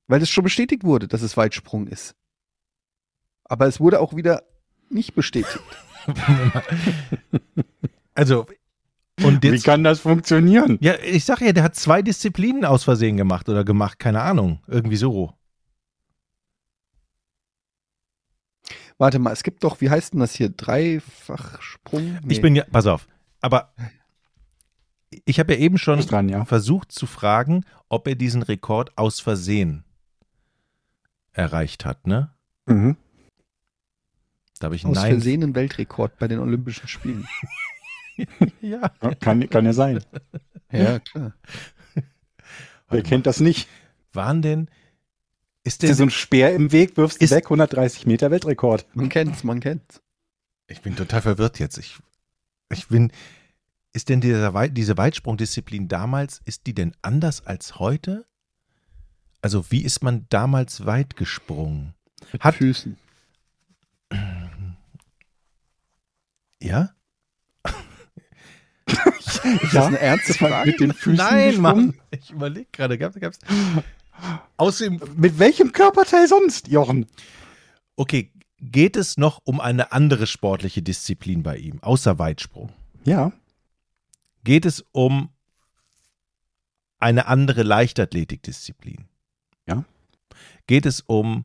[0.07, 2.15] Weil es schon bestätigt wurde, dass es Weitsprung ist.
[3.45, 4.43] Aber es wurde auch wieder
[4.91, 5.61] nicht bestätigt.
[8.15, 8.47] also,
[9.23, 9.65] und Wie jetzt.
[9.65, 10.79] kann das funktionieren?
[10.81, 14.61] Ja, ich sag ja, der hat zwei Disziplinen aus Versehen gemacht oder gemacht, keine Ahnung.
[14.67, 15.33] Irgendwie so.
[18.97, 20.49] Warte mal, es gibt doch, wie heißt denn das hier?
[20.49, 22.19] Dreifachsprung?
[22.25, 22.35] Nee.
[22.35, 23.07] Ich bin ja, pass auf,
[23.41, 23.73] aber
[25.25, 26.45] ich habe ja eben schon dran, ja.
[26.45, 29.85] versucht zu fragen, ob er diesen Rekord aus Versehen
[31.33, 32.33] erreicht hat, ne?
[32.67, 32.97] Mhm.
[34.59, 35.13] Da habe ich aus Nein.
[35.13, 37.27] Versehen einen Weltrekord bei den Olympischen Spielen.
[38.61, 38.91] Ja.
[39.01, 40.03] Ja, Kann, kann ja sein.
[40.73, 41.35] Ja, klar.
[42.89, 43.69] Wer kennt das nicht?
[44.13, 44.69] Waren denn,
[45.63, 48.87] ist denn, so ein Speer im Weg, wirfst du Ist- weg, 130 Meter Weltrekord.
[48.95, 50.03] Man kennt's, man kennt's.
[50.67, 51.79] ich bin total verwirrt jetzt.
[51.79, 51.97] Ich,
[52.73, 53.13] ich bin,
[53.93, 58.27] ist denn dieser, Wei- diese Weitsprungdisziplin damals, ist die denn anders als heute?
[59.43, 61.95] Also wie ist man damals weit gesprungen?
[62.33, 62.97] Mit Hat- Füßen.
[66.69, 66.91] Ja?
[68.87, 70.71] Ist das eine ernste Frage?
[70.71, 71.87] mit den Füßen Nein, gesprungen?
[71.87, 71.95] Mann.
[72.11, 72.99] Ich überlege gerade.
[72.99, 73.39] Gab's, gab's.
[74.57, 77.07] Außerdem, Mit welchem Körperteil sonst, Jochen?
[77.97, 82.71] okay, geht es noch um eine andere sportliche Disziplin bei ihm, außer Weitsprung?
[83.05, 83.33] Ja.
[84.45, 85.31] Geht es um
[86.99, 89.07] eine andere Leichtathletikdisziplin?
[89.67, 89.85] Ja.
[90.67, 91.45] Geht es um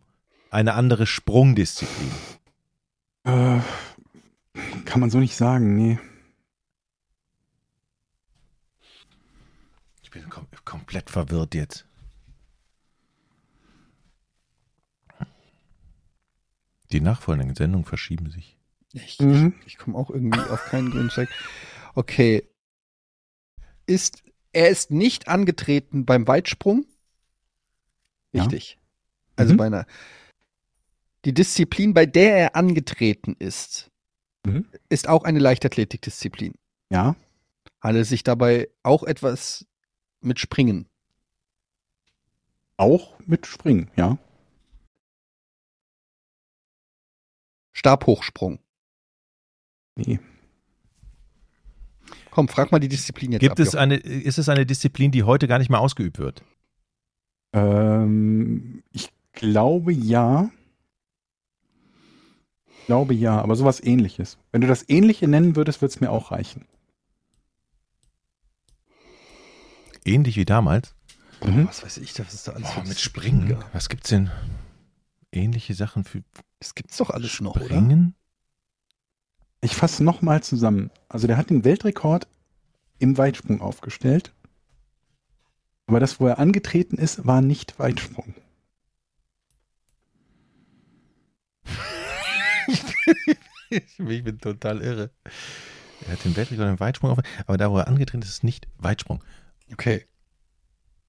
[0.50, 2.12] eine andere Sprungdisziplin?
[3.26, 3.60] Äh,
[4.86, 6.00] kann man so nicht sagen, nee.
[10.02, 11.86] Ich bin kom komplett verwirrt jetzt.
[16.92, 18.58] Die nachfolgenden Sendungen verschieben sich.
[18.94, 19.56] Ich, Mhm.
[19.62, 21.30] ich, ich komme auch irgendwie auf keinen grünen Zweig.
[21.96, 22.48] Okay.
[23.88, 26.86] Ist, er ist nicht angetreten beim Weitsprung.
[28.32, 28.44] Ja.
[28.44, 28.78] Richtig.
[29.36, 29.58] Also Mhm.
[29.58, 29.88] bei einer.
[31.26, 33.90] Die Disziplin, bei der er angetreten ist,
[34.46, 34.66] Mhm.
[34.90, 36.54] ist auch eine Leichtathletikdisziplin.
[36.90, 37.16] Ja.
[37.82, 39.66] Handelt es sich dabei auch etwas
[40.22, 40.88] mit Springen?
[42.78, 44.18] Auch mit Springen, ja.
[47.74, 48.60] Stabhochsprung.
[49.96, 50.20] Nee.
[52.32, 55.24] Komm, frag mal die Disziplin jetzt Gibt ab, es eine, ist es eine Disziplin, die
[55.24, 56.44] heute gar nicht mehr ausgeübt wird?
[57.54, 60.50] Ähm, ich glaube ja.
[62.84, 64.38] Ich glaube ja, aber sowas ähnliches.
[64.52, 66.66] Wenn du das ähnliche nennen würdest, würde es mir auch reichen.
[70.04, 70.94] Ähnlich wie damals?
[71.46, 71.66] Mhm.
[71.66, 73.48] Was weiß ich, das ist da alles für mit Springen.
[73.48, 73.74] gab.
[73.74, 74.32] Was gibt's denn?
[75.32, 76.24] Ähnliche Sachen für
[76.60, 77.68] Das gibt's doch alles noch, oder?
[77.68, 78.16] Springen?
[79.62, 80.92] Ich fasse nochmal zusammen.
[81.08, 82.28] Also der hat den Weltrekord
[83.00, 84.34] im Weitsprung aufgestellt.
[85.86, 88.34] Aber das, wo er angetreten ist, war nicht Weitsprung.
[93.70, 95.12] ich bin total irre.
[96.06, 98.68] Er hat den Weltrekord im Weitsprung auf, aber da, wo er angetreten ist, ist nicht
[98.78, 99.24] Weitsprung.
[99.72, 100.06] Okay.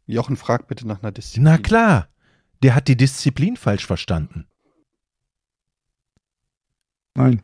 [0.06, 1.44] Jochen fragt bitte nach einer Disziplin.
[1.44, 2.09] Na klar,
[2.62, 4.47] der hat die Disziplin falsch verstanden.
[7.14, 7.43] Nein.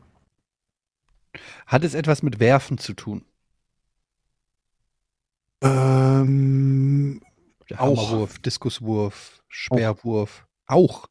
[1.65, 3.25] Hat es etwas mit Werfen zu tun?
[5.61, 7.21] Ähm,
[7.69, 8.09] Der Auch.
[8.09, 10.45] Hammerwurf, Diskuswurf, Speerwurf.
[10.65, 11.07] Auch.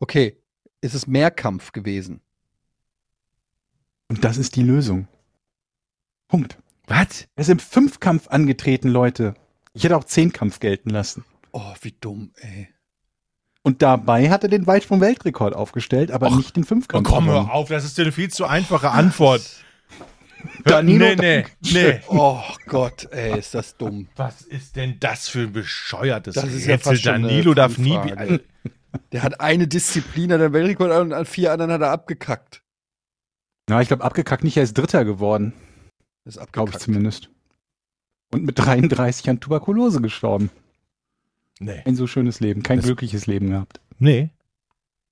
[0.00, 0.42] Okay.
[0.80, 2.20] Ist es Mehrkampf gewesen?
[4.10, 5.06] und das ist die Lösung.
[6.28, 6.56] Punkt.
[6.86, 7.26] Was?
[7.36, 9.34] Er ist im Fünfkampf angetreten, Leute.
[9.74, 11.26] Ich hätte auch Zehnkampf gelten lassen.
[11.52, 12.68] Oh, wie dumm, ey.
[13.62, 17.06] Und dabei hat er den Weitsprung-Weltrekord aufgestellt, aber Och, nicht den Fünfkampf.
[17.06, 17.50] gewonnen.
[17.50, 19.42] auf, das ist eine viel zu einfache Antwort.
[20.64, 22.00] Danilo, nee, nee, nee.
[22.08, 24.08] Oh Gott, ey, ist das dumm.
[24.16, 26.92] Was ist denn das für ein bescheuertes Das ist ja Rätsel?
[26.92, 27.98] fast schon eine Danilo darf nie.
[29.12, 32.62] Der hat eine Disziplin, hat den Weltrekord und an vier anderen hat er abgekackt.
[33.68, 35.52] Ja, ich glaube, abgekackt nicht, er ist Dritter geworden.
[36.24, 36.82] Das ist Glaube ich abgekackt.
[36.82, 37.30] zumindest.
[38.32, 40.50] Und mit 33 an Tuberkulose gestorben.
[41.60, 41.82] Nee.
[41.84, 43.80] Ein so schönes Leben, kein Das- glückliches Leben gehabt.
[43.98, 44.30] Nee.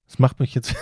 [0.07, 0.75] Das macht mich jetzt.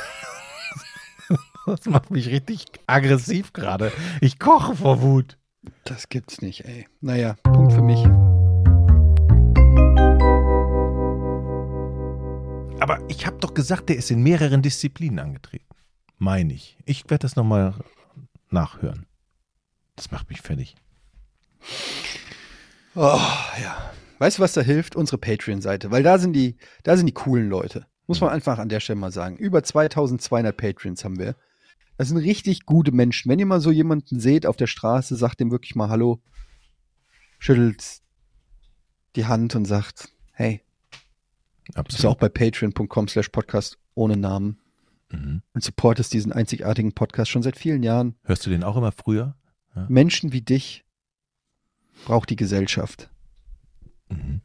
[1.67, 3.91] das macht mich richtig aggressiv gerade.
[4.21, 5.39] Ich koche vor Wut.
[5.85, 6.87] Das gibt's nicht, ey.
[7.01, 8.05] Naja, Punkt für mich.
[12.85, 15.65] Aber ich habe doch gesagt, der ist in mehreren Disziplinen angetreten.
[16.19, 16.77] Meine ich.
[16.85, 17.73] Ich werde das nochmal
[18.51, 19.07] nachhören.
[19.97, 20.77] Das macht mich fertig.
[22.95, 23.19] Oh,
[23.63, 23.91] ja.
[24.19, 24.97] Weißt du, was da hilft?
[24.97, 25.91] Unsere Patreon-Seite.
[25.93, 27.87] Weil da sind die, da sind die coolen Leute.
[28.07, 29.39] Muss man einfach an der Stelle mal sagen.
[29.39, 31.37] Über 2200 Patreons haben wir.
[31.97, 33.31] Das sind richtig gute Menschen.
[33.31, 36.21] Wenn ihr mal so jemanden seht auf der Straße, sagt dem wirklich mal Hallo,
[37.39, 38.03] schüttelt
[39.17, 40.61] die Hand und sagt, hey,
[41.67, 42.17] bist du Absolut.
[42.17, 44.59] auch bei patreon.com slash podcast ohne Namen
[45.11, 45.43] Mhm.
[45.53, 48.17] und supportest diesen einzigartigen Podcast schon seit vielen Jahren.
[48.25, 49.37] Hörst du den auch immer früher?
[49.89, 50.85] Menschen wie dich
[52.05, 53.11] braucht die Gesellschaft.
[54.09, 54.41] Mhm.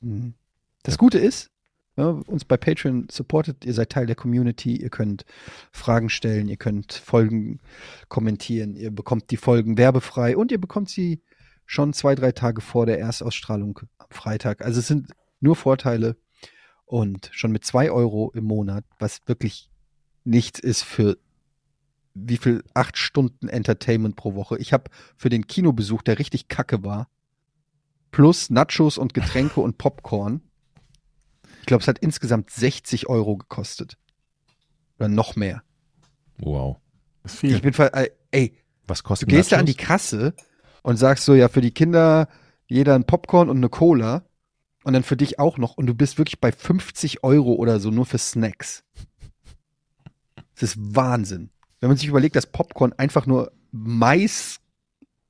[0.00, 0.34] Mhm.
[0.82, 1.50] Das Gute ist,
[1.96, 5.24] ihr uns bei Patreon supportet, ihr seid Teil der Community, ihr könnt
[5.72, 7.60] Fragen stellen, ihr könnt Folgen
[8.08, 11.22] kommentieren, ihr bekommt die Folgen werbefrei und ihr bekommt sie
[11.64, 14.62] schon zwei, drei Tage vor der Erstausstrahlung am Freitag.
[14.62, 15.08] Also es sind
[15.40, 16.16] nur Vorteile
[16.86, 19.68] und schon mit zwei Euro im Monat, was wirklich
[20.24, 21.18] nichts ist für
[22.14, 24.56] wie viel acht Stunden Entertainment pro Woche.
[24.58, 27.08] Ich habe für den Kinobesuch, der richtig kacke war,
[28.10, 30.40] plus Nachos und Getränke und Popcorn.
[31.60, 33.98] Ich glaube, es hat insgesamt 60 Euro gekostet.
[34.98, 35.62] Oder noch mehr.
[36.38, 36.78] Wow.
[37.22, 37.56] Das ist viel.
[37.56, 38.56] Ich bin ver äh, ey,
[38.86, 39.86] Was du kostet gehst da an die Nachos?
[39.86, 40.34] Kasse
[40.82, 42.28] und sagst so, ja, für die Kinder
[42.66, 44.24] jeder ein Popcorn und eine Cola
[44.86, 47.90] und dann für dich auch noch und du bist wirklich bei 50 Euro oder so
[47.90, 48.84] nur für Snacks.
[50.54, 51.50] Das ist Wahnsinn.
[51.80, 54.60] Wenn man sich überlegt, dass Popcorn einfach nur Mais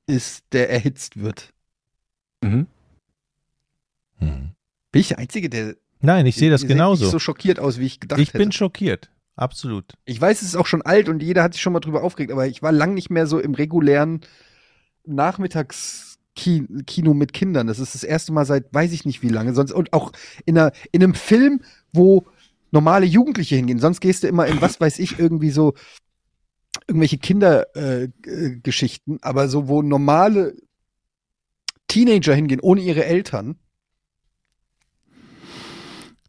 [0.05, 1.55] ist, der erhitzt wird.
[2.43, 2.67] Mhm.
[4.19, 4.51] Mhm.
[4.91, 7.05] Bin ich der Einzige, der Nein, ich sehe das genauso.
[7.05, 8.37] nicht so schockiert aus, wie ich gedacht ich hätte.
[8.37, 9.09] bin schockiert.
[9.35, 9.93] Absolut.
[10.05, 12.31] Ich weiß, es ist auch schon alt und jeder hat sich schon mal drüber aufgeregt,
[12.31, 14.21] aber ich war lang nicht mehr so im regulären
[16.37, 17.67] Nachmittagskino mit Kindern.
[17.67, 19.53] Das ist das erste Mal seit weiß ich nicht wie lange.
[19.53, 20.11] Sonst und auch
[20.45, 21.61] in, einer, in einem Film,
[21.91, 22.25] wo
[22.71, 23.79] normale Jugendliche hingehen.
[23.79, 25.73] Sonst gehst du immer in was weiß ich irgendwie so
[26.87, 30.55] irgendwelche Kindergeschichten, äh, Geschichten, aber so wo normale
[31.87, 33.57] Teenager hingehen ohne ihre Eltern.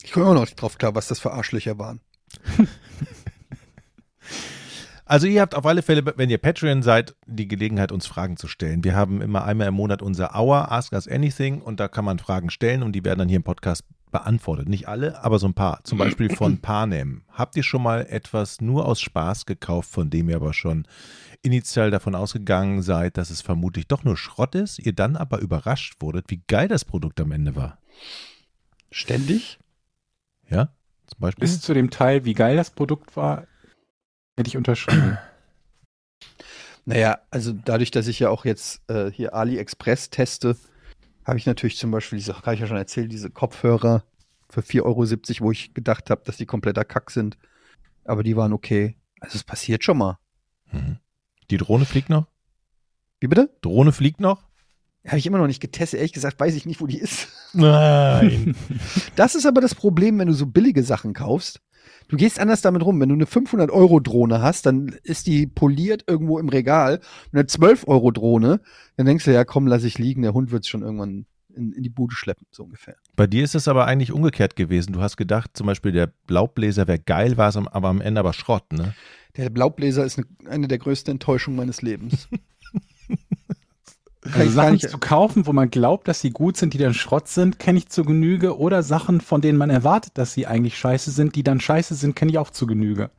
[0.02, 2.00] Ich komme immer noch nicht drauf klar, was das für Arschlöcher waren.
[5.08, 8.46] Also ihr habt auf alle Fälle, wenn ihr Patreon seid, die Gelegenheit, uns Fragen zu
[8.46, 8.84] stellen.
[8.84, 12.18] Wir haben immer einmal im Monat unser Hour Ask Us Anything und da kann man
[12.18, 14.68] Fragen stellen und die werden dann hier im Podcast beantwortet.
[14.68, 15.82] Nicht alle, aber so ein paar.
[15.84, 17.22] Zum Beispiel von Panem.
[17.32, 20.86] Habt ihr schon mal etwas nur aus Spaß gekauft, von dem ihr aber schon
[21.40, 26.02] initial davon ausgegangen seid, dass es vermutlich doch nur Schrott ist, ihr dann aber überrascht
[26.02, 27.78] wurdet, wie geil das Produkt am Ende war?
[28.90, 29.58] Ständig?
[30.50, 30.68] Ja?
[31.06, 31.40] Zum Beispiel?
[31.40, 33.46] Bis zu dem Teil, wie geil das Produkt war,
[34.38, 35.18] hätte ich unterschrieben.
[36.84, 40.56] Naja, also dadurch, dass ich ja auch jetzt äh, hier AliExpress teste,
[41.24, 44.04] habe ich natürlich zum Beispiel diese, kann ich ja schon erzählen, diese Kopfhörer
[44.48, 47.36] für 4,70 Euro, wo ich gedacht habe, dass die kompletter Kack sind.
[48.04, 48.96] Aber die waren okay.
[49.20, 50.18] Also es passiert schon mal.
[50.72, 50.98] Mhm.
[51.50, 52.26] Die Drohne fliegt noch?
[53.20, 53.50] Wie bitte?
[53.60, 54.48] Drohne fliegt noch?
[55.06, 55.98] Habe ich immer noch nicht getestet.
[55.98, 57.28] Ehrlich gesagt weiß ich nicht, wo die ist.
[57.52, 58.54] Nein.
[59.16, 61.60] Das ist aber das Problem, wenn du so billige Sachen kaufst.
[62.08, 63.00] Du gehst anders damit rum.
[63.00, 67.00] Wenn du eine 500-Euro-Drohne hast, dann ist die poliert irgendwo im Regal.
[67.32, 68.60] Und eine 12-Euro-Drohne,
[68.96, 71.72] dann denkst du, ja komm, lass ich liegen, der Hund wird es schon irgendwann in,
[71.72, 72.96] in die Bude schleppen, so ungefähr.
[73.16, 74.92] Bei dir ist es aber eigentlich umgekehrt gewesen.
[74.92, 78.32] Du hast gedacht, zum Beispiel der Laubbläser wäre geil, war es aber am Ende aber
[78.32, 78.94] Schrott, ne?
[79.36, 82.28] Der Blaubbläser ist eine, eine der größten Enttäuschungen meines Lebens.
[84.22, 87.58] Also Sachen zu kaufen, wo man glaubt, dass sie gut sind, die dann Schrott sind,
[87.58, 88.58] kenne ich zu Genüge.
[88.58, 92.16] Oder Sachen, von denen man erwartet, dass sie eigentlich scheiße sind, die dann scheiße sind,
[92.16, 93.10] kenne ich auch zu Genüge.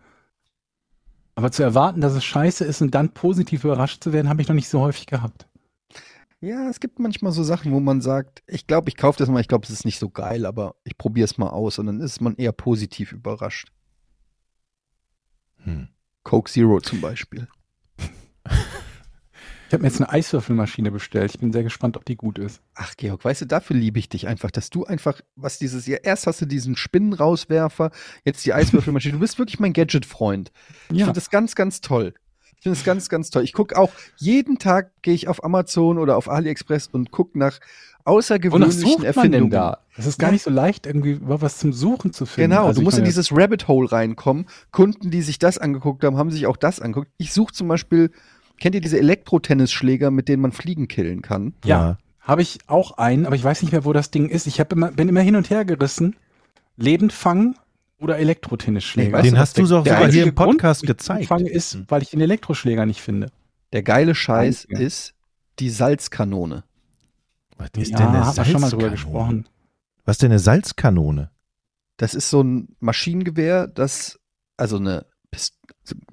[1.35, 4.49] Aber zu erwarten, dass es scheiße ist und dann positiv überrascht zu werden, habe ich
[4.49, 5.47] noch nicht so häufig gehabt.
[6.41, 9.41] Ja, es gibt manchmal so Sachen, wo man sagt, ich glaube, ich kaufe das mal,
[9.41, 11.99] ich glaube, es ist nicht so geil, aber ich probiere es mal aus und dann
[11.99, 13.71] ist man eher positiv überrascht.
[15.63, 15.89] Hm.
[16.23, 17.47] Coke Zero zum Beispiel.
[19.69, 21.29] Ich habe mir jetzt eine Eiswürfelmaschine bestellt.
[21.35, 22.59] Ich bin sehr gespannt, ob die gut ist.
[22.73, 25.97] Ach, Georg, weißt du, dafür liebe ich dich einfach, dass du einfach, was dieses, ja,
[26.01, 27.91] erst hast du diesen Spinnenrauswerfer,
[28.25, 29.13] jetzt die Eiswürfelmaschine.
[29.13, 30.51] Du bist wirklich mein Gadget-Freund.
[30.91, 31.05] Ich Ja.
[31.05, 32.15] finde das ganz, ganz toll.
[32.57, 33.43] Ich finde es ganz, ganz toll.
[33.43, 37.59] Ich gucke auch, jeden Tag gehe ich auf Amazon oder auf AliExpress und gucke nach
[38.05, 39.51] außergewöhnlichen Erfindungen.
[39.51, 39.79] da?
[39.97, 42.49] Es ist gar nicht so leicht, irgendwie was zum Suchen zu finden.
[42.51, 44.47] Genau, Also du ich musst in dieses Rabbit Hole reinkommen.
[44.71, 47.11] Kunden, die sich das angeguckt haben, haben sich auch das angeguckt.
[47.17, 48.11] Ich suche zum Beispiel,
[48.59, 51.53] kennt ihr diese Elektrotennisschläger, mit denen man Fliegen killen kann?
[51.63, 51.97] Ja,
[52.29, 54.45] habe ich auch einen, aber ich weiß nicht mehr, wo das Ding ist.
[54.45, 56.15] Ich immer, bin immer hin und her gerissen.
[56.77, 57.55] Lebend fangen
[57.97, 59.21] oder Elektrotennisschläger.
[59.23, 61.25] Den hast du der sogar hier im Podcast Grund, gezeigt.
[61.25, 63.31] Fange ist, weil ich den Elektroschläger nicht finde.
[63.73, 64.83] Der geile Scheiß Einzige.
[64.83, 65.15] ist
[65.57, 66.63] die Salzkanone.
[67.57, 68.91] Was ist ja, denn eine haben wir schon mal drüber Salzkanone?
[68.91, 69.49] gesprochen.
[70.05, 71.31] Was ist denn eine Salzkanone?
[71.97, 74.19] Das ist so ein Maschinengewehr, das,
[74.55, 75.57] also eine, Pist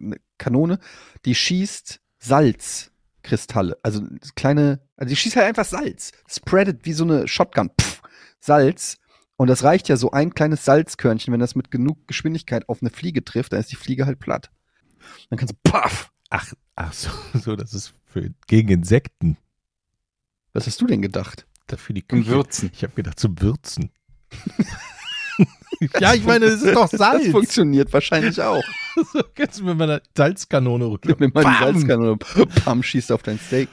[0.00, 0.78] eine Kanone,
[1.24, 3.78] die schießt Salzkristalle.
[3.82, 4.02] Also
[4.34, 6.12] kleine, also die schießt halt einfach Salz.
[6.28, 7.70] Spreadet wie so eine Shotgun.
[7.80, 8.02] Pff,
[8.40, 8.98] Salz.
[9.36, 12.90] Und das reicht ja so ein kleines Salzkörnchen, wenn das mit genug Geschwindigkeit auf eine
[12.90, 14.50] Fliege trifft, dann ist die Fliege halt platt.
[15.28, 16.10] Dann kannst du, paff.
[16.30, 19.36] Ach, ach so, so, das ist für, gegen Insekten.
[20.52, 21.46] Was hast du denn gedacht?
[21.66, 22.30] Dafür die Zum Küche.
[22.30, 22.70] Würzen.
[22.72, 23.90] Ich habe gedacht, zum Würzen.
[26.00, 27.28] ja, ich meine, das ist doch Das Salz.
[27.28, 28.62] funktioniert wahrscheinlich auch.
[29.12, 31.14] so, kannst du mit meiner Salzkanone rüber.
[31.14, 31.56] Die Bam!
[31.58, 32.16] Salzkanone.
[32.16, 33.68] Pam, schießt auf dein Steak.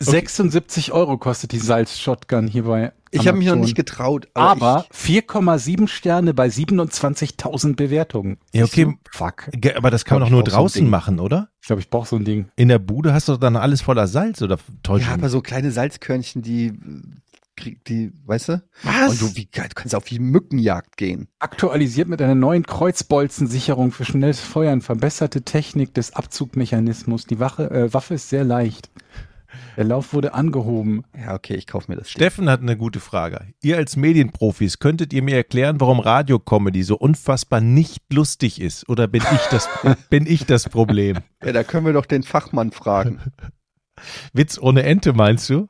[0.00, 4.28] 76 Euro kostet die Salz-Shotgun hier bei Ich habe mich noch nicht getraut.
[4.34, 8.38] Aber 4,7 Sterne bei 27.000 Bewertungen.
[8.52, 8.96] Ja, okay.
[9.10, 9.50] Fuck.
[9.74, 10.90] Aber das kann man doch nur so draußen Ding.
[10.90, 11.48] machen, oder?
[11.60, 12.48] Ich glaube, ich brauche so ein Ding.
[12.56, 15.40] In der Bude hast du doch dann alles voller Salz oder täusche ja, aber so
[15.40, 16.74] kleine Salzkörnchen, die,
[17.58, 18.62] krieg- die, weißt du?
[18.82, 19.10] Was?
[19.10, 21.28] Und du, wie geil, du kannst auf die Mückenjagd gehen.
[21.38, 27.26] Aktualisiert mit einer neuen Kreuzbolzensicherung für schnelles Feuern, verbesserte Technik des Abzugmechanismus.
[27.26, 28.90] Die Wache, äh, Waffe ist sehr leicht.
[29.76, 31.04] Der Lauf wurde angehoben.
[31.18, 32.04] Ja, okay, ich kauf mir das.
[32.08, 32.12] Ding.
[32.12, 33.46] Steffen hat eine gute Frage.
[33.62, 38.88] Ihr als Medienprofis, könntet ihr mir erklären, warum Radiocomedy so unfassbar nicht lustig ist?
[38.88, 39.68] Oder bin ich das,
[40.10, 41.18] bin ich das Problem?
[41.44, 43.20] Ja, da können wir doch den Fachmann fragen.
[44.32, 45.68] Witz ohne Ente, meinst du?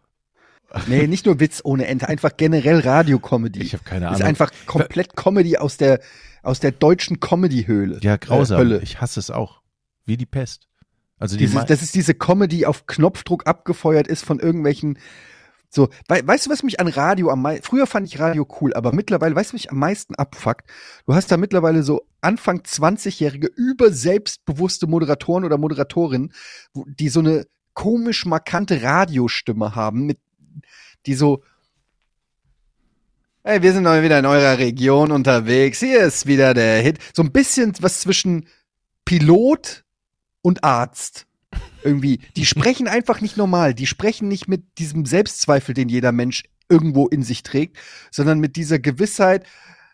[0.87, 3.63] Nee, nicht nur Witz ohne Ende, einfach generell Radiocomedy.
[3.63, 4.23] Ich habe keine Ist Ahnung.
[4.29, 6.01] einfach komplett Comedy aus der,
[6.43, 8.01] aus der deutschen Comedy-Höhle.
[8.03, 8.59] ja, grausam.
[8.59, 8.81] Äh, Hölle.
[8.83, 9.63] ich hasse es auch.
[10.05, 10.69] Wie die Pest.
[11.19, 14.99] Also die Dieses, das ist diese Comedy auf Knopfdruck abgefeuert ist von irgendwelchen
[15.71, 18.73] so, wei weißt du, was mich an Radio am meisten, früher fand ich Radio cool,
[18.73, 20.67] aber mittlerweile, weißt du, was mich am meisten abfuckt?
[21.07, 26.33] Du hast da mittlerweile so Anfang 20-jährige, überselbstbewusste Moderatoren oder Moderatorinnen,
[26.75, 30.19] die so eine komisch markante Radiostimme haben, mit,
[31.07, 31.43] die so,
[33.45, 35.81] Hey, wir sind mal wieder in eurer Region unterwegs.
[35.81, 36.99] Hier ist wieder der Hit.
[37.15, 38.47] So ein bisschen was zwischen
[39.07, 39.85] Pilot
[40.43, 41.27] und Arzt.
[41.83, 42.21] Irgendwie.
[42.37, 43.73] Die sprechen einfach nicht normal.
[43.73, 47.79] Die sprechen nicht mit diesem Selbstzweifel, den jeder Mensch irgendwo in sich trägt,
[48.11, 49.47] sondern mit dieser Gewissheit.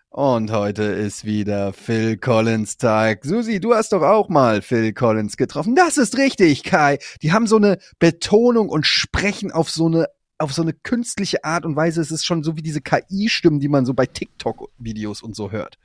[0.09, 3.25] Und heute ist wieder Phil Collins Tag.
[3.25, 5.77] Susi, du hast doch auch mal Phil Collins getroffen.
[5.77, 6.99] Das ist richtig, Kai.
[7.23, 10.07] Die haben so eine Betonung und sprechen auf so eine
[10.39, 12.01] auf so eine künstliche Art und Weise.
[12.01, 15.79] Es ist schon so wie diese KI-Stimmen, die man so bei TikTok-Videos und so hört.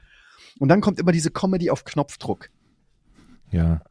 [0.59, 2.49] Und dann kommt immer diese Comedy auf Knopfdruck.
[3.51, 3.81] Ja.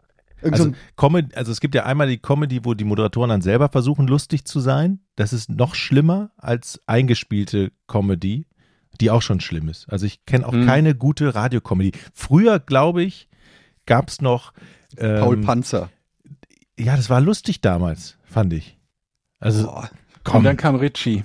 [0.40, 3.68] Irgend Also, Comedy, also es gibt ja einmal die Comedy, wo die Moderatoren dann selber
[3.68, 5.00] versuchen, lustig zu sein.
[5.16, 8.46] Das ist noch schlimmer als eingespielte Comedy,
[9.00, 9.88] die auch schon schlimm ist.
[9.88, 10.66] Also ich kenne auch Mhm.
[10.66, 11.92] keine gute Radiocomedy.
[12.14, 13.28] Früher, glaube ich,
[13.86, 14.52] gab es noch
[14.96, 15.90] ähm, Paul Panzer.
[16.78, 18.78] Ja, das war lustig damals, fand ich.
[19.40, 19.90] Also Boah.
[20.24, 21.24] Und komm, dann kam Richie.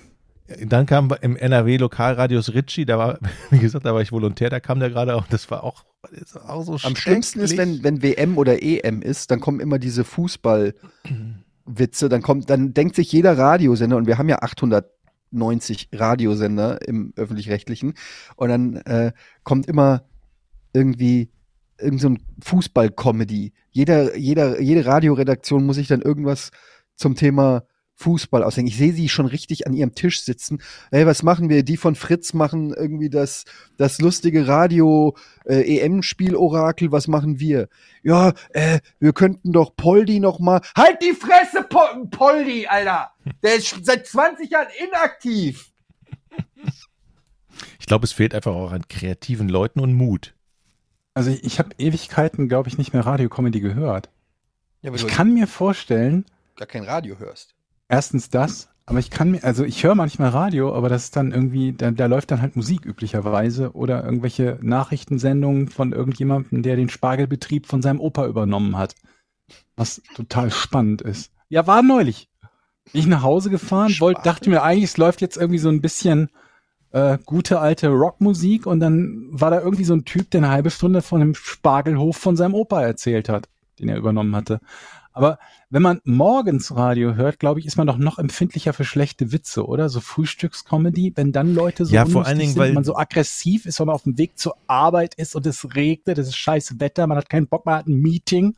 [0.66, 4.60] dann kam im NRW Lokalradios Ritchie, da war, wie gesagt, da war ich Volontär, da
[4.60, 7.84] kam der gerade auch, das war auch, das ist auch so Am schlimmsten ist, wenn,
[7.84, 13.12] wenn WM oder EM ist, dann kommen immer diese Fußballwitze, dann kommt, dann denkt sich
[13.12, 17.94] jeder Radiosender, und wir haben ja 890 Radiosender im öffentlich-rechtlichen,
[18.36, 19.12] und dann äh,
[19.44, 20.04] kommt immer
[20.74, 21.30] irgendwie
[21.80, 23.54] irgend so ein Fußball-Comedy.
[23.72, 26.52] Jeder, jeder, jede Radioredaktion muss sich dann irgendwas
[26.96, 27.64] zum Thema
[27.96, 28.70] Fußball ausdenken.
[28.70, 30.62] Ich sehe sie schon richtig an ihrem Tisch sitzen.
[30.92, 31.64] Hey, was machen wir?
[31.64, 33.46] Die von Fritz machen irgendwie das,
[33.78, 35.16] das lustige Radio
[35.46, 36.92] äh, EM-Spiel-Orakel.
[36.92, 37.70] Was machen wir?
[38.02, 40.62] Ja, äh, wir könnten doch Poldi noch mal.
[40.76, 43.12] Halt die Fresse, Pol Poldi, Alter!
[43.44, 45.72] Der ist seit 20 Jahren inaktiv.
[47.80, 50.34] Ich glaube, es fehlt einfach auch an kreativen Leuten und Mut.
[51.14, 54.10] Also ich, ich habe Ewigkeiten, glaube ich, nicht mehr Radiocomedy gehört.
[54.82, 56.26] Ja, aber Ich kann mir vorstellen,
[56.56, 57.53] gar kein Radio hörst.
[57.94, 61.32] Erstens das, aber ich kann mir, also ich höre manchmal Radio, aber das ist dann
[61.32, 66.90] irgendwie, da, da läuft dann halt Musik üblicherweise oder irgendwelche Nachrichtensendungen von irgendjemandem, der den
[66.90, 68.96] Spargelbetrieb von seinem Opa übernommen hat.
[69.76, 71.32] Was total spannend ist.
[71.50, 72.30] Ja, war neulich.
[72.94, 76.30] Ich nach Hause gefahren, wollte, dachte mir eigentlich, es läuft jetzt irgendwie so ein bisschen
[76.90, 80.72] äh, gute alte Rockmusik und dann war da irgendwie so ein Typ, der eine halbe
[80.72, 83.50] Stunde von dem Spargelhof von seinem Opa erzählt hat,
[83.80, 84.62] den er übernommen hatte.
[85.14, 89.32] Aber wenn man morgens Radio hört, glaube ich, ist man doch noch empfindlicher für schlechte
[89.32, 89.88] Witze, oder?
[89.90, 93.66] So Frühstückscomedy, wenn dann Leute so Ja, vor allen Dingen, sind, weil- man so aggressiv
[93.66, 96.80] ist, wenn man auf dem Weg zur Arbeit ist und es regnet, es ist scheiß
[96.80, 98.56] Wetter, man hat keinen Bock, man hat ein Meeting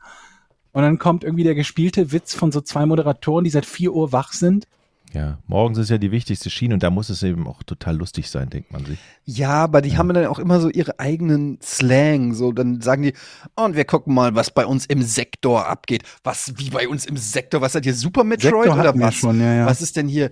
[0.71, 4.11] und dann kommt irgendwie der gespielte Witz von so zwei Moderatoren, die seit 4 Uhr
[4.11, 4.67] wach sind.
[5.13, 8.29] Ja, morgens ist ja die wichtigste Schiene und da muss es eben auch total lustig
[8.29, 8.99] sein, denkt man sich.
[9.23, 12.33] Ja, aber die haben dann auch immer so ihre eigenen Slang.
[12.33, 13.13] So, dann sagen die,
[13.55, 16.03] und wir gucken mal, was bei uns im Sektor abgeht.
[16.23, 17.61] Was, wie bei uns im Sektor?
[17.61, 19.15] Was seid ihr, Super Metroid Sektor oder was?
[19.15, 19.65] schon, ja, ja.
[19.65, 20.31] Was ist denn hier,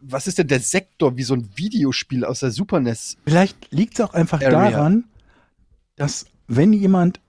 [0.00, 1.16] was ist denn der Sektor?
[1.16, 3.16] Wie so ein Videospiel aus der Super NES.
[3.24, 4.70] Vielleicht liegt es auch einfach Area.
[4.70, 5.04] daran,
[5.96, 7.20] dass wenn jemand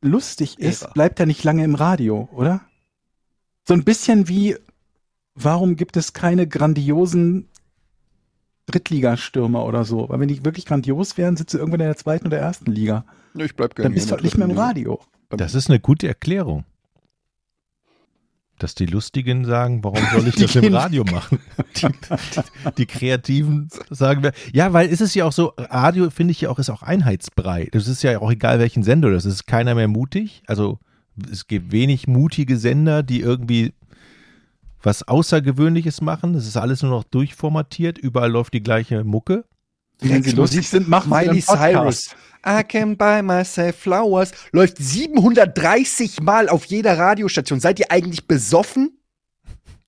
[0.00, 0.92] lustig ist, Ära.
[0.92, 2.60] bleibt er nicht lange im Radio, oder?
[3.66, 4.56] So ein bisschen wie,
[5.34, 7.48] warum gibt es keine grandiosen
[8.66, 10.08] Drittligastürmer oder so?
[10.08, 13.04] Weil wenn die wirklich grandios wären, sitzt du irgendwann in der zweiten oder ersten Liga.
[13.34, 15.00] Ich bleib Dann bist du halt nicht mehr im Radio.
[15.30, 16.64] Das ist eine gute Erklärung.
[18.58, 21.38] Dass die Lustigen sagen, warum soll ich das im Radio machen?
[21.76, 26.32] Die, die, die Kreativen sagen wir, ja, weil ist es ja auch so, Radio finde
[26.32, 27.68] ich ja auch, ist auch Einheitsbrei.
[27.72, 29.34] Das ist ja auch egal, welchen Sender das ist.
[29.34, 30.42] ist keiner mehr mutig.
[30.46, 30.78] Also
[31.30, 33.72] es gibt wenig mutige Sender, die irgendwie
[34.82, 36.34] was Außergewöhnliches machen.
[36.34, 37.98] Es ist alles nur noch durchformatiert.
[37.98, 39.44] Überall läuft die gleiche Mucke.
[40.00, 41.42] Wenn sie lustig sind, machen sie Miley.
[41.42, 42.14] Cyrus.
[42.46, 44.32] I can buy myself flowers.
[44.52, 47.60] Läuft 730 Mal auf jeder Radiostation.
[47.60, 48.98] Seid ihr eigentlich besoffen?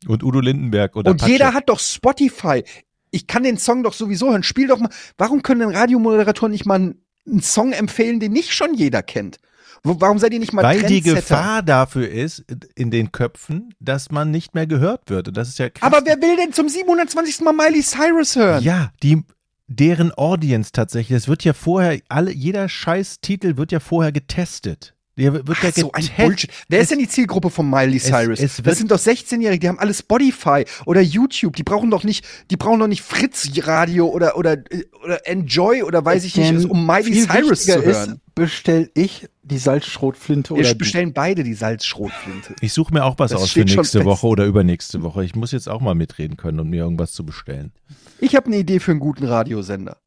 [0.06, 1.32] Und Udo Lindenberg oder Und Patsche.
[1.32, 2.64] jeder hat doch Spotify.
[3.10, 4.42] Ich kann den Song doch sowieso hören.
[4.42, 4.90] Spiel doch mal.
[5.16, 6.94] Warum können denn Radiomoderatoren nicht mal
[7.26, 9.38] einen Song empfehlen, den nicht schon jeder kennt?
[9.84, 11.00] Wo, warum seid ihr nicht mal Weil die?
[11.00, 12.44] Gefahr dafür ist,
[12.76, 15.28] in den Köpfen, dass man nicht mehr gehört wird.
[15.28, 15.82] Und das ist ja krass.
[15.92, 17.40] Aber wer will denn zum 720.
[17.40, 18.62] Mal Miley Cyrus hören?
[18.62, 19.22] Ja, die,
[19.66, 21.16] deren Audience tatsächlich.
[21.16, 24.94] Es wird ja vorher, alle, jeder Scheiß-Titel wird ja vorher getestet.
[25.18, 26.08] Der wird Ach, ja so ein.
[26.16, 26.50] Bullshit.
[26.70, 28.40] Wer ist denn die Zielgruppe von Miley Cyrus?
[28.40, 31.54] es wird- das sind doch 16-Jährige, die haben alle Spotify oder YouTube.
[31.56, 34.56] Die brauchen doch nicht, die brauchen doch nicht Fritz Radio oder oder
[35.04, 38.10] oder Enjoy oder weiß ich nicht, um Miley Cyrus zu hören.
[38.12, 42.54] Ist, bestell ich die Salzschrotflinte oder Wir bestellen beide die Salzschrotflinte.
[42.60, 44.04] Ich suche mir auch was Das aus für nächste.
[44.04, 45.24] Woche oder übernächste Woche.
[45.24, 47.72] Ich muss jetzt auch mal mitreden können, um mir irgendwas zu bestellen.
[48.20, 49.98] Ich habe eine Idee für einen guten Radiosender.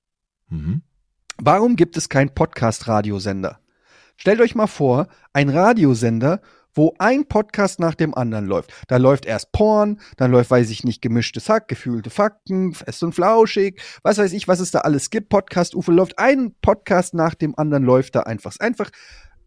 [0.50, 0.82] Mhm.
[1.38, 3.60] Warum gibt es keinen Podcast-Radiosender?
[4.16, 6.42] Stellt euch mal vor, ein Radiosender,
[6.74, 8.72] wo ein Podcast nach dem anderen läuft.
[8.88, 13.14] Da läuft erst Porn, dann läuft, weiß ich nicht, gemischtes Hack, gefühlte Fakten, fest und
[13.14, 15.30] flauschig, was weiß ich, was es da alles gibt.
[15.30, 18.54] Podcast Ufe läuft ein Podcast nach dem anderen läuft da einfach.
[18.60, 18.92] Einfach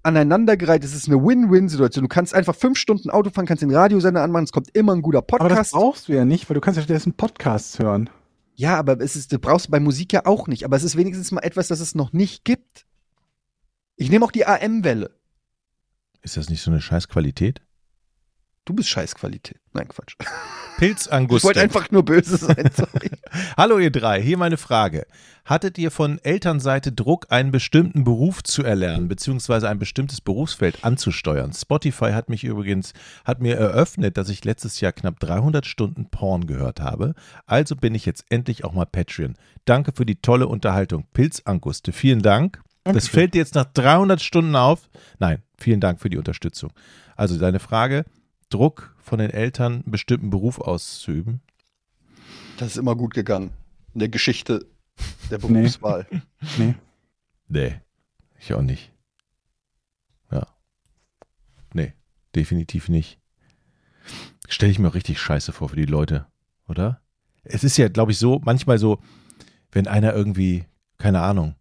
[0.02, 0.84] aneinandergereiht.
[0.84, 2.04] Es ist eine Win-Win-Situation.
[2.04, 5.02] Du kannst einfach fünf Stunden Auto fahren, kannst den Radiosender anmachen, es kommt immer ein
[5.02, 5.72] guter Aber das Podcast.
[5.72, 8.10] brauchst du ja nicht, weil du kannst ja stattdessen Podcasts hören.
[8.54, 10.64] Ja, aber es ist, du brauchst du bei Musik ja auch nicht.
[10.64, 12.86] Aber es ist wenigstens mal etwas, das es noch nicht gibt.
[13.96, 15.10] Ich nehme auch die AM-Welle.
[16.22, 17.60] Ist das nicht so eine Scheißqualität?
[18.68, 19.58] Du bist Scheißqualität.
[19.72, 20.14] Nein, Quatsch.
[20.74, 21.48] Ich Pilzanguste.
[21.48, 23.10] wollte einfach nur böse sein, sorry.
[23.56, 25.06] Hallo ihr drei, hier meine Frage.
[25.44, 31.52] Hattet ihr von Elternseite Druck, einen bestimmten Beruf zu erlernen, beziehungsweise ein bestimmtes Berufsfeld anzusteuern?
[31.52, 32.92] Spotify hat mich übrigens,
[33.24, 37.14] hat mir eröffnet, dass ich letztes Jahr knapp 300 Stunden Porn gehört habe.
[37.46, 39.34] Also bin ich jetzt endlich auch mal Patreon.
[39.64, 41.06] Danke für die tolle Unterhaltung.
[41.12, 42.62] Pilzanguste, vielen Dank.
[42.84, 44.88] Das fällt dir jetzt nach 300 Stunden auf.
[45.18, 46.72] Nein, vielen Dank für die Unterstützung.
[47.16, 48.04] Also deine Frage,
[48.50, 51.40] Druck von den Eltern, einen bestimmten Beruf auszuüben.
[52.58, 53.52] Das ist immer gut gegangen.
[53.94, 54.66] In der Geschichte
[55.30, 56.06] der Berufswahl.
[56.58, 56.74] Nee.
[57.48, 57.80] Nee,
[58.38, 58.92] ich auch nicht.
[60.30, 60.46] Ja.
[61.72, 61.94] Nee,
[62.34, 63.18] definitiv nicht.
[64.48, 66.26] Stelle ich mir auch richtig scheiße vor für die Leute,
[66.68, 67.00] oder?
[67.44, 69.00] Es ist ja, glaube ich, so, manchmal so,
[69.72, 70.64] wenn einer irgendwie,
[70.98, 71.54] keine Ahnung,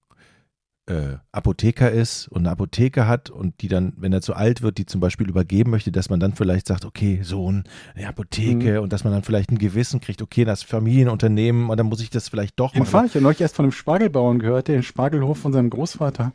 [0.87, 4.77] äh, Apotheker ist und eine Apotheke hat und die dann, wenn er zu alt wird,
[4.77, 8.93] die zum Beispiel übergeben möchte, dass man dann vielleicht sagt, okay, Sohn, eine Apotheke und
[8.93, 12.29] dass man dann vielleicht ein Gewissen kriegt, okay, das Familienunternehmen und dann muss ich das
[12.29, 12.89] vielleicht doch Den machen.
[12.89, 16.31] Fall, ich habe neulich erst von einem Spargelbauern gehört, der den Spargelhof von seinem Großvater.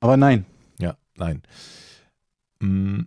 [0.00, 0.44] Aber nein.
[0.78, 1.42] Ja, nein.
[2.60, 3.02] Mm.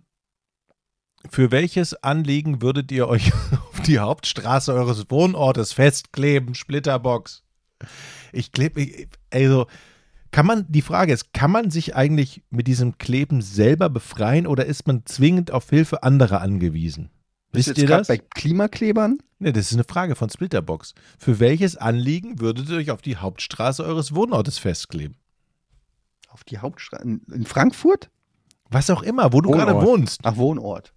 [1.30, 3.32] Für welches Anliegen würdet ihr euch
[3.70, 7.44] auf die Hauptstraße eures Wohnortes festkleben, Splitterbox?
[8.32, 9.66] Ich klebe, also
[10.30, 14.64] kann man, die Frage ist, kann man sich eigentlich mit diesem Kleben selber befreien oder
[14.64, 17.10] ist man zwingend auf Hilfe anderer angewiesen?
[17.52, 18.08] Bist Wisst ihr das?
[18.08, 19.18] bei Klimaklebern?
[19.38, 20.94] Ne, das ist eine Frage von Splitterbox.
[21.18, 25.16] Für welches Anliegen würdet ihr euch auf die Hauptstraße eures Wohnortes festkleben?
[26.28, 27.02] Auf die Hauptstraße.
[27.02, 28.08] In, in Frankfurt?
[28.70, 29.66] Was auch immer, wo du Wohnort.
[29.66, 30.20] gerade wohnst.
[30.22, 30.94] Ach, Wohnort.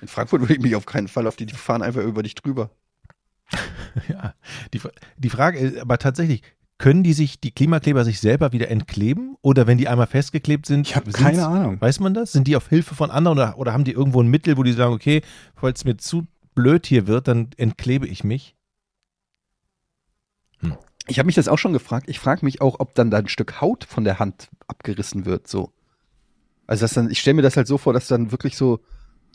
[0.00, 2.36] In Frankfurt würde ich mich auf keinen Fall auf die, die fahren einfach über dich
[2.36, 2.70] drüber.
[4.08, 4.34] Ja,
[4.74, 4.80] die,
[5.16, 6.42] die Frage ist aber tatsächlich,
[6.78, 9.36] können die sich, die Klimakleber sich selber wieder entkleben?
[9.40, 11.80] Oder wenn die einmal festgeklebt sind, Ich habe keine Ahnung.
[11.80, 12.32] Weiß man das?
[12.32, 14.72] Sind die auf Hilfe von anderen oder, oder haben die irgendwo ein Mittel, wo die
[14.72, 15.22] sagen, okay,
[15.54, 18.54] falls mir zu blöd hier wird, dann entklebe ich mich?
[21.08, 22.08] Ich habe mich das auch schon gefragt.
[22.08, 25.48] Ich frage mich auch, ob dann da ein Stück Haut von der Hand abgerissen wird,
[25.48, 25.72] so.
[26.66, 28.80] Also das dann, ich stelle mir das halt so vor, dass dann wirklich so,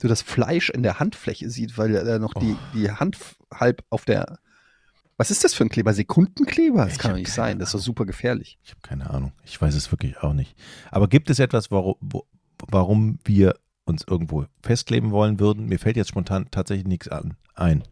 [0.01, 2.57] so das Fleisch in der Handfläche sieht, weil er noch die, Oh.
[2.73, 4.39] die Hand f- halb auf der.
[5.17, 5.93] Was ist das für ein Kleber?
[5.93, 6.85] Sekundenkleber?
[6.85, 7.59] Das Ich kann doch nicht sein.
[7.59, 8.57] Das ist doch super gefährlich.
[8.63, 9.33] Ich habe keine Ahnung.
[9.43, 10.55] Ich weiß es wirklich auch nicht.
[10.89, 11.95] Aber gibt es etwas, warum,
[12.67, 13.55] warum wir
[13.85, 15.67] uns irgendwo festkleben wollen würden?
[15.67, 17.83] Mir fällt jetzt spontan tatsächlich nichts an, ein.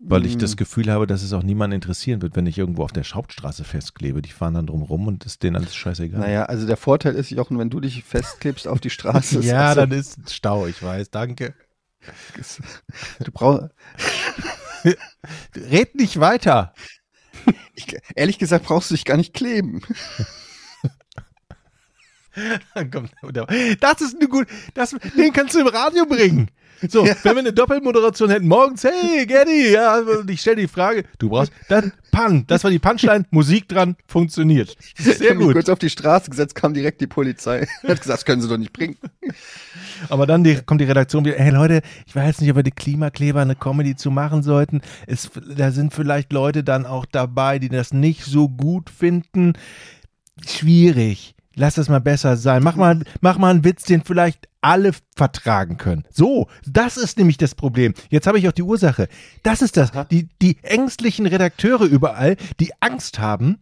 [0.00, 0.56] Weil ich das Hm.
[0.56, 4.20] Gefühl habe, dass es auch niemanden interessieren wird, wenn ich irgendwo auf der Hauptstraße festklebe.
[4.22, 6.20] Die fahren dann drum rum und ist denen alles scheißegal.
[6.20, 9.80] Naja, also der Vorteil ist, Jochen, wenn du dich festklebst auf die Straße, ja, also,
[9.80, 11.54] dann ist Stau, ich weiß, danke.
[13.20, 13.70] du brauchst,
[15.56, 16.74] Red nicht weiter.
[17.74, 19.80] ich, ehrlich gesagt, brauchst du dich gar nicht kleben.
[23.80, 26.50] Das ist eine gut, das, den kannst du im Radio bringen.
[26.88, 31.04] So, wenn wir eine Doppelmoderation hätten, morgens, hey, Geddy, ja, und ich stelle die Frage,
[31.18, 34.76] du brauchst, dann, Pan, das war die Punchline, Musik dran, funktioniert.
[34.96, 35.54] Sehr gut.
[35.54, 37.66] kurz auf die Straße gesetzt, kam direkt die Polizei.
[37.82, 38.96] Hat gesagt, das können sie doch nicht bringen.
[40.08, 42.70] Aber dann die, kommt die Redaktion wieder, hey Leute, ich weiß nicht, ob wir die
[42.70, 44.82] Klimakleber eine Comedy zu machen sollten.
[45.06, 49.54] Es, da sind vielleicht Leute dann auch dabei, die das nicht so gut finden.
[50.46, 51.33] Schwierig.
[51.54, 52.62] Lass das mal besser sein.
[52.62, 56.04] Mach mal, mach mal einen Witz, den vielleicht alle vertragen können.
[56.10, 57.94] So, das ist nämlich das Problem.
[58.10, 59.08] Jetzt habe ich auch die Ursache.
[59.42, 59.92] Das ist das.
[60.10, 63.58] Die, die ängstlichen Redakteure überall, die Angst haben,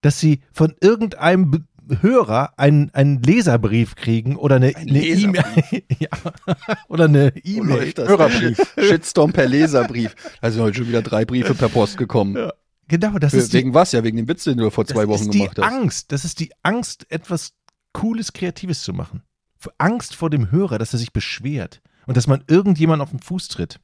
[0.00, 1.66] dass sie von irgendeinem
[2.00, 5.44] Hörer einen, einen Leserbrief kriegen oder eine Ein eine E-Mail.
[5.98, 6.08] ja,
[6.88, 7.92] oder eine E-Mail.
[7.96, 8.58] Hörerbrief.
[8.78, 10.14] Shitstorm per Leserbrief.
[10.40, 12.36] Also heute schon wieder drei Briefe per Post gekommen.
[12.36, 12.52] Ja,
[12.88, 13.92] Genau, das ist die, wegen was?
[13.92, 15.72] Ja, wegen dem Witz, den du vor das zwei Wochen ist die gemacht hast.
[15.72, 16.12] Angst.
[16.12, 17.52] Das ist die Angst, etwas
[17.92, 19.22] Cooles, Kreatives zu machen.
[19.76, 23.48] Angst vor dem Hörer, dass er sich beschwert und dass man irgendjemand auf den Fuß
[23.48, 23.80] tritt.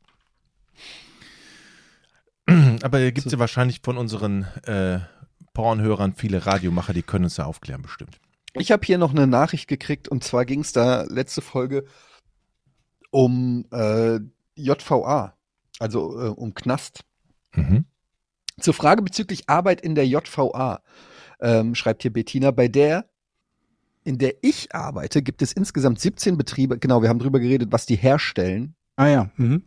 [2.82, 5.00] Aber gibt es ja wahrscheinlich von unseren äh,
[5.52, 8.18] Pornhörern viele Radiomacher, die können uns da aufklären, bestimmt.
[8.54, 11.84] Ich habe hier noch eine Nachricht gekriegt und zwar ging es da letzte Folge
[13.10, 14.20] um äh,
[14.56, 15.36] JVA,
[15.78, 17.04] also äh, um Knast.
[17.52, 17.84] Mhm.
[18.60, 20.80] Zur Frage bezüglich Arbeit in der JVA,
[21.40, 23.06] ähm, schreibt hier Bettina, bei der,
[24.04, 27.86] in der ich arbeite, gibt es insgesamt 17 Betriebe, genau, wir haben drüber geredet, was
[27.86, 28.74] die herstellen.
[28.96, 29.30] Ah ja.
[29.36, 29.64] Mhm.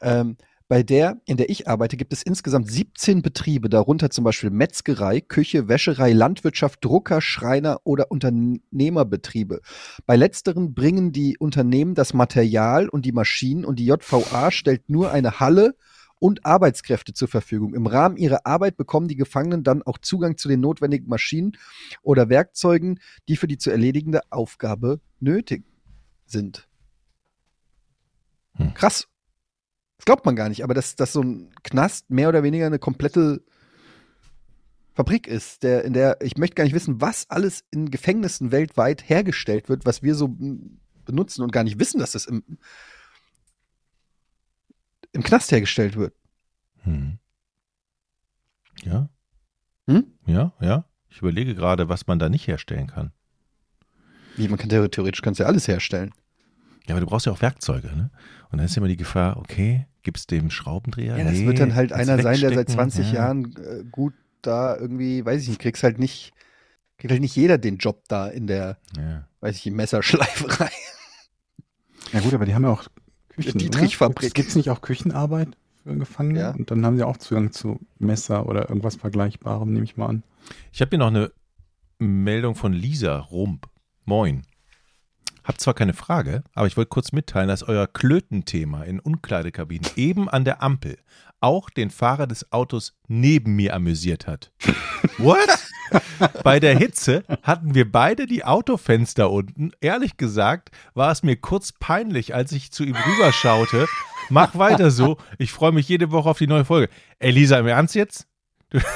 [0.00, 0.36] Ähm,
[0.70, 5.20] bei der, in der ich arbeite, gibt es insgesamt 17 Betriebe, darunter zum Beispiel Metzgerei,
[5.20, 9.62] Küche, Wäscherei, Landwirtschaft, Drucker, Schreiner oder Unternehmerbetriebe.
[10.06, 15.10] Bei letzteren bringen die Unternehmen das Material und die Maschinen und die JVA stellt nur
[15.10, 15.74] eine Halle
[16.20, 17.74] und Arbeitskräfte zur Verfügung.
[17.74, 21.56] Im Rahmen ihrer Arbeit bekommen die Gefangenen dann auch Zugang zu den notwendigen Maschinen
[22.02, 25.64] oder Werkzeugen, die für die zu erledigende Aufgabe nötig
[26.26, 26.68] sind.
[28.54, 28.74] Hm.
[28.74, 29.08] Krass.
[29.98, 32.78] Das glaubt man gar nicht, aber dass, dass so ein Knast mehr oder weniger eine
[32.78, 33.42] komplette
[34.94, 39.08] Fabrik ist, der, in der, ich möchte gar nicht wissen, was alles in Gefängnissen weltweit
[39.08, 42.42] hergestellt wird, was wir so mm, benutzen und gar nicht wissen, dass das im,
[45.12, 46.14] im Knast hergestellt wird.
[46.82, 47.18] Hm.
[48.82, 49.08] Ja.
[49.86, 50.06] Hm?
[50.26, 50.84] Ja, ja.
[51.08, 53.12] Ich überlege gerade, was man da nicht herstellen kann.
[54.36, 56.12] Wie, man kann theoretisch kannst du ja alles herstellen.
[56.86, 58.10] Ja, aber du brauchst ja auch Werkzeuge, ne?
[58.50, 61.16] Und dann ist immer die Gefahr, okay, gibt's dem Schraubendreher?
[61.18, 62.74] Ja, das Nee, wird dann halt einer sein, der seit wegstecken.
[62.90, 63.14] 20 ja.
[63.14, 66.32] Jahren äh, gut da irgendwie, weiß ich nicht, kriegst halt nicht,
[66.96, 69.28] kriegt halt nicht jeder den Job da in der, Ja.
[69.40, 70.70] weiß ich, Messerschleiferei.
[72.12, 72.84] Ja gut, aber die haben ja auch
[73.44, 73.58] Küchen.
[73.58, 74.34] Dietrich-Fabrik.
[74.34, 76.40] Gibt es nicht auch Küchenarbeit für Gefangene?
[76.40, 76.50] Ja.
[76.50, 80.22] Und dann haben sie auch Zugang zu Messer oder irgendwas Vergleichbarem, nehme ich mal an.
[80.72, 81.32] Ich habe hier noch eine
[81.98, 83.68] Meldung von Lisa Rump.
[84.04, 84.42] Moin.
[85.44, 90.28] Hab zwar keine Frage, aber ich wollte kurz mitteilen, dass euer Klötenthema in Umkleidekabinen eben
[90.28, 90.98] an der Ampel
[91.40, 94.52] auch den Fahrer des Autos neben mir amüsiert hat.
[95.18, 95.48] What?
[96.44, 99.72] Bei der Hitze hatten wir beide die Autofenster unten.
[99.80, 103.86] Ehrlich gesagt war es mir kurz peinlich, als ich zu ihm rüberschaute.
[104.28, 105.16] Mach weiter so.
[105.38, 106.88] Ich freue mich jede Woche auf die neue Folge.
[107.18, 108.26] Ey, Lisa, im Ernst jetzt?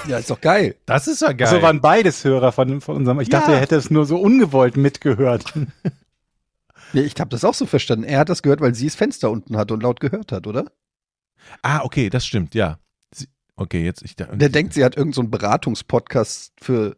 [0.07, 0.77] Ja, ist doch geil.
[0.87, 1.49] Das ist ja geil.
[1.49, 3.19] So waren beides Hörer von, von unserem.
[3.21, 3.57] Ich dachte, Ja.
[3.57, 5.53] er hätte es nur so ungewollt mitgehört.
[6.93, 8.05] Nee, ich habe das auch so verstanden.
[8.05, 10.67] Er hat das gehört, weil sie das Fenster unten hatte und laut gehört hat, oder?
[11.61, 12.79] Ah, okay, das stimmt, ja.
[13.57, 16.97] Okay, jetzt ich Der denkt, sie hat irgendeinen so einen Beratungspodcast für,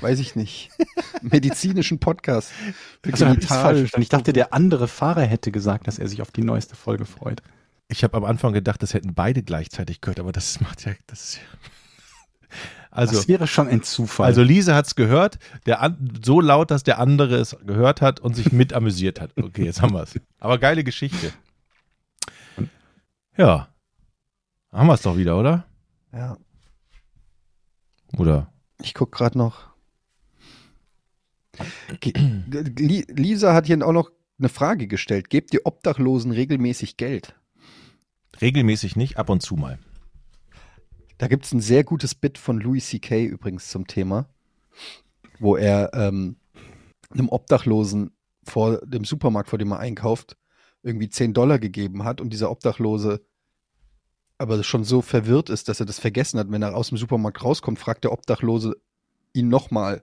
[0.00, 0.70] weiß ich nicht,
[1.22, 2.52] medizinischen Podcast.
[3.02, 4.02] Für Also, Genital- falsch verstanden.
[4.02, 7.42] Ich dachte, der andere Fahrer hätte gesagt, dass er sich auf die neueste Folge freut.
[7.88, 11.22] ich habe am Anfang gedacht, das hätten beide gleichzeitig gehört, aber das macht ja das
[11.24, 11.42] ist ja
[12.92, 14.26] Also das wäre schon ein Zufall.
[14.26, 18.34] also Lise hat's gehört, der an, so laut, dass der andere es gehört hat und
[18.34, 19.32] sich mit amüsiert hat.
[19.36, 20.14] Okay, jetzt haben wir's.
[20.38, 21.32] Aber geile Geschichte.
[23.36, 23.68] Ja.
[24.72, 25.66] Haben wir's doch wieder, oder?
[26.16, 26.38] Ja,
[28.16, 28.50] Oder?
[28.80, 29.68] ich guck gerade noch.
[32.02, 35.28] Lisa hat hier auch noch eine Frage gestellt.
[35.28, 37.34] Gebt ihr Obdachlosen regelmäßig Geld?
[38.40, 39.78] Regelmäßig nicht, ab und zu mal.
[41.18, 43.24] Da gibt's ein sehr gutes Bit von Louis C.K.
[43.24, 44.28] übrigens zum Thema,
[45.38, 46.36] wo er ähm,
[47.10, 48.12] einem Obdachlosen
[48.42, 50.36] vor dem Supermarkt, vor dem er einkauft,
[50.82, 53.24] irgendwie 10 Dollar gegeben hat und dieser Obdachlose
[54.38, 56.50] aber schon so verwirrt ist, dass er das vergessen hat.
[56.50, 58.76] Wenn er aus dem Supermarkt rauskommt, fragt der Obdachlose
[59.32, 60.02] ihn nochmal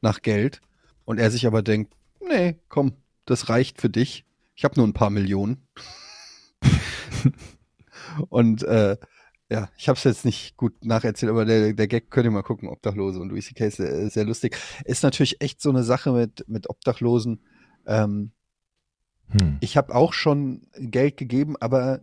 [0.00, 0.60] nach Geld
[1.04, 2.92] und er sich aber denkt, nee, komm,
[3.24, 4.24] das reicht für dich.
[4.54, 5.66] Ich habe nur ein paar Millionen.
[8.28, 8.96] und äh,
[9.50, 12.42] ja, ich habe es jetzt nicht gut nacherzählt, aber der, der Gag könnt ihr mal
[12.42, 13.66] gucken, Obdachlose und Louis C.K.
[13.66, 14.56] ist sehr, sehr lustig.
[14.84, 17.42] Ist natürlich echt so eine Sache mit, mit Obdachlosen.
[17.86, 18.32] Ähm,
[19.30, 19.58] Hm.
[19.60, 22.02] ich habe auch schon Geld gegeben, aber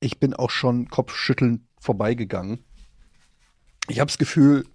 [0.00, 2.64] ich bin auch schon kopfschüttelnd vorbeigegangen.
[3.88, 4.66] Ich habe das Gefühl,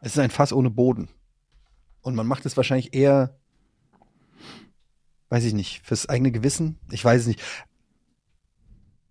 [0.00, 1.08] es ist ein Fass ohne Boden.
[2.02, 3.38] Und man macht es wahrscheinlich eher,
[5.30, 6.78] weiß ich nicht, fürs eigene Gewissen.
[6.90, 7.40] Ich weiß es nicht.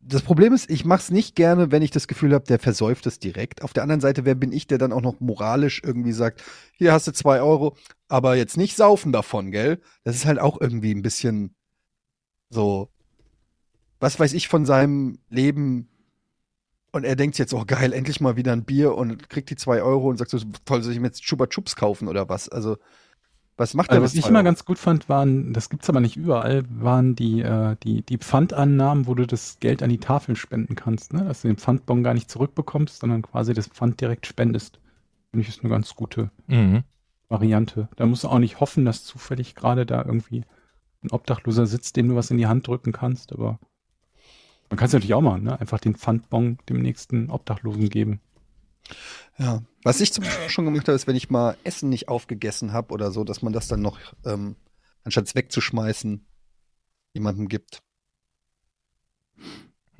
[0.03, 3.05] Das Problem ist, ich mache es nicht gerne, wenn ich das Gefühl habe, der versäuft
[3.05, 3.61] es direkt.
[3.61, 6.43] Auf der anderen Seite, wer bin ich, der dann auch noch moralisch irgendwie sagt,
[6.73, 7.77] hier hast du zwei Euro,
[8.07, 9.79] aber jetzt nicht saufen davon, gell?
[10.03, 11.55] Das ist halt auch irgendwie ein bisschen
[12.49, 12.90] so,
[14.01, 15.87] was weiß ich von seinem Leben.
[16.91, 19.81] Und er denkt jetzt, oh geil, endlich mal wieder ein Bier und kriegt die zwei
[19.81, 22.49] Euro und sagt so, toll, soll ich mir jetzt Chupa Chups kaufen oder was?
[22.49, 22.75] Also,
[23.55, 26.17] was macht er Also was ich immer ganz gut fand, waren, das gibt's aber nicht
[26.17, 30.75] überall, waren die, äh, die, die Pfandannahmen, wo du das Geld an die Tafeln spenden
[30.75, 31.23] kannst, ne?
[31.23, 34.79] Dass du den Pfandbon gar nicht zurückbekommst, sondern quasi das Pfand direkt spendest.
[35.29, 36.83] Finde ich ist eine ganz gute Mhm.
[37.29, 37.87] Variante.
[37.95, 40.43] Da musst du auch nicht hoffen, dass zufällig gerade da irgendwie
[41.03, 43.59] ein Obdachloser sitzt, dem du was in die Hand drücken kannst, aber
[44.71, 45.59] man kann es natürlich auch machen, ne?
[45.59, 48.21] Einfach den Pfandbon dem nächsten Obdachlosen geben.
[49.37, 52.71] Ja, was ich zum Beispiel schon gemacht habe, ist, wenn ich mal Essen nicht aufgegessen
[52.71, 54.55] habe oder so, dass man das dann noch, ähm,
[55.03, 56.25] anstatt es wegzuschmeißen,
[57.13, 57.83] jemandem gibt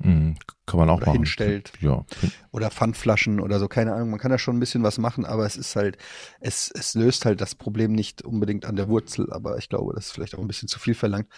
[0.04, 0.34] Mhm.
[0.66, 1.18] Kann man auch oder machen.
[1.18, 1.72] hinstellt.
[1.80, 2.04] Ja.
[2.50, 4.10] Oder Pfandflaschen oder so, keine Ahnung.
[4.10, 5.98] Man kann da schon ein bisschen was machen, aber es ist halt,
[6.40, 10.06] es, es löst halt das Problem nicht unbedingt an der Wurzel, aber ich glaube, das
[10.06, 11.28] ist vielleicht auch ein bisschen zu viel verlangt.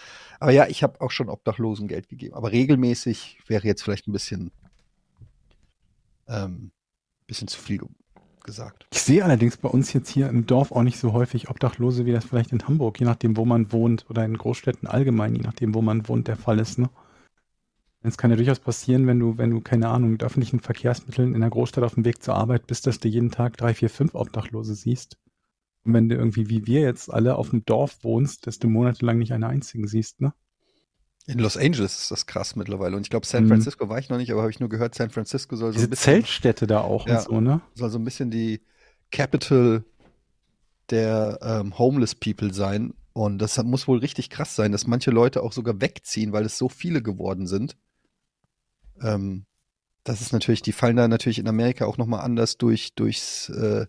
[0.41, 4.13] Aber ja, ich habe auch schon Obdachlosen Geld gegeben, aber regelmäßig wäre jetzt vielleicht ein
[4.13, 4.51] bisschen,
[6.29, 6.71] ähm,
[7.27, 7.89] bisschen zu viel ge
[8.45, 8.87] gesagt.
[8.93, 12.13] Ich sehe allerdings bei uns jetzt hier im Dorf auch nicht so häufig Obdachlose, wie
[12.13, 15.75] das vielleicht in Hamburg, je nachdem, wo man wohnt, oder in Großstädten allgemein, je nachdem,
[15.75, 16.79] wo man wohnt, der Fall ist.
[16.79, 16.91] Ne?
[18.07, 21.41] Es kann ja durchaus passieren, wenn du, wenn du, keine Ahnung, mit öffentlichen Verkehrsmitteln in
[21.41, 24.15] der Großstadt auf dem Weg zur Arbeit bist, dass du jeden Tag drei, vier, fünf
[24.15, 25.17] Obdachlose siehst.
[25.85, 29.19] Und wenn du irgendwie, wie wir jetzt alle, auf dem Dorf wohnst, dass du monatelang
[29.19, 30.35] nicht einen einzigen siehst, ne?
[31.27, 32.97] In Los Angeles ist das krass mittlerweile.
[32.97, 33.49] Und ich glaube, San Mhm.
[33.49, 35.87] Francisco war ich noch nicht, aber habe ich nur gehört, San Francisco soll so Diese
[35.87, 37.21] ein bisschen, Zeltstädte da auch Ja.
[37.21, 37.63] und so, ne?
[37.75, 38.61] soll so ein bisschen die
[39.11, 39.85] Capital
[40.91, 42.93] der ähm, Homeless People sein.
[43.15, 46.59] Und das muss wohl richtig krass sein, dass manche Leute auch sogar wegziehen, weil es
[46.59, 47.77] so viele geworden sind.
[49.03, 49.47] Ähm,
[50.05, 53.87] das ist natürlich, die fallen da natürlich in Amerika auch nochmal anders durch, durchs, äh,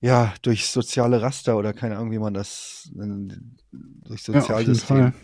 [0.00, 3.06] ja, durchs soziale Raster oder keine Ahnung, wie man das, äh, Ja,
[3.72, 4.96] jeden Sozialsystem.
[4.96, 5.14] Fall.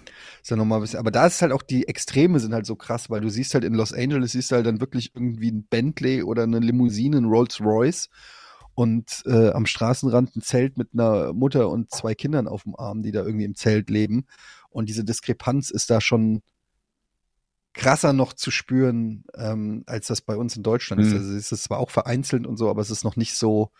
[0.42, 3.10] Ist ja nochmal bisschen, aber da ist halt auch die Extreme sind halt so krass,
[3.10, 6.22] weil du siehst halt in Los Angeles siehst du halt dann wirklich irgendwie ein Bentley
[6.22, 8.08] oder eine Limousine, ein Rolls Royce
[8.74, 13.02] und äh, am Straßenrand ein Zelt mit einer Mutter und zwei Kindern auf dem Arm,
[13.02, 14.24] die da irgendwie im Zelt leben.
[14.70, 16.40] Und diese Diskrepanz ist da schon
[17.74, 21.10] krasser noch zu spüren, ähm, als das bei uns in Deutschland ist.
[21.10, 21.16] Mhm.
[21.16, 23.70] Also es ist zwar auch vereinzelt und so, aber es ist noch nicht so.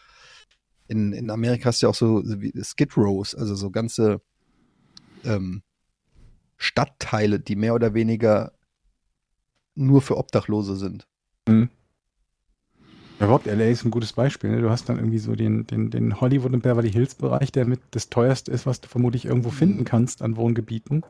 [0.86, 4.20] In, in Amerika hast du ja auch so wie Skid Rows, also so ganze
[5.24, 5.62] ähm,
[6.56, 8.52] Stadtteile, die mehr oder weniger
[9.76, 11.06] nur für Obdachlose sind.
[13.20, 14.50] Ja, überhaupt, LA ist ein gutes Beispiel.
[14.50, 14.62] Ne?
[14.62, 17.80] Du hast dann irgendwie so den, den, den Hollywood und Beverly Hills Bereich, der mit
[17.90, 21.02] das teuerste ist, was du vermutlich irgendwo finden kannst an Wohngebieten.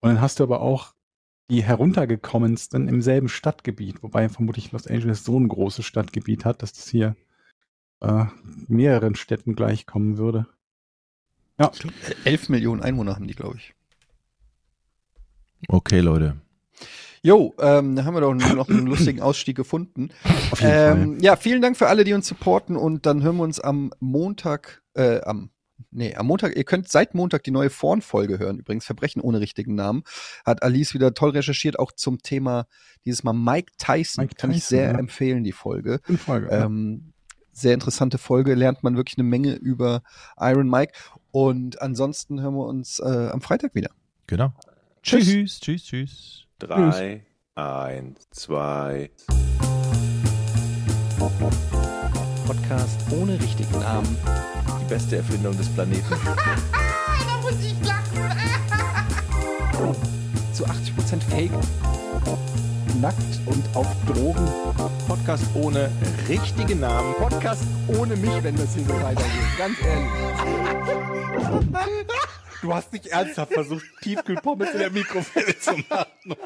[0.00, 0.94] Und dann hast du aber auch
[1.50, 6.72] die heruntergekommensten im selben Stadtgebiet, wobei vermutlich Los Angeles so ein großes Stadtgebiet hat, dass
[6.72, 7.16] das hier
[8.00, 8.24] äh,
[8.68, 10.46] mehreren Städten gleichkommen würde.
[11.58, 11.70] Ja,
[12.24, 13.74] Elf Millionen Einwohner haben die, glaube ich.
[15.68, 16.36] Okay, Leute.
[17.22, 20.08] Jo, ähm, da haben wir doch noch einen lustigen Ausstieg gefunden.
[20.52, 23.42] auf jeden Ähm, ja, vielen Dank für alle, die uns supporten und dann hören wir
[23.42, 25.50] uns am Montag, äh, am,
[25.90, 29.74] nee, am Montag, ihr könnt seit Montag die neue Vorn-Folge hören, übrigens, Verbrechen ohne richtigen
[29.74, 30.02] Namen.
[30.44, 32.66] Hat Alice wieder toll recherchiert, auch zum Thema
[33.04, 34.24] dieses Mal Mike Tyson.
[34.24, 34.98] Mike Kann ich Tyson, sehr ja.
[34.98, 36.00] empfehlen, die Folge.
[36.04, 36.16] Fall.
[36.16, 36.48] Folge.
[36.50, 36.64] ja.
[36.64, 37.12] Ähm,
[37.52, 40.02] sehr interessante Folge, lernt man wirklich eine Menge über
[40.38, 40.92] Iron Mike.
[41.30, 43.90] Und ansonsten hören wir uns äh, am Freitag wieder.
[44.26, 44.52] Genau.
[45.02, 45.26] Tschüss.
[45.26, 46.44] Tschüss, tschüss, tschüss.
[46.58, 47.24] Drei,
[47.54, 49.10] eins, zwei.
[52.46, 54.49] Podcast ohne richtigen Namen.
[54.90, 56.04] Beste Erfindung des Planeten.
[56.74, 58.28] Da muss ich lachen.
[60.52, 61.52] Zu 80% Fake.
[63.00, 64.48] Nackt und auf Drogen.
[65.06, 65.92] Podcast ohne
[66.28, 67.14] richtigen Namen.
[67.14, 69.30] Podcast ohne mich, wenn das hier so weitergeht.
[69.56, 70.10] Ganz ehrlich.
[72.60, 76.36] Du hast nicht ernsthaft versucht, Tiefkühlpommes in der Mikrowelle zu machen.